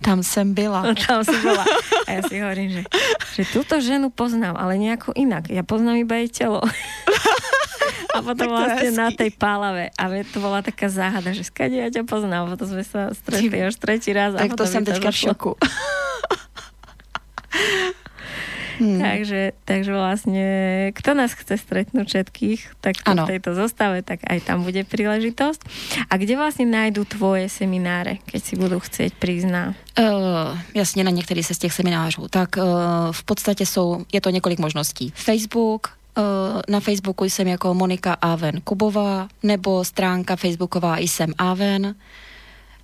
[0.01, 0.81] Tam jsem byla.
[0.81, 1.61] No, tam si bola.
[2.07, 2.83] A ja si hovorím, že,
[3.37, 5.45] že túto ženu poznám, ale nejako inak.
[5.53, 6.61] Ja poznám iba jej telo.
[8.11, 9.87] A potom vlastne na tej pálave.
[9.95, 12.49] A to bola taká záhada, že skade ja ťa poznám.
[12.49, 14.35] A potom sme sa stretli už tretí raz.
[14.35, 15.51] Tak to som teďka v šoku.
[18.79, 19.01] Hmm.
[19.01, 20.47] Takže, takže vlastne,
[20.95, 25.61] kto nás chce stretnúť všetkých, tak v tejto zostave, tak aj tam bude príležitosť.
[26.07, 29.11] A kde vlastne nájdú tvoje semináre, keď si budou chcieť
[29.47, 29.75] na...
[29.99, 32.27] Uh, jasně na některý se z těch seminářů.
[32.27, 32.63] Tak uh,
[33.11, 35.13] v podstatě jsou, je to několik možností.
[35.15, 36.01] Facebook,
[36.69, 41.95] na Facebooku jsem jako Monika Aven Kubová, nebo stránka facebooková jsem Aven.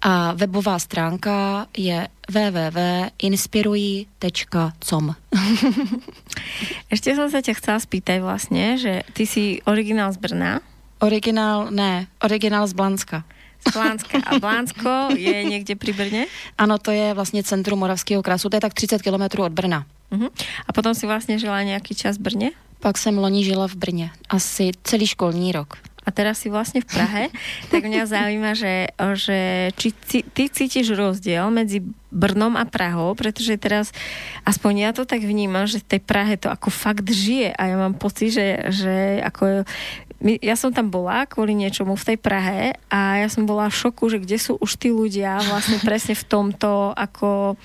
[0.02, 5.16] A webová stránka je www.inspirují.com
[6.94, 10.62] Ešte som sa ťa chcela spýtať vlastne, že ty si originál z Brna?
[11.02, 13.24] Originál, ne, originál z Blanska.
[13.68, 14.18] Z Blánska.
[14.26, 16.26] A Blánsko je někde pri Brně?
[16.58, 19.86] Ano, to je vlastně centrum Moravského krasu, to je tak 30 kilometrů od Brna.
[20.12, 20.30] Uh-huh.
[20.68, 22.52] A potom si vlastně žila nějaký čas v Brně?
[22.80, 25.78] Pak jsem loni žila v Brně, asi celý školní rok
[26.08, 27.24] a teraz si vlastne v Prahe,
[27.72, 29.40] tak mňa zaujíma, že, že
[29.76, 29.92] či
[30.32, 33.92] ty cítiš rozdiel medzi Brnom a Prahou, pretože teraz,
[34.48, 37.76] aspoň ja to tak vnímam, že v tej Prahe to ako fakt žije a ja
[37.76, 39.68] mám pocit, že, že ako
[40.24, 43.78] my, ja som tam bola kvôli niečomu v tej Prahe a ja som bola v
[43.78, 47.60] šoku, že kde sú už tí ľudia vlastne presne v tomto ako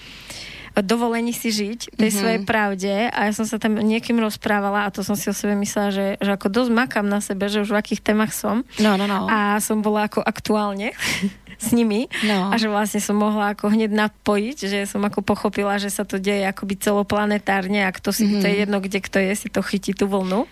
[0.81, 2.17] dovolení si žiť tej mm-hmm.
[2.17, 5.53] svojej pravde a ja som sa tam niekým rozprávala a to som si o sebe
[5.61, 8.65] myslela, že, že ako dosť makám na sebe, že už v akých témach som.
[8.81, 9.29] No, no, no.
[9.29, 10.97] A som bola ako aktuálne
[11.63, 12.51] s nimi no.
[12.51, 16.19] a že vlastne som mohla ako hneď napojiť, že som ako pochopila, že sa to
[16.19, 18.43] deje akoby celoplanetárne a kto si, mm-hmm.
[18.43, 18.63] to je mhm.
[18.67, 20.51] jedno, kde kto je, si to chytí tú vlnu.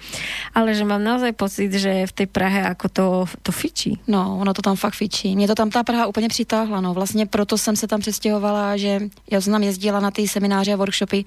[0.54, 3.06] Ale že mám naozaj pocit, že v tej Prahe ako to,
[3.42, 3.98] to fičí.
[4.06, 5.34] No, ono to tam fakt fičí.
[5.34, 6.94] Mě to tam ta Praha úplně přitáhla, no.
[6.94, 10.76] Vlastně proto jsem se tam přestěhovala, že já jsem tam jezdila na ty semináře a
[10.76, 11.24] workshopy.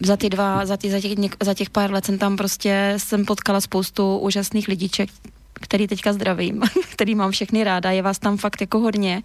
[0.00, 1.12] Za ty dva, za, ty, za, těch,
[1.42, 5.10] za těch pár let jsem tam prostě jsem potkala spoustu úžasných lidiček,
[5.52, 6.62] který teďka zdravím,
[6.92, 9.22] který mám všechny ráda, je vás tam fakt jako hodně.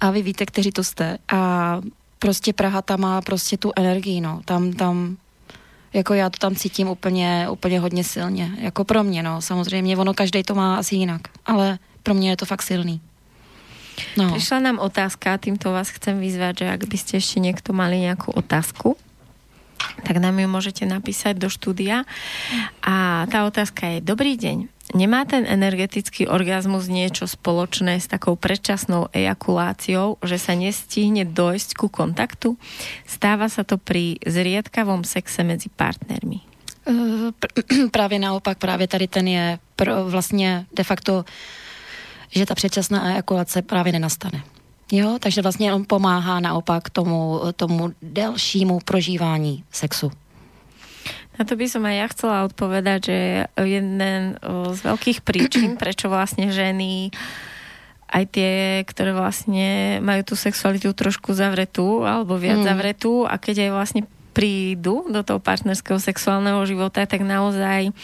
[0.00, 1.18] A vy víte, kteří to jste.
[1.32, 1.80] A
[2.18, 5.16] prostě Praha tam má prostě tu energii, no, tam, tam
[5.92, 10.14] jako já to tam cítím úplně, úplně hodně silně, jako pro mě, no, samozřejmě, ono
[10.14, 13.00] každý to má asi jinak, ale pro mě je to fakt silný.
[14.16, 14.32] No.
[14.32, 18.32] Prišla nám otázka, týmto vás chcem vyzvať, že ak by ste ešte niekto mali nejakú
[18.32, 18.96] otázku,
[20.06, 22.06] tak nám ju môžete napísať do štúdia.
[22.86, 29.08] A tá otázka je, dobrý deň, Nemá ten energetický orgazmus niečo spoločné s takou predčasnou
[29.08, 32.60] ejakuláciou, že sa nestihne dojsť ku kontaktu?
[33.08, 36.44] Stáva sa to pri zriedkavom sexe medzi partnermi.
[36.84, 37.32] Uh,
[37.94, 41.24] právě naopak, právě tady ten je pro, vlastně de facto,
[42.32, 44.42] že ta předčasná ejakulace právě nenastane.
[44.92, 50.12] Jo, takže vlastně on pomáhá naopak tomu, tomu delšímu prožívání sexu.
[51.38, 53.18] Na to by som aj ja chcela odpovedať, že
[53.56, 54.36] jeden
[54.76, 57.08] z veľkých príčin, prečo vlastne ženy
[58.12, 62.68] aj tie, ktoré vlastne majú tú sexualitu trošku zavretú alebo viac mm.
[62.68, 64.02] zavretú a keď aj vlastne
[64.36, 67.94] prídu do toho partnerského sexuálneho života, tak naozaj uh,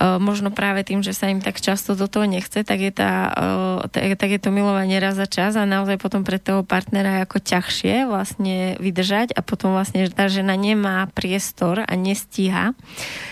[0.00, 3.86] možno práve tým, že sa im tak často do toho nechce, tak je, tá, uh,
[3.88, 7.38] tak, je to milovanie raz za čas a naozaj potom pre toho partnera je ako
[7.38, 12.74] ťažšie vlastne vydržať a potom vlastne tá žena nemá priestor a nestíha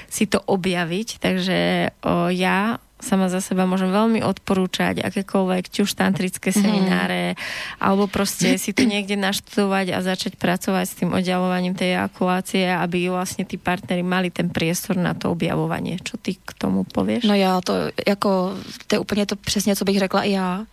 [0.06, 1.58] si to objaviť, takže
[1.90, 6.58] uh, ja sama za seba môžem veľmi odporúčať akékoľvek, či už tantrické mhm.
[6.62, 7.38] semináre, mm.
[7.82, 13.10] alebo proste si to niekde naštudovať a začať pracovať s tým oddialovaním tej ejakulácie, aby
[13.10, 15.98] vlastne tí partnery mali ten priestor na to objavovanie.
[15.98, 17.26] Čo ty k tomu povieš?
[17.26, 17.74] No já to,
[18.06, 20.66] jako, to je úplně to přesně, co bych řekla i já.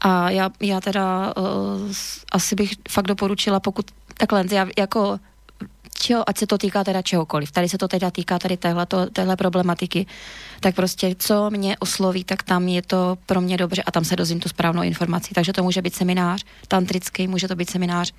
[0.00, 1.92] A já, já teda uh,
[2.32, 3.86] asi bych fakt doporučila, pokud
[4.18, 5.18] takhle, já jako
[6.04, 9.06] čeho, ať se to týká teda čehokoliv, tady se to teda týká tady téhle, to,
[9.06, 10.06] téhle problematiky,
[10.60, 14.16] tak prostě co mě osloví, tak tam je to pro mě dobře a tam se
[14.16, 15.34] dozvím tu správnou informaci.
[15.34, 18.12] Takže to může být seminář tantrický, může to být seminář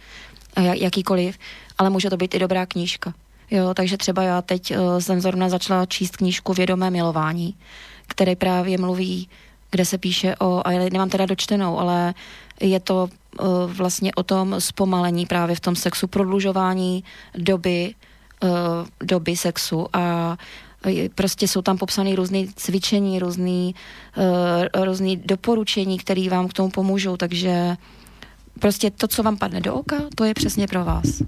[0.57, 1.37] jakýkoliv,
[1.77, 3.13] ale může to být i dobrá knížka.
[3.51, 7.55] Jo, takže třeba já teď uh, jsem zrovna začala číst knížku Vědomé milování,
[8.07, 9.29] který právě mluví,
[9.71, 12.13] kde se píše o, a já nemám teda dočtenou, ale
[12.61, 17.03] je to uh, vlastně o tom zpomalení právě v tom sexu, prodlužování
[17.37, 17.93] doby,
[18.43, 18.49] uh,
[19.03, 20.37] doby sexu a
[21.15, 23.73] prostě jsou tam popsané různé cvičení, různé
[24.83, 27.75] různý doporučení, které vám k tomu pomůžou, takže
[28.59, 31.25] prostě to, co vám padne do oka, to je přesně pro vás.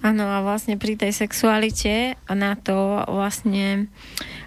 [0.00, 3.92] Áno, a vlastne pri tej sexualite na to vlastne,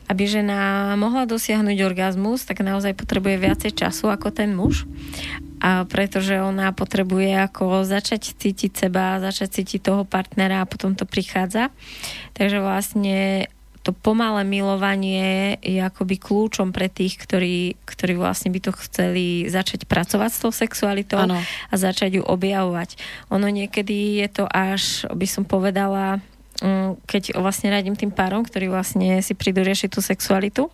[0.10, 4.90] aby žena mohla dosiahnuť orgazmus, tak naozaj potrebuje viacej času ako ten muž.
[5.64, 11.08] A pretože ona potrebuje ako začať cítiť seba, začať cítiť toho partnera a potom to
[11.08, 11.72] prichádza.
[12.36, 13.48] Takže vlastne
[13.84, 19.84] to pomalé milovanie je akoby kľúčom pre tých, ktorí, ktorí vlastne by to chceli začať
[19.92, 21.36] pracovať s tou sexualitou ano.
[21.44, 22.96] a začať ju objavovať.
[23.28, 26.24] Ono niekedy je to až, by som povedala,
[27.10, 30.70] keď vlastne radím tým párom, ktorí vlastne si prídu riešiť tú sexualitu,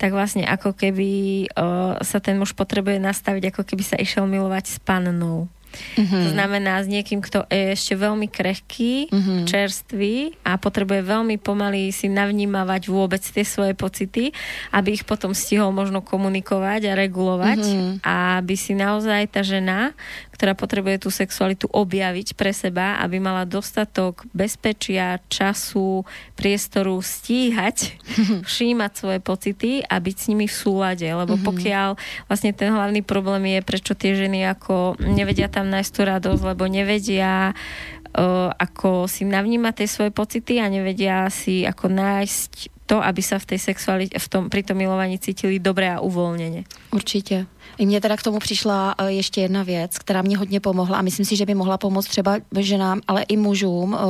[0.00, 1.10] tak vlastne ako keby
[1.52, 5.52] uh, sa ten muž potrebuje nastaviť, ako keby sa išiel milovať s pannou.
[5.72, 6.22] Mm-hmm.
[6.24, 9.38] To znamená s niekým, kto je ešte veľmi krehký, mm-hmm.
[9.48, 14.32] čerstvý a potrebuje veľmi pomaly si navnímavať vôbec tie svoje pocity,
[14.72, 17.92] aby ich potom stihol možno komunikovať a regulovať mm-hmm.
[18.02, 19.94] a aby si naozaj tá žena,
[20.42, 26.02] ktorá potrebuje tú sexualitu objaviť pre seba, aby mala dostatok bezpečia, času,
[26.34, 27.94] priestoru stíhať,
[28.50, 31.46] všímať svoje pocity a byť s nimi v súlade, lebo mm-hmm.
[31.46, 31.88] pokiaľ
[32.26, 36.64] vlastne ten hlavný problém je, prečo tie ženy ako nevedia tam nájsť tú radosť, lebo
[36.66, 42.52] nevedia uh, ako si navnímať tie svoje pocity a nevedia si ako nájsť
[42.86, 46.64] to, aby sa v tej sexualite, v tom, pri tom milovaní cítili dobře a uvolněně.
[46.92, 47.46] Určitě.
[47.78, 51.02] I mně teda k tomu přišla uh, ještě jedna věc, která mě hodně pomohla a
[51.02, 54.00] myslím si, že by mohla pomoct třeba ženám, ale i mužům, uh,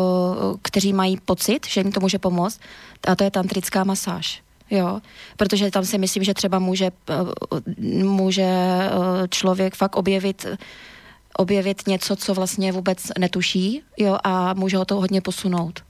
[0.63, 2.61] kteří mají pocit, že jim to může pomoct,
[3.07, 4.43] a to je tantrická masáž.
[4.71, 5.01] Jo,
[5.37, 6.91] protože tam si myslím, že třeba může,
[8.03, 8.51] může
[9.29, 10.47] člověk fakt objevit
[11.39, 15.81] objevit něco, co vlastně vůbec netuší, jo, a může ho to hodně posunout.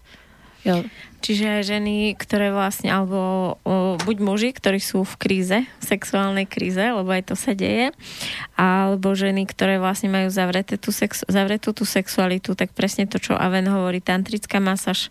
[0.63, 0.87] Jo.
[1.23, 6.83] Čiže ženy, ktoré vlastne, alebo o, buď muži, ktorí sú v kríze, v sexuálnej kríze,
[6.83, 7.95] lebo aj to sa deje,
[8.59, 13.39] alebo ženy, ktoré vlastne majú zavreté tú sex, zavretú tú sexualitu, tak presne to, čo
[13.39, 15.11] Aven hovorí, tantrická masáž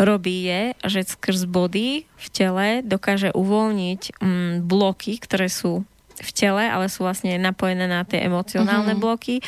[0.00, 5.84] robí je, že skrz body v tele dokáže uvoľniť mm, bloky, ktoré sú
[6.22, 9.04] v tele, ale sú vlastne napojené na tie emocionálne mm-hmm.
[9.04, 9.40] bloky,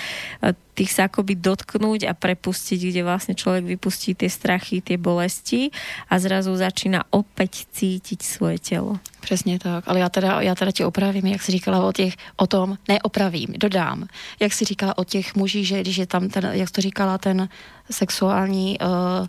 [0.73, 5.69] tých sa akoby dotknúť a prepustiť, kde vlastne človek vypustí tie strachy, tie bolesti
[6.09, 8.97] a zrazu začíná opäť cítiť svoje tělo.
[9.21, 12.47] Přesně tak, ale já teda, já teda tě opravím, jak si říkala o těch, o
[12.47, 14.09] tom, neopravím, dodám,
[14.41, 17.49] jak si říkala o těch mužích, že když je tam ten, jak to říkala, ten
[17.91, 19.27] sexuální uh,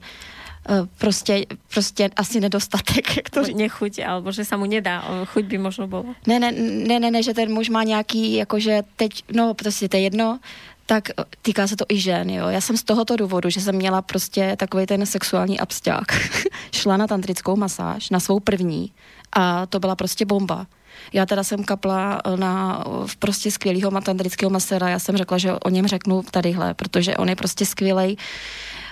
[0.98, 3.18] prostě, prostě asi nedostatek.
[3.18, 3.56] Jak to říct.
[3.56, 6.06] Nechuť, alebo že se mu nedá, chuť by možno bylo.
[6.28, 9.98] Ne, ne, ne, ne, ne, že ten muž má nějaký, jakože teď, no prostě to
[9.98, 10.40] je jedno,
[10.86, 11.10] tak
[11.42, 12.48] týká se to i žen, jo.
[12.48, 16.06] Já jsem z tohoto důvodu, že jsem měla prostě takový ten sexuální absťák,
[16.72, 18.92] šla na tantrickou masáž, na svou první
[19.34, 20.68] a to byla prostě bomba.
[21.14, 22.84] Já teda jsem kapla na
[23.20, 27.36] prostě skvělýho tantrického maséra, já jsem řekla, že o něm řeknu tadyhle, protože on je
[27.36, 28.18] prostě skvělej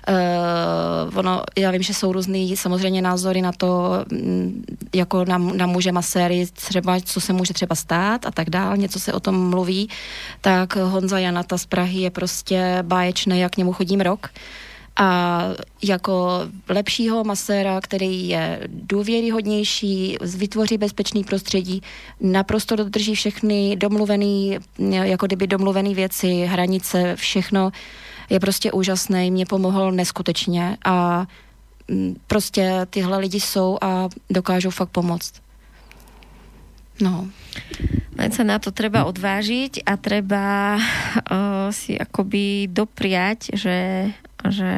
[0.09, 4.65] Uh, ono, já vím, že jsou různý samozřejmě názory na to, mm,
[4.95, 8.99] jako na, na muže maséry, třeba co se může třeba stát a tak dál, něco
[8.99, 9.89] se o tom mluví,
[10.41, 14.29] tak Honza Janata z Prahy je prostě báječný, jak k němu chodím rok.
[14.95, 15.41] A
[15.83, 21.81] jako lepšího maséra, který je důvěryhodnější, vytvoří bezpečný prostředí,
[22.21, 24.57] naprosto dodrží všechny domluvený,
[24.89, 27.71] jako kdyby domluvené věci, hranice, všechno,
[28.31, 31.27] je prostě úžasný, mě pomohl neskutečně a
[31.87, 35.33] mm, prostě tyhle lidi jsou a dokážou fakt pomoct.
[37.01, 37.27] No.
[38.15, 44.11] Len sa na to treba odvážiť a treba uh, si akoby dopriať, že,
[44.45, 44.71] že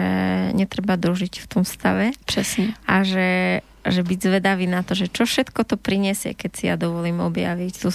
[0.56, 2.16] netreba dožiť v tom stave.
[2.26, 2.74] Přesně.
[2.88, 6.76] A že že byť zvedavý na to, že čo všetko to prinesie, keď si ja
[6.80, 7.92] dovolím objaviť tú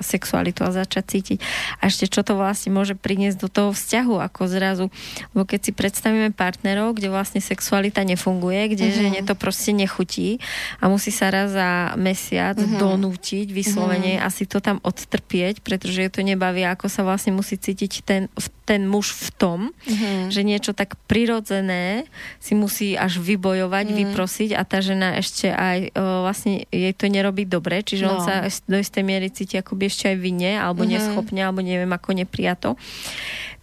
[0.00, 1.38] sexualitu a začať cítiť.
[1.80, 4.86] A ešte čo to vlastne môže priniesť do toho vzťahu, ako zrazu,
[5.32, 9.00] lebo keď si predstavíme partnerov, kde vlastne sexualita nefunguje, kde mm-hmm.
[9.00, 10.42] žene to proste nechutí
[10.80, 12.80] a musí sa raz za mesiac mm-hmm.
[12.80, 14.28] donútiť vyslovene mm-hmm.
[14.28, 18.22] asi to tam odtrpieť, pretože je to nebaví, ako sa vlastne musí cítiť ten,
[18.68, 20.32] ten muž v tom, mm-hmm.
[20.32, 22.08] že niečo tak prirodzené
[22.40, 23.94] si musí až vybojovať, mm.
[23.94, 28.18] vyprosiť a tá žena ešte aj o, vlastne jej to nerobí dobre, čiže no.
[28.18, 30.94] on sa do istej miery cíti akoby ešte aj vinne, alebo mm-hmm.
[30.94, 32.78] neschopne, alebo neviem ako nepriato.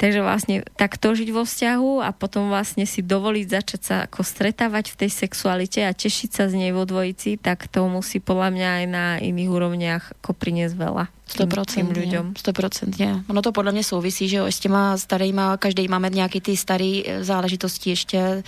[0.01, 4.97] Takže vlastne takto žiť vo vzťahu a potom vlastne si dovoliť začať sa ako stretávať
[4.97, 8.69] v tej sexualite a tešiť sa z nej vo dvojici, tak to musí podľa mňa
[8.81, 11.05] aj na iných úrovniach ako priniesť veľa.
[11.31, 12.25] 100% ľuďom.
[12.35, 13.29] 100%.
[13.29, 17.01] Ono to podle mě souvisí, že jo, s těma starýma, každý máme nějaký ty staré
[17.05, 18.43] eh, záležitosti ještě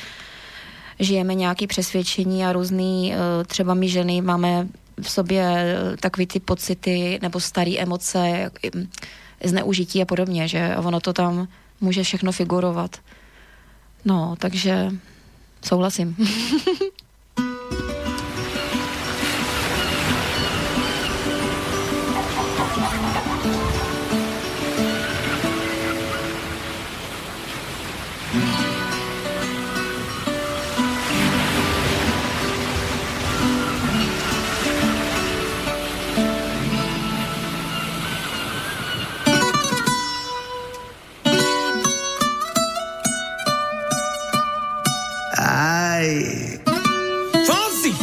[1.00, 4.68] žijeme nějaké přesvědčení a různý, eh, třeba my ženy máme
[5.02, 8.52] v sobě eh, takový ty pocity nebo staré emoce,
[9.44, 11.48] zneužití a podobně, že ono to tam
[11.82, 12.98] může všechno figurovat.
[14.06, 14.90] No, takže
[15.62, 16.16] souhlasím.
[46.04, 46.60] Ay.
[47.48, 47.94] Fonsi.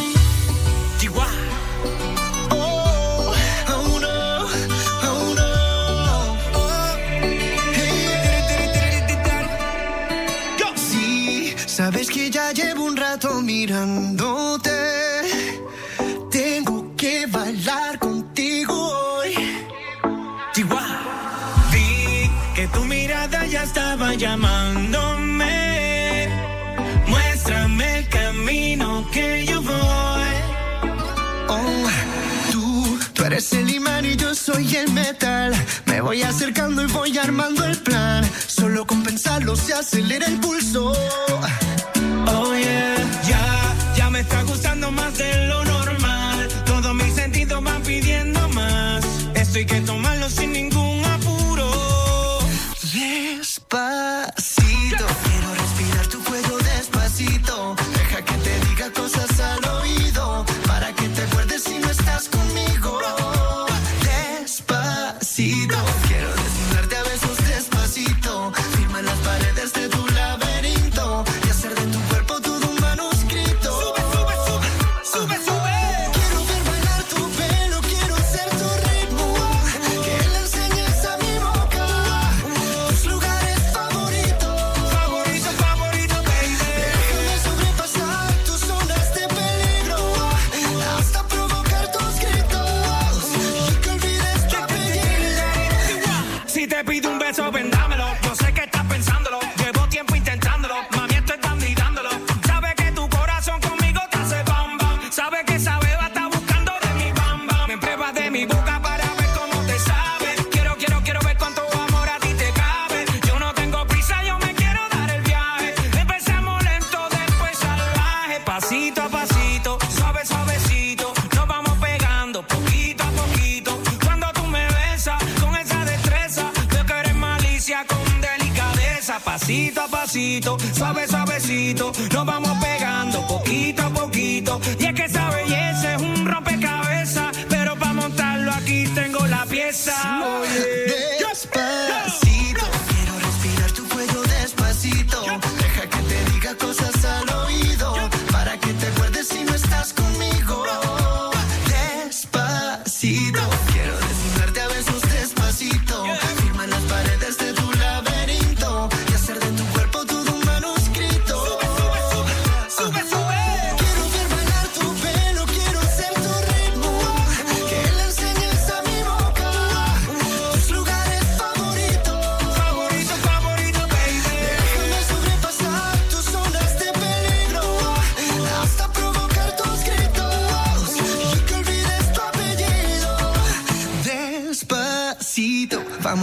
[2.49, 3.33] Oh, oh,
[3.69, 4.01] oh,
[11.67, 14.71] sabes que ya llevo un rato mirándote.
[16.31, 19.35] Tengo que bailar contigo hoy.
[20.53, 21.69] Chihuahua.
[21.71, 24.90] Vi que tu mirada ya estaba llamando
[35.85, 38.27] Me voy acercando y voy armando el plan.
[38.47, 40.93] Solo con pensarlo se acelera el pulso.
[42.27, 42.95] Oh yeah,
[43.27, 46.47] ya, ya me está gustando más de lo normal.
[46.65, 49.05] Todos mis sentidos van pidiendo más.
[49.35, 50.70] Esto hay que tomarlo sin ningún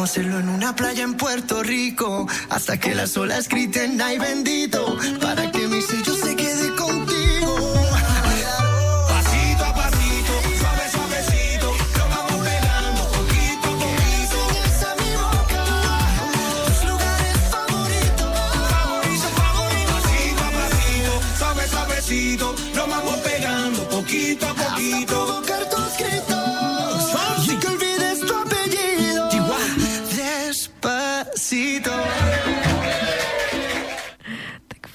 [0.09, 2.27] hacerlo en una playa en Puerto Rico.
[2.49, 4.97] Hasta que las olas griten, ay bendito.
[5.21, 5.58] Para que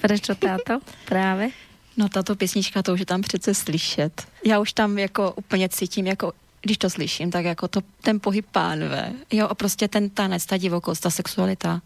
[0.04, 1.48] prečo táto práve?
[1.96, 4.28] No tato písnička, to už je tam přece slyšet.
[4.44, 8.46] Já už tam jako úplně cítím, jako když to slyším, tak jako to, ten pohyb
[8.52, 11.80] pánve, jo, a prostě ten tanec, ta divokost, ta sexualita.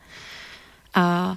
[0.95, 1.36] A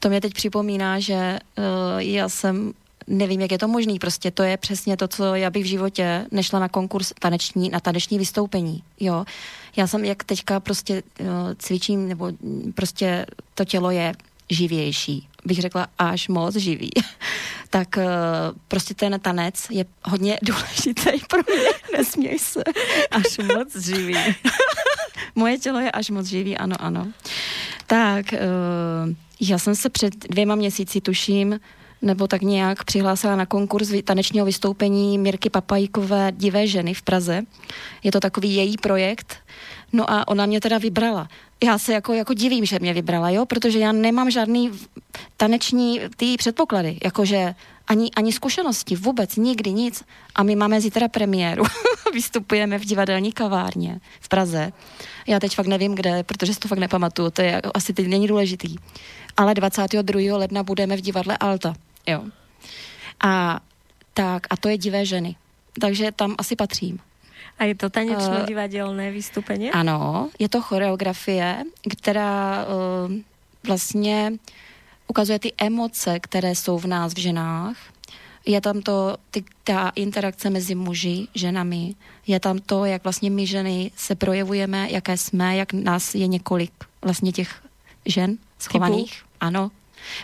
[0.00, 1.64] to mě teď připomíná, že uh,
[1.98, 2.72] já jsem
[3.06, 6.26] nevím, jak je to možný, prostě to je přesně to, co já bych v životě
[6.30, 9.24] nešla na konkurs taneční, na taneční vystoupení, jo.
[9.76, 11.26] Já jsem, jak teďka prostě uh,
[11.58, 12.32] cvičím, nebo
[12.74, 14.12] prostě to tělo je
[14.50, 16.90] živější, bych řekla až moc živý,
[17.70, 18.02] tak uh,
[18.68, 22.62] prostě ten tanec je hodně důležitý pro mě, nesměj se.
[23.10, 24.14] Až moc živý.
[25.34, 27.06] Moje tělo je až moc živý, ano, ano.
[27.86, 31.60] Tak, uh, já jsem se před dvěma měsíci, tuším,
[32.02, 37.42] nebo tak nějak přihlásila na konkurs tanečního vystoupení Mirky Papajíkové Divé ženy v Praze.
[38.02, 39.36] Je to takový její projekt.
[39.92, 41.28] No a ona mě teda vybrala.
[41.64, 44.70] Já se jako, jako divím, že mě vybrala, jo, protože já nemám žádný
[45.36, 47.54] taneční ty předpoklady, jakože
[47.88, 50.04] ani, ani zkušenosti, vůbec, nikdy, nic.
[50.34, 51.64] A my máme zítra premiéru.
[52.14, 54.72] Vystupujeme v divadelní kavárně v Praze.
[55.26, 58.26] Já teď fakt nevím kde, protože si to fakt nepamatuju, to je asi teď není
[58.26, 58.76] důležitý.
[59.36, 60.36] Ale 22.
[60.36, 61.74] ledna budeme v divadle Alta.
[62.06, 62.24] Jo.
[63.24, 63.60] A
[64.14, 65.36] tak, a to je divé ženy.
[65.80, 66.98] Takže tam asi patřím.
[67.58, 69.74] A je to tanečno-divadelné vystúpenie?
[69.74, 73.12] Ano, je to choreografie, která uh,
[73.66, 74.32] vlastně
[75.08, 77.76] ukazuje ty emoce, které jsou v nás v ženách.
[78.46, 81.94] Je tam to, ty, ta interakce mezi muži, ženami.
[82.26, 86.72] Je tam to, jak vlastně my ženy se projevujeme, jaké jsme, jak nás je několik
[87.02, 87.62] vlastně těch
[88.06, 89.12] žen schovaných.
[89.12, 89.28] Typu?
[89.40, 89.70] Ano,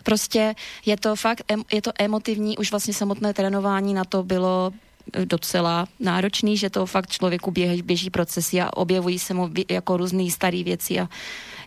[0.03, 0.55] Prostě
[0.87, 4.79] je to fakt, je to emotivní, už vlastně samotné trénování na to bylo eh,
[5.25, 10.31] docela náročný, že to fakt člověku běží, běží procesy a objevují se mu jako různé
[10.31, 11.09] staré věci a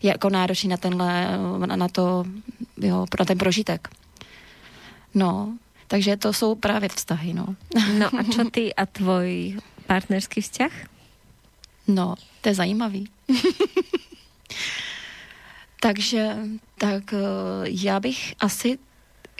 [0.01, 2.25] je jako náročný na tenhle, na to,
[2.77, 3.87] jo, na ten prožitek.
[5.13, 5.57] No,
[5.87, 7.55] takže to jsou právě vztahy, no.
[7.97, 9.57] No a čo ty a tvoj
[9.87, 10.71] partnerský vzťah?
[11.87, 13.09] No, to je zajímavý.
[15.79, 16.37] Takže
[16.77, 17.19] tak eh,
[17.63, 18.77] já bych asi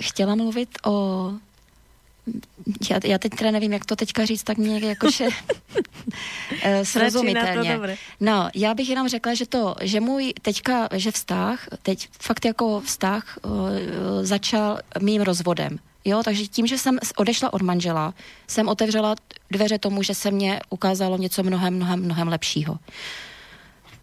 [0.01, 1.31] chtěla mluvit o
[2.89, 5.27] já, já teď teda nevím, jak to teďka říct, tak mě jakože
[6.61, 7.79] eh, srozumitelně.
[8.19, 12.81] No, já bych jenom řekla, že to, že můj teďka, že vztah, teď fakt jako
[12.81, 13.51] vztah uh,
[14.21, 15.79] začal mým rozvodem.
[16.05, 18.13] Jo, takže tím, že jsem odešla od manžela,
[18.47, 19.15] jsem otevřela
[19.51, 22.77] dveře tomu, že se mě ukázalo něco mnohem, mnohem, mnohem lepšího.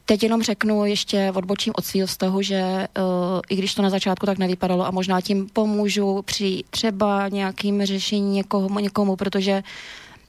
[0.07, 2.61] Teď jenom řeknu ještě odbočím od svého vztahu, že
[2.99, 3.05] uh,
[3.49, 8.31] i když to na začátku tak nevypadalo a možná tím pomůžu při třeba nějakým řešení
[8.31, 9.63] někomu, někomu protože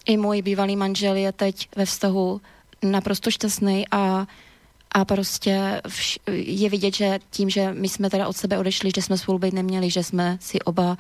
[0.06, 2.41] i můj bývalý manžel je teď ve vztahu
[2.84, 4.27] naprosto šťastný a
[4.91, 9.02] a prostě vš- je vidět, že tím, že my jsme teda od sebe odešli, že
[9.02, 10.97] jsme spolu být neměli, že jsme si oba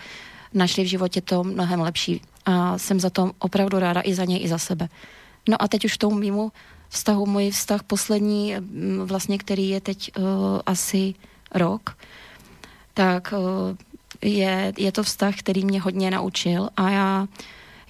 [0.53, 2.21] našli v životě to mnohem lepší.
[2.45, 4.89] A jsem za to opravdu ráda i za něj, i za sebe.
[5.49, 6.51] No a teď už tomu mimo
[6.95, 10.23] vztahu, můj vztah poslední, mm, vlastně, který je teď uh,
[10.65, 11.13] asi
[11.51, 11.97] rok,
[12.93, 13.75] tak uh,
[14.21, 17.27] je, je to vztah, který mě hodně naučil a já,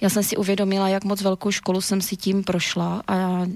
[0.00, 3.46] já jsem si uvědomila, jak moc velkou školu jsem si tím prošla a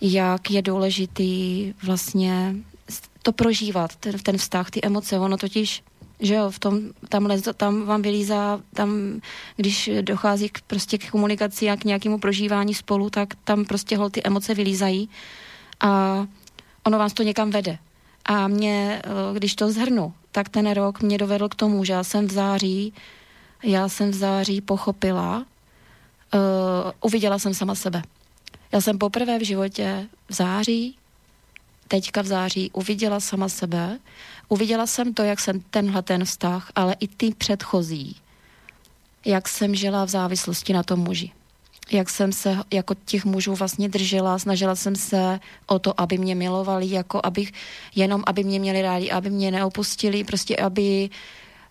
[0.00, 2.54] jak je důležitý vlastně
[3.22, 5.18] to prožívat, ten, ten vztah, ty emoce.
[5.18, 5.82] Ono totiž
[6.22, 9.20] že jo, v tom, tam, tam vám vylízá, tam,
[9.56, 14.20] když dochází k, prostě k komunikaci a k nějakému prožívání spolu, tak tam prostě ty
[14.24, 15.08] emoce vylízají
[15.80, 16.26] a
[16.84, 17.78] ono vás to někam vede.
[18.24, 22.04] A mě, eh, když to zhrnu, tak ten rok mě dovedl k tomu, že já
[22.04, 22.94] jsem v září,
[23.62, 25.46] já jsem v září pochopila,
[26.34, 28.02] uh, uviděla jsem sama sebe.
[28.72, 30.96] Já jsem poprvé v životě v září,
[31.88, 33.98] teďka v září, uviděla sama sebe
[34.48, 38.16] Uviděla jsem to, jak jsem tenhle ten vztah, ale i ty předchozí,
[39.26, 41.30] jak jsem žila v závislosti na tom muži.
[41.90, 46.34] Jak jsem se jako těch mužů vlastně držela, snažila jsem se o to, aby mě
[46.34, 47.52] milovali, jako abych,
[47.94, 51.10] jenom aby mě měli rádi, aby mě neopustili, prostě aby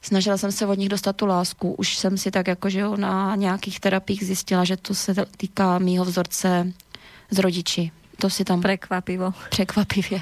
[0.01, 1.73] snažila jsem se od nich dostat tu lásku.
[1.73, 5.79] Už jsem si tak jako, že jo, na nějakých terapiích zjistila, že to se týká
[5.79, 6.73] mýho vzorce
[7.31, 7.91] z rodiči.
[8.17, 8.61] To si tam...
[8.61, 9.33] Překvapivo.
[9.49, 10.21] Překvapivě.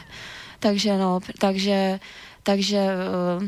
[0.59, 1.99] Takže no, takže
[2.43, 2.87] takže
[3.37, 3.47] uh,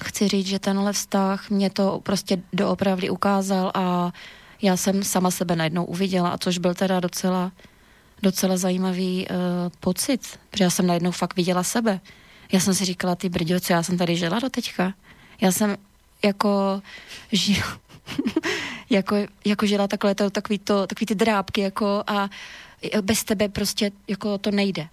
[0.00, 4.12] chci říct, že tenhle vztah mě to prostě doopravdy ukázal a
[4.62, 7.52] já jsem sama sebe najednou uviděla, a což byl teda docela,
[8.22, 9.36] docela zajímavý uh,
[9.80, 12.00] pocit, protože já jsem najednou fakt viděla sebe.
[12.52, 14.94] Já jsem si říkala, ty brďo, co já jsem tady žila do teďka.
[15.40, 15.76] Já jsem
[16.24, 16.82] jako
[17.32, 17.64] žil,
[18.90, 22.30] jako, jako žila takhle to, takový, to, takový ty drábky jako a
[23.00, 24.88] bez tebe prostě jako to nejde.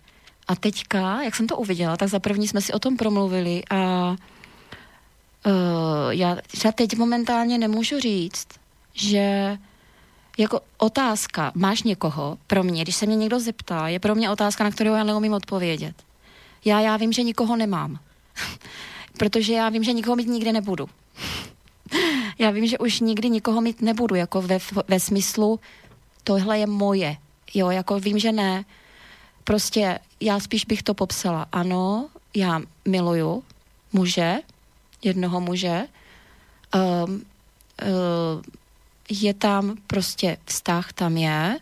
[0.48, 4.10] A teďka, jak jsem to uviděla, tak za první jsme si o tom promluvili a
[5.46, 8.48] uh, já, já teď momentálně nemůžu říct,
[8.94, 9.58] že
[10.38, 14.64] jako otázka, máš někoho, pro mě, když se mě někdo zeptá, je pro mě otázka,
[14.64, 15.96] na kterou já neumím odpovědět.
[16.66, 18.00] Já, já vím, že nikoho nemám.
[19.18, 20.90] Protože já vím, že nikoho mít nikdy nebudu.
[22.40, 25.60] já vím, že už nikdy nikoho mít nebudu, jako ve, ve smyslu,
[26.24, 27.18] tohle je moje.
[27.54, 28.66] Jo, jako vím, že ne.
[29.48, 31.46] Prostě já spíš bych to popsala.
[31.52, 33.44] Ano, já miluju
[33.94, 34.36] muže,
[35.04, 35.88] jednoho muže.
[36.76, 38.42] Um, uh,
[39.10, 41.60] je tam prostě vztah, tam je,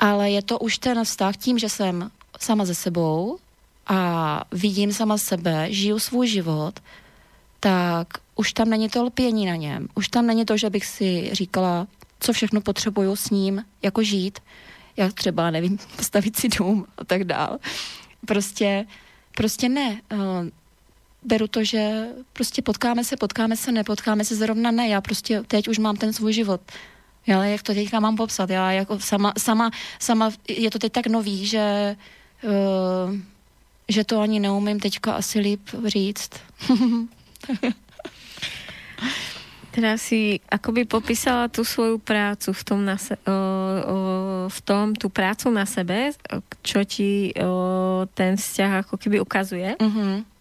[0.00, 2.10] ale je to už ten vztah tím, že jsem
[2.40, 3.38] sama ze sebou
[3.86, 6.80] a vidím sama sebe, žiju svůj život,
[7.60, 9.88] tak už tam není to lpění na něm.
[9.94, 11.86] Už tam není to, že bych si říkala,
[12.20, 14.38] co všechno potřebuju s ním, jako žít,
[14.96, 17.58] jak třeba, nevím, postavit si dům a tak dál.
[18.26, 18.86] Prostě,
[19.36, 20.00] prostě ne.
[20.12, 20.18] Uh,
[21.22, 24.88] beru to, že prostě potkáme se, potkáme se, nepotkáme se zrovna ne.
[24.88, 26.60] Já prostě teď už mám ten svůj život.
[27.26, 28.50] Já jak to teďka mám popsat?
[28.50, 31.96] Já jako sama, sama, sama je to teď tak nový, že
[32.44, 33.16] uh,
[33.88, 36.30] že to ani neumím teďka asi líp říct.
[39.72, 43.36] Teda si akoby popísala tú svoju prácu v tom, na se, o, o,
[44.52, 46.12] v tom tú prácu na sebe,
[46.60, 49.80] čo ti o, ten vzťah ako keby ukazuje.
[49.80, 50.32] Mm-hmm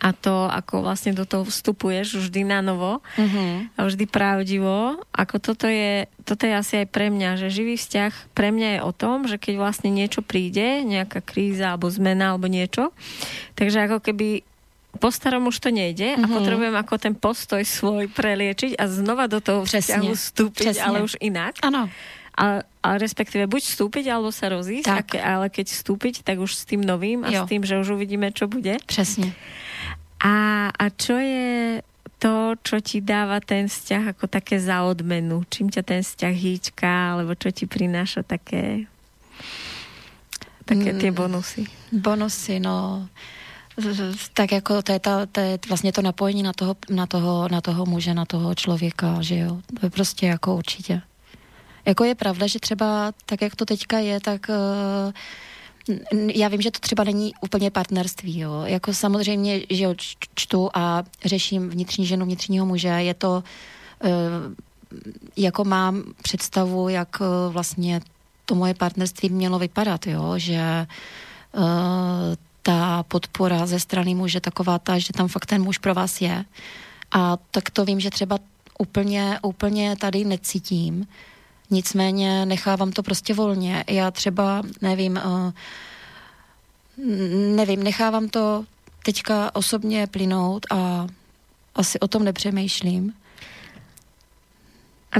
[0.00, 3.52] a to, ako vlastne do toho vstupuješ vždy na novo uh-huh.
[3.76, 8.36] a vždy pravdivo, ako toto je, toto je asi aj pre mňa, že živý vzťah
[8.36, 12.46] pre mňa je o tom, že keď vlastne niečo príde, nejaká kríza alebo zmena alebo
[12.46, 12.92] niečo,
[13.56, 14.44] takže ako keby
[14.98, 16.24] po starom už to nejde uh-huh.
[16.24, 16.34] a mhm.
[16.34, 20.82] potrebujem ako ten postoj svoj preliečiť a znova do toho vzťahu vstúpiť, Přesně.
[20.82, 21.54] ale už inak.
[21.62, 21.86] Ano.
[22.40, 25.20] A, a respektíve buď vstúpiť, alebo sa rozísť, tak.
[25.20, 27.44] ale keď vstúpiť, tak už s tým novým a jo.
[27.44, 28.80] s tým, že už uvidíme, čo bude.
[28.86, 29.34] Přesně.
[30.24, 31.82] A, a čo je
[32.20, 35.44] to, čo ti dáva ten vzťah ako také za odmenu?
[35.48, 38.84] Čím ťa ten vzťah hýčka, alebo čo ti prináša také,
[40.64, 41.64] také tie mm, bonusy?
[41.92, 43.08] Bonusy, no
[44.34, 47.60] tak jako to je, ta, to je vlastně to napojení na toho, na, toho, na
[47.60, 49.58] toho muže, na toho člověka, že jo.
[49.80, 51.02] To je prostě jako určitě.
[51.84, 55.12] Jako je pravda, že třeba tak, jak to teďka je, tak uh,
[56.34, 58.62] já vím, že to třeba není úplně partnerství, jo.
[58.64, 59.94] Jako samozřejmě, že jo,
[60.34, 63.44] čtu a řeším vnitřní ženu, vnitřního muže, je to,
[64.04, 64.10] uh,
[65.36, 68.00] jako mám představu, jak uh, vlastně
[68.44, 70.86] to moje partnerství mělo vypadat, jo, že
[72.62, 76.44] ta podpora ze strany muže taková ta, že tam fakt ten muž pro vás je.
[77.12, 78.38] A tak to vím, že třeba
[78.78, 81.06] úplně, úplně tady necítím.
[81.70, 83.84] Nicméně nechávám to prostě volně.
[83.88, 85.52] Já třeba, nevím, uh,
[87.56, 88.64] nevím, nechávám to
[89.04, 91.06] teďka osobně plynout a
[91.74, 93.14] asi o tom nepřemýšlím.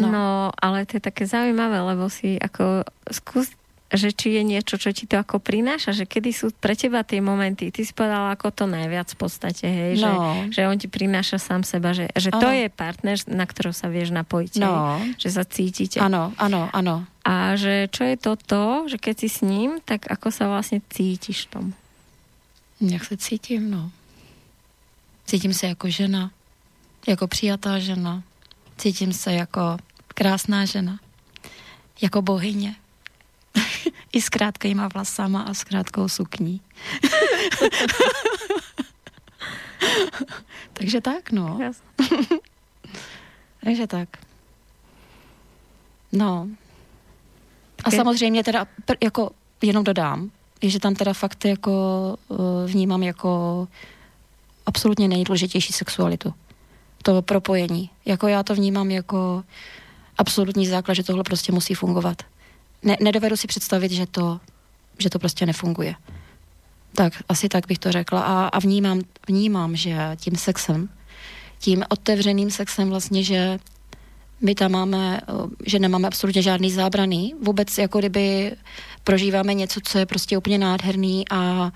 [0.00, 0.12] No.
[0.12, 3.50] no, ale to je také zaujímavé, lebo si ako skús
[3.90, 7.18] že či je niečo, čo ti to ako prináša, že kedy sú pre teba tie
[7.18, 10.46] momenty, ty si povedala ako to najviac v podstate, hej, no.
[10.50, 13.90] že, že on ti prináša sám seba, že, že to je partner, na ktorého sa
[13.90, 15.02] vieš napojiť, no.
[15.02, 15.98] hej, že sa cítite.
[15.98, 17.02] Áno, áno, áno.
[17.26, 20.80] A že čo je to to, že keď si s ním, tak ako sa vlastne
[20.86, 21.66] cítiš v tom?
[22.80, 23.90] Jak se cítím, no.
[25.26, 26.30] Cítím se jako žena,
[27.06, 28.22] jako přijatá žena.
[28.78, 29.76] Cítím se jako
[30.08, 30.98] krásná žena,
[32.02, 32.74] jako bohyně.
[34.12, 36.60] I s krátkýma vlasama a s krátkou sukní.
[40.72, 41.58] Takže tak, no.
[43.64, 44.08] Takže tak.
[46.12, 46.48] No.
[47.84, 48.66] A samozřejmě teda,
[49.02, 49.30] jako
[49.62, 50.30] jenom dodám,
[50.62, 51.72] že tam teda fakt jako
[52.30, 52.34] eh,
[52.66, 53.68] vnímám jako
[54.66, 56.34] absolutně nejdůležitější sexualitu.
[57.02, 57.90] To propojení.
[58.06, 59.44] Jako já to vnímám jako
[60.18, 62.22] absolutní základ, že tohle prostě musí fungovat
[62.82, 64.40] ne, nedovedu si představit, že to,
[64.98, 65.94] že to prostě nefunguje.
[66.94, 68.20] Tak, asi tak bych to řekla.
[68.20, 70.88] A, a vnímám, vnímám, že tím sexem,
[71.58, 73.58] tím otevřeným sexem vlastně, že
[74.40, 75.20] my tam máme,
[75.66, 77.34] že nemáme absolutně žádný zábraný.
[77.42, 78.52] Vůbec jako kdyby
[79.04, 81.72] prožíváme něco, co je prostě úplně nádherný a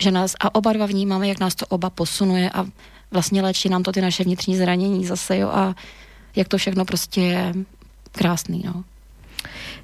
[0.00, 2.66] že nás, a oba dva vnímáme, jak nás to oba posunuje a
[3.10, 5.74] vlastně léčí nám to ty naše vnitřní zranění zase, jo, a
[6.36, 7.54] jak to všechno prostě je
[8.12, 8.84] krásný, no.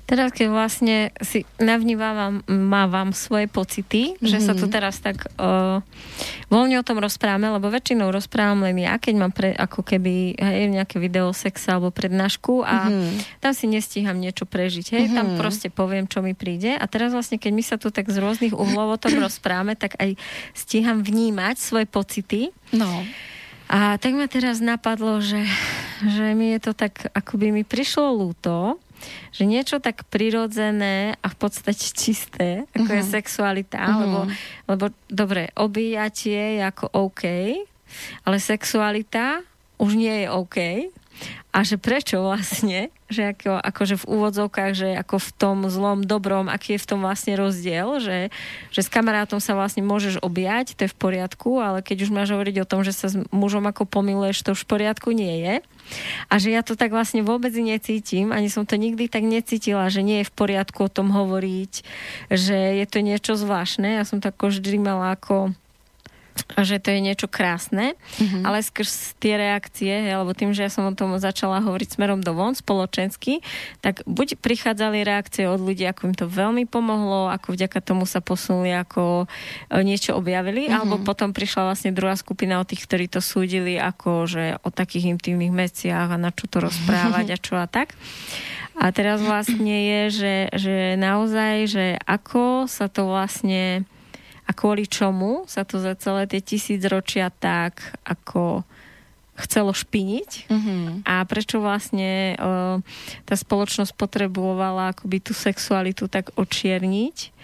[0.05, 4.29] Teraz, keď vlastne si navnímavam mávam svoje pocity, mm-hmm.
[4.29, 4.73] že sa tu mhm.
[4.73, 5.81] teraz tak uh,
[6.53, 10.69] voľne o tom rozprávame, lebo väčšinou rozprávam len ja, keď mám pre, ako keby hej,
[10.69, 13.41] nejaké video sexa alebo prednášku a mm-hmm.
[13.41, 14.87] tam si nestíham niečo prežiť.
[14.93, 15.17] Hej, mm-hmm.
[15.17, 15.39] tam mhm.
[15.41, 18.53] proste poviem, čo mi príde a teraz vlastne, keď my sa tu tak z rôznych
[18.53, 20.21] uhlov o tom rozprávame, tak aj
[20.53, 22.53] stíham vnímať svoje pocity.
[22.77, 23.09] No.
[23.73, 25.41] A tak ma teraz napadlo, že,
[26.05, 28.77] že mi je to tak, akoby mi prišlo lúto,
[29.35, 32.99] že niečo tak prirodzené a v podstate čisté, ako uh-huh.
[33.01, 33.13] je mhm.
[33.13, 34.01] sexualita, uh-huh.
[34.03, 34.19] lebo,
[34.71, 37.25] lebo dobre, obíjatie je ako OK,
[38.27, 39.43] ale sexualita
[39.79, 40.59] už nie je OK.
[41.55, 46.51] A že prečo vlastne, že ako, akože v úvodzovkách, že ako v tom zlom, dobrom,
[46.51, 48.35] aký je v tom vlastne rozdiel, že,
[48.75, 52.35] že s kamarátom sa vlastne môžeš objať, to je v poriadku, ale keď už máš
[52.35, 55.55] hovoriť o tom, že sa s mužom ako pomiluješ, to už v poriadku nie je.
[56.29, 60.05] A že ja to tak vlastne vôbec necítim, ani som to nikdy tak necítila, že
[60.05, 61.73] nie je v poriadku o tom hovoriť,
[62.33, 63.99] že je to niečo zvláštne.
[64.01, 65.57] Ja som tak vždy mala ako
[66.59, 68.43] že to je niečo krásne, mm-hmm.
[68.43, 72.35] ale skrz tie reakcie, alebo tým, že ja som o tom začala hovoriť smerom do
[72.35, 73.41] von spoločensky,
[73.79, 78.19] tak buď prichádzali reakcie od ľudí, ako im to veľmi pomohlo, ako vďaka tomu sa
[78.19, 80.77] posunuli, ako e, niečo objavili, mm-hmm.
[80.77, 85.15] alebo potom prišla vlastne druhá skupina od tých, ktorí to súdili, ako že o takých
[85.15, 87.95] intimných meciach a na čo to rozprávať a čo a tak.
[88.75, 93.94] A teraz vlastne je, že, že naozaj, že ako sa to vlastne a
[94.55, 98.63] kvôli čomu sa to za celé tie tisíc ročia tak ako
[99.35, 100.87] chcelo špiniť mm-hmm.
[101.03, 102.79] a prečo vlastne uh,
[103.27, 107.35] tá spoločnosť potrebovala akoby tú sexualitu tak očierniť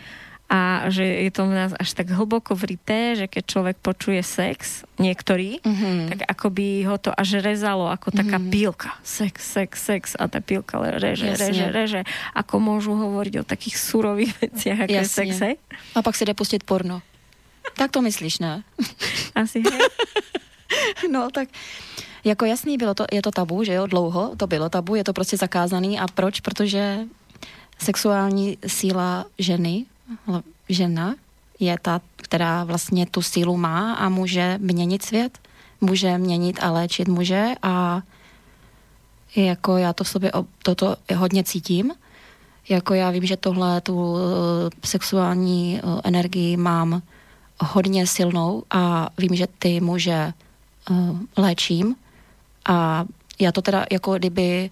[0.51, 4.83] a že je to v nás až tak hlboko vrité, že keď človek počuje sex,
[4.99, 6.11] niektorý, mm-hmm.
[6.11, 8.51] tak akoby ho to až rezalo ako taká mm-hmm.
[8.51, 8.91] pílka.
[9.07, 11.39] Sex, sex, sex a tá pílka reže, Jasne.
[11.39, 12.01] reže, reže.
[12.35, 15.55] Ako môžu hovoriť o takých surových veciach, ako je sex, hej?
[15.95, 16.99] A pak si jde pustit porno.
[17.79, 18.67] tak to myslíš, ne?
[19.39, 19.83] Asi, hej.
[21.15, 21.47] no, tak
[22.27, 25.13] jako jasný, bylo to, je to tabu, že jo, dlouho to bylo tabu, je to
[25.13, 26.41] prostě zakázaný a proč?
[26.41, 27.07] Protože
[27.79, 29.87] sexuální síla ženy
[30.69, 31.15] žena
[31.61, 35.39] je ta, která vlastně tu sílu má a může měnit svět,
[35.81, 38.03] může měnit a léčit muže a
[39.37, 40.32] jako já to v sobě
[40.62, 41.93] toto hodně cítím.
[42.69, 44.19] Jako já vím, že tohle tu uh,
[44.85, 47.03] sexuální uh, energii mám
[47.61, 50.32] hodně silnou a vím, že ty muže
[50.91, 51.97] uh, léčím
[52.69, 53.05] a
[53.41, 54.70] já to teda jako kdyby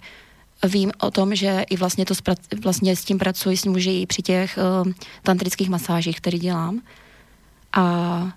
[0.67, 4.05] vím o tom, že i vlastně, to spra- vlastně s tím pracuji s muži i
[4.05, 4.91] při těch uh,
[5.23, 6.81] tantrických masážích, které dělám.
[7.73, 8.33] A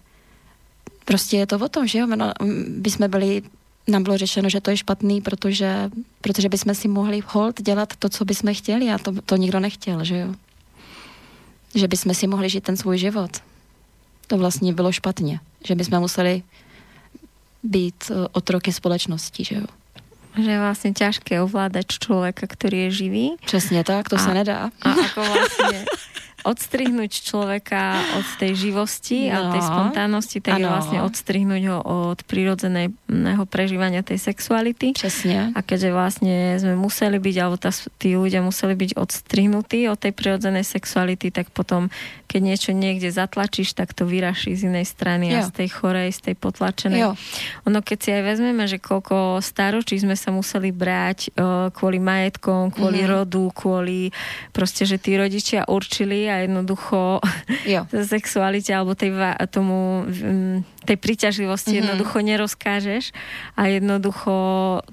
[1.05, 2.33] prostě je to o tom, že jo, no,
[2.69, 3.43] by jsme byli,
[3.89, 5.91] nám bylo řešeno, že to je špatný, protože,
[6.21, 10.05] protože bychom si mohli hold dělat to, co bychom chtěli a to, to nikdo nechtěl,
[10.05, 10.35] že jo.
[11.75, 13.31] Že bychom si mohli žít ten svůj život.
[14.27, 16.43] To vlastně bylo špatně, že bychom museli
[17.63, 19.67] být uh, otroky společnosti, že jo
[20.37, 23.27] že je vlastne ťažké ovládať človeka, ktorý je živý.
[23.45, 24.71] Přesně tak, to a, sa nedá.
[24.83, 25.85] A ako vlastne
[26.43, 29.39] odstrihnúť človeka od tej živosti no.
[29.39, 30.63] a tej spontánnosti, tak ano.
[30.63, 34.95] je vlastne odstrihnúť ho od prirodzeného prežívania tej sexuality.
[34.95, 35.55] Přesne.
[35.55, 40.13] A keďže vlastne sme museli byť, alebo tá, tí ľudia museli byť odstrihnutí od tej
[40.13, 41.89] prirodzenej sexuality, tak potom,
[42.33, 45.45] keď niečo niekde zatlačíš, tak to vyraší z inej strany jo.
[45.45, 47.01] a z tej chorej, z tej potlačenej.
[47.05, 47.13] Jo.
[47.69, 52.73] Ono, keď si aj vezmeme, že koľko staročí sme sa museli brať uh, kvôli majetkom,
[52.73, 53.09] kvôli mm.
[53.13, 54.09] rodu, kvôli
[54.57, 57.21] proste, že tí rodičia určili a jednoducho
[57.69, 57.85] jo.
[58.17, 59.13] sexualite alebo tej,
[59.53, 60.09] tomu
[60.83, 61.81] tej príťažlivosti mm-hmm.
[61.87, 63.05] jednoducho nerozkážeš
[63.55, 64.35] a jednoducho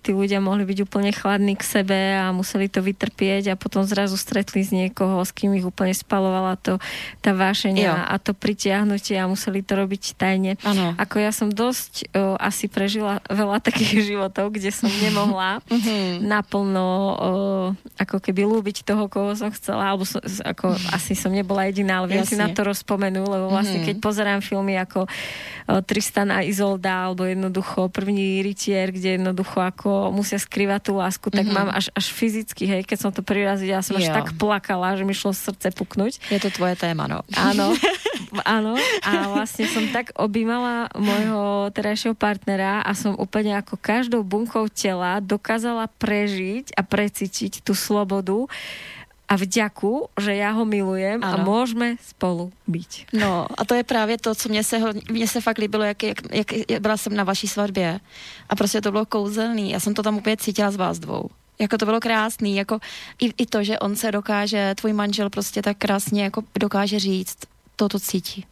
[0.05, 4.15] tí ľudia mohli byť úplne chladní k sebe a museli to vytrpieť a potom zrazu
[4.15, 6.77] stretli z niekoho, s kým ich úplne spalovala to,
[7.25, 10.55] tá vášenia a to pritiahnutie a museli to robiť tajne.
[10.61, 10.93] Ano.
[10.95, 16.21] Ako ja som dosť o, asi prežila veľa takých životov, kde som nemohla mm-hmm.
[16.33, 17.13] naplno o,
[17.97, 22.13] ako keby lúbiť toho, koho som chcela, alebo som, ako asi som nebola jediná, ale
[22.13, 22.37] viem Jasne.
[22.37, 23.97] si na to rozpomenú, lebo vlastne mm-hmm.
[23.99, 25.09] keď pozerám filmy ako
[25.81, 31.45] Tristan a Izolda, alebo jednoducho první rytier, kde jednoducho ako musia skrývať tú lásku, tak
[31.45, 31.57] mm-hmm.
[31.57, 34.03] mám až, až fyzicky, hej, keď som to prvý raz videla, som jo.
[34.03, 36.19] až tak plakala, že mi šlo srdce puknúť.
[36.29, 37.23] Je to tvoje téma, no.
[37.35, 37.73] Áno,
[38.57, 38.75] áno.
[39.03, 45.19] A vlastne som tak objímala môjho terajšieho partnera a som úplne ako každou bunkou tela
[45.19, 48.47] dokázala prežiť a precítiť tú slobodu,
[49.29, 51.39] a vďaku, že já ho milujem ano.
[51.39, 52.87] a můžeme spolu být.
[53.13, 54.79] No a to je právě to, co mě se,
[55.11, 56.15] mě se fakt líbilo, jak, jak,
[56.69, 57.99] jak byla jsem na vaší svatbě
[58.49, 59.71] a prostě to bylo kouzelný.
[59.71, 61.29] Já jsem to tam úplně cítila z vás dvou
[61.59, 62.79] Jako to bylo krásný, jako
[63.21, 67.37] i, i to, že on se dokáže, tvůj manžel prostě tak krásně jako dokáže říct,
[67.75, 68.45] to to cítí.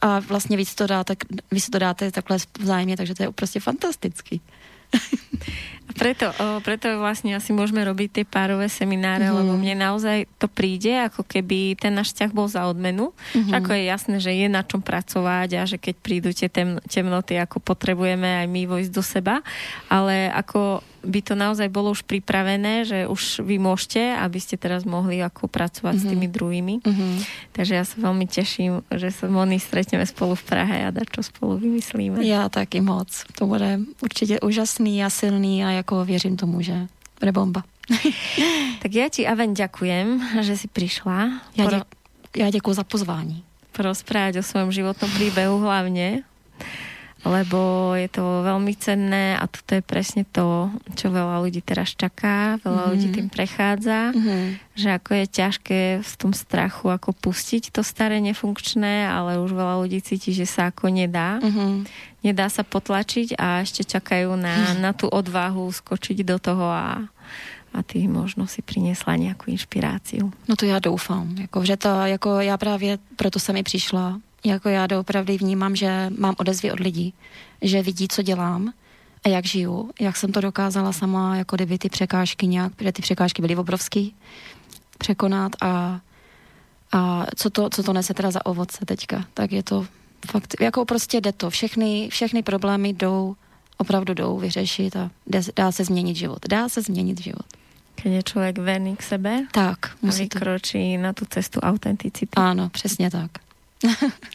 [0.00, 1.16] A vlastně víc to dáte,
[1.50, 4.40] vy si to dáte takhle vzájemně, takže to je prostě fantastický.
[5.94, 9.34] Preto, o, preto vlastne asi môžeme robiť tie párové semináre, mm.
[9.34, 13.14] lebo mne naozaj to príde, ako keby ten náš vzťah bol za odmenu.
[13.32, 13.54] Mm.
[13.62, 17.38] Ako je jasné, že je na čom pracovať a že keď prídu tie tem, temnoty,
[17.38, 19.40] ako potrebujeme aj my vojsť do seba,
[19.86, 24.88] ale ako by to naozaj bolo už pripravené, že už vy môžete, aby ste teraz
[24.88, 26.08] mohli ako pracovať mm-hmm.
[26.08, 26.74] s tými druhými.
[26.80, 27.12] Mm-hmm.
[27.52, 31.60] Takže ja sa veľmi teším, že sa Moni stretneme spolu v Prahe a čo spolu
[31.60, 32.24] vymyslíme.
[32.24, 33.12] Já taky moc.
[33.38, 36.86] To bude určitě úžasný a silný a jako věřím tomu, že
[37.20, 37.62] bude bomba.
[38.82, 41.44] tak ja ti, Aven, ďakujem, že si prišla.
[41.52, 41.84] Ja, Pro...
[42.32, 43.44] ja ďakujem za pozvání.
[43.76, 46.24] Porozprávať o svojom životnom príbehu hlavne
[47.24, 52.60] lebo je to veľmi cenné a toto je presne to, čo veľa ľudí teraz čaká,
[52.60, 52.92] veľa mm-hmm.
[52.92, 54.42] ľudí tým prechádza, mm-hmm.
[54.76, 59.80] že ako je ťažké v tom strachu ako pustiť to staré nefunkčné, ale už veľa
[59.80, 61.40] ľudí cíti, že sa ako nedá.
[61.40, 61.72] Mm-hmm.
[62.28, 67.08] Nedá sa potlačiť a ešte čakajú na, na tú odvahu skočiť do toho a
[67.74, 70.18] a ty možno si přinesla nějakou inspiraci.
[70.48, 74.68] No to já doufám, jako, že to, jako já právě proto jsem i přišla, jako
[74.68, 77.14] já doopravdy vnímám, že mám odezvy od lidí,
[77.62, 78.72] že vidí, co dělám
[79.24, 83.02] a jak žiju, jak jsem to dokázala sama, jako kdyby ty překážky nějak, protože ty
[83.02, 84.14] překážky byly obrovský,
[84.98, 86.00] překonat a,
[86.92, 89.86] a co, to, co to nese teda za ovoce teďka, tak je to
[90.30, 93.36] fakt, jako prostě jde to, všechny, všechny problémy jdou,
[93.76, 95.10] opravdu jdou vyřešit a
[95.56, 97.46] dá se změnit život, dá se změnit život.
[97.94, 101.02] Keď je člověk verný k sebe tak, musí a vykročí to...
[101.02, 102.36] na tu cestu autenticity.
[102.36, 103.30] Áno, přesně tak.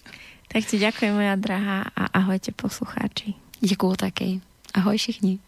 [0.50, 3.38] tak ti ďakujem, moja drahá, a ahojte poslucháči.
[3.62, 4.42] Děkuju taky.
[4.74, 5.40] Ahoj všichni.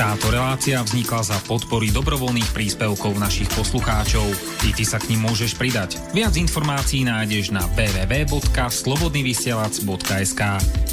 [0.00, 4.24] Táto relácia vznikla za podpory dobrovoľných príspevkov našich poslucháčov.
[4.64, 6.00] I ty sa k ním môžeš pridať.
[6.16, 10.40] Viac informácií nájdeš na www.slobodnyvysielac.sk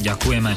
[0.04, 0.52] Ďakujeme.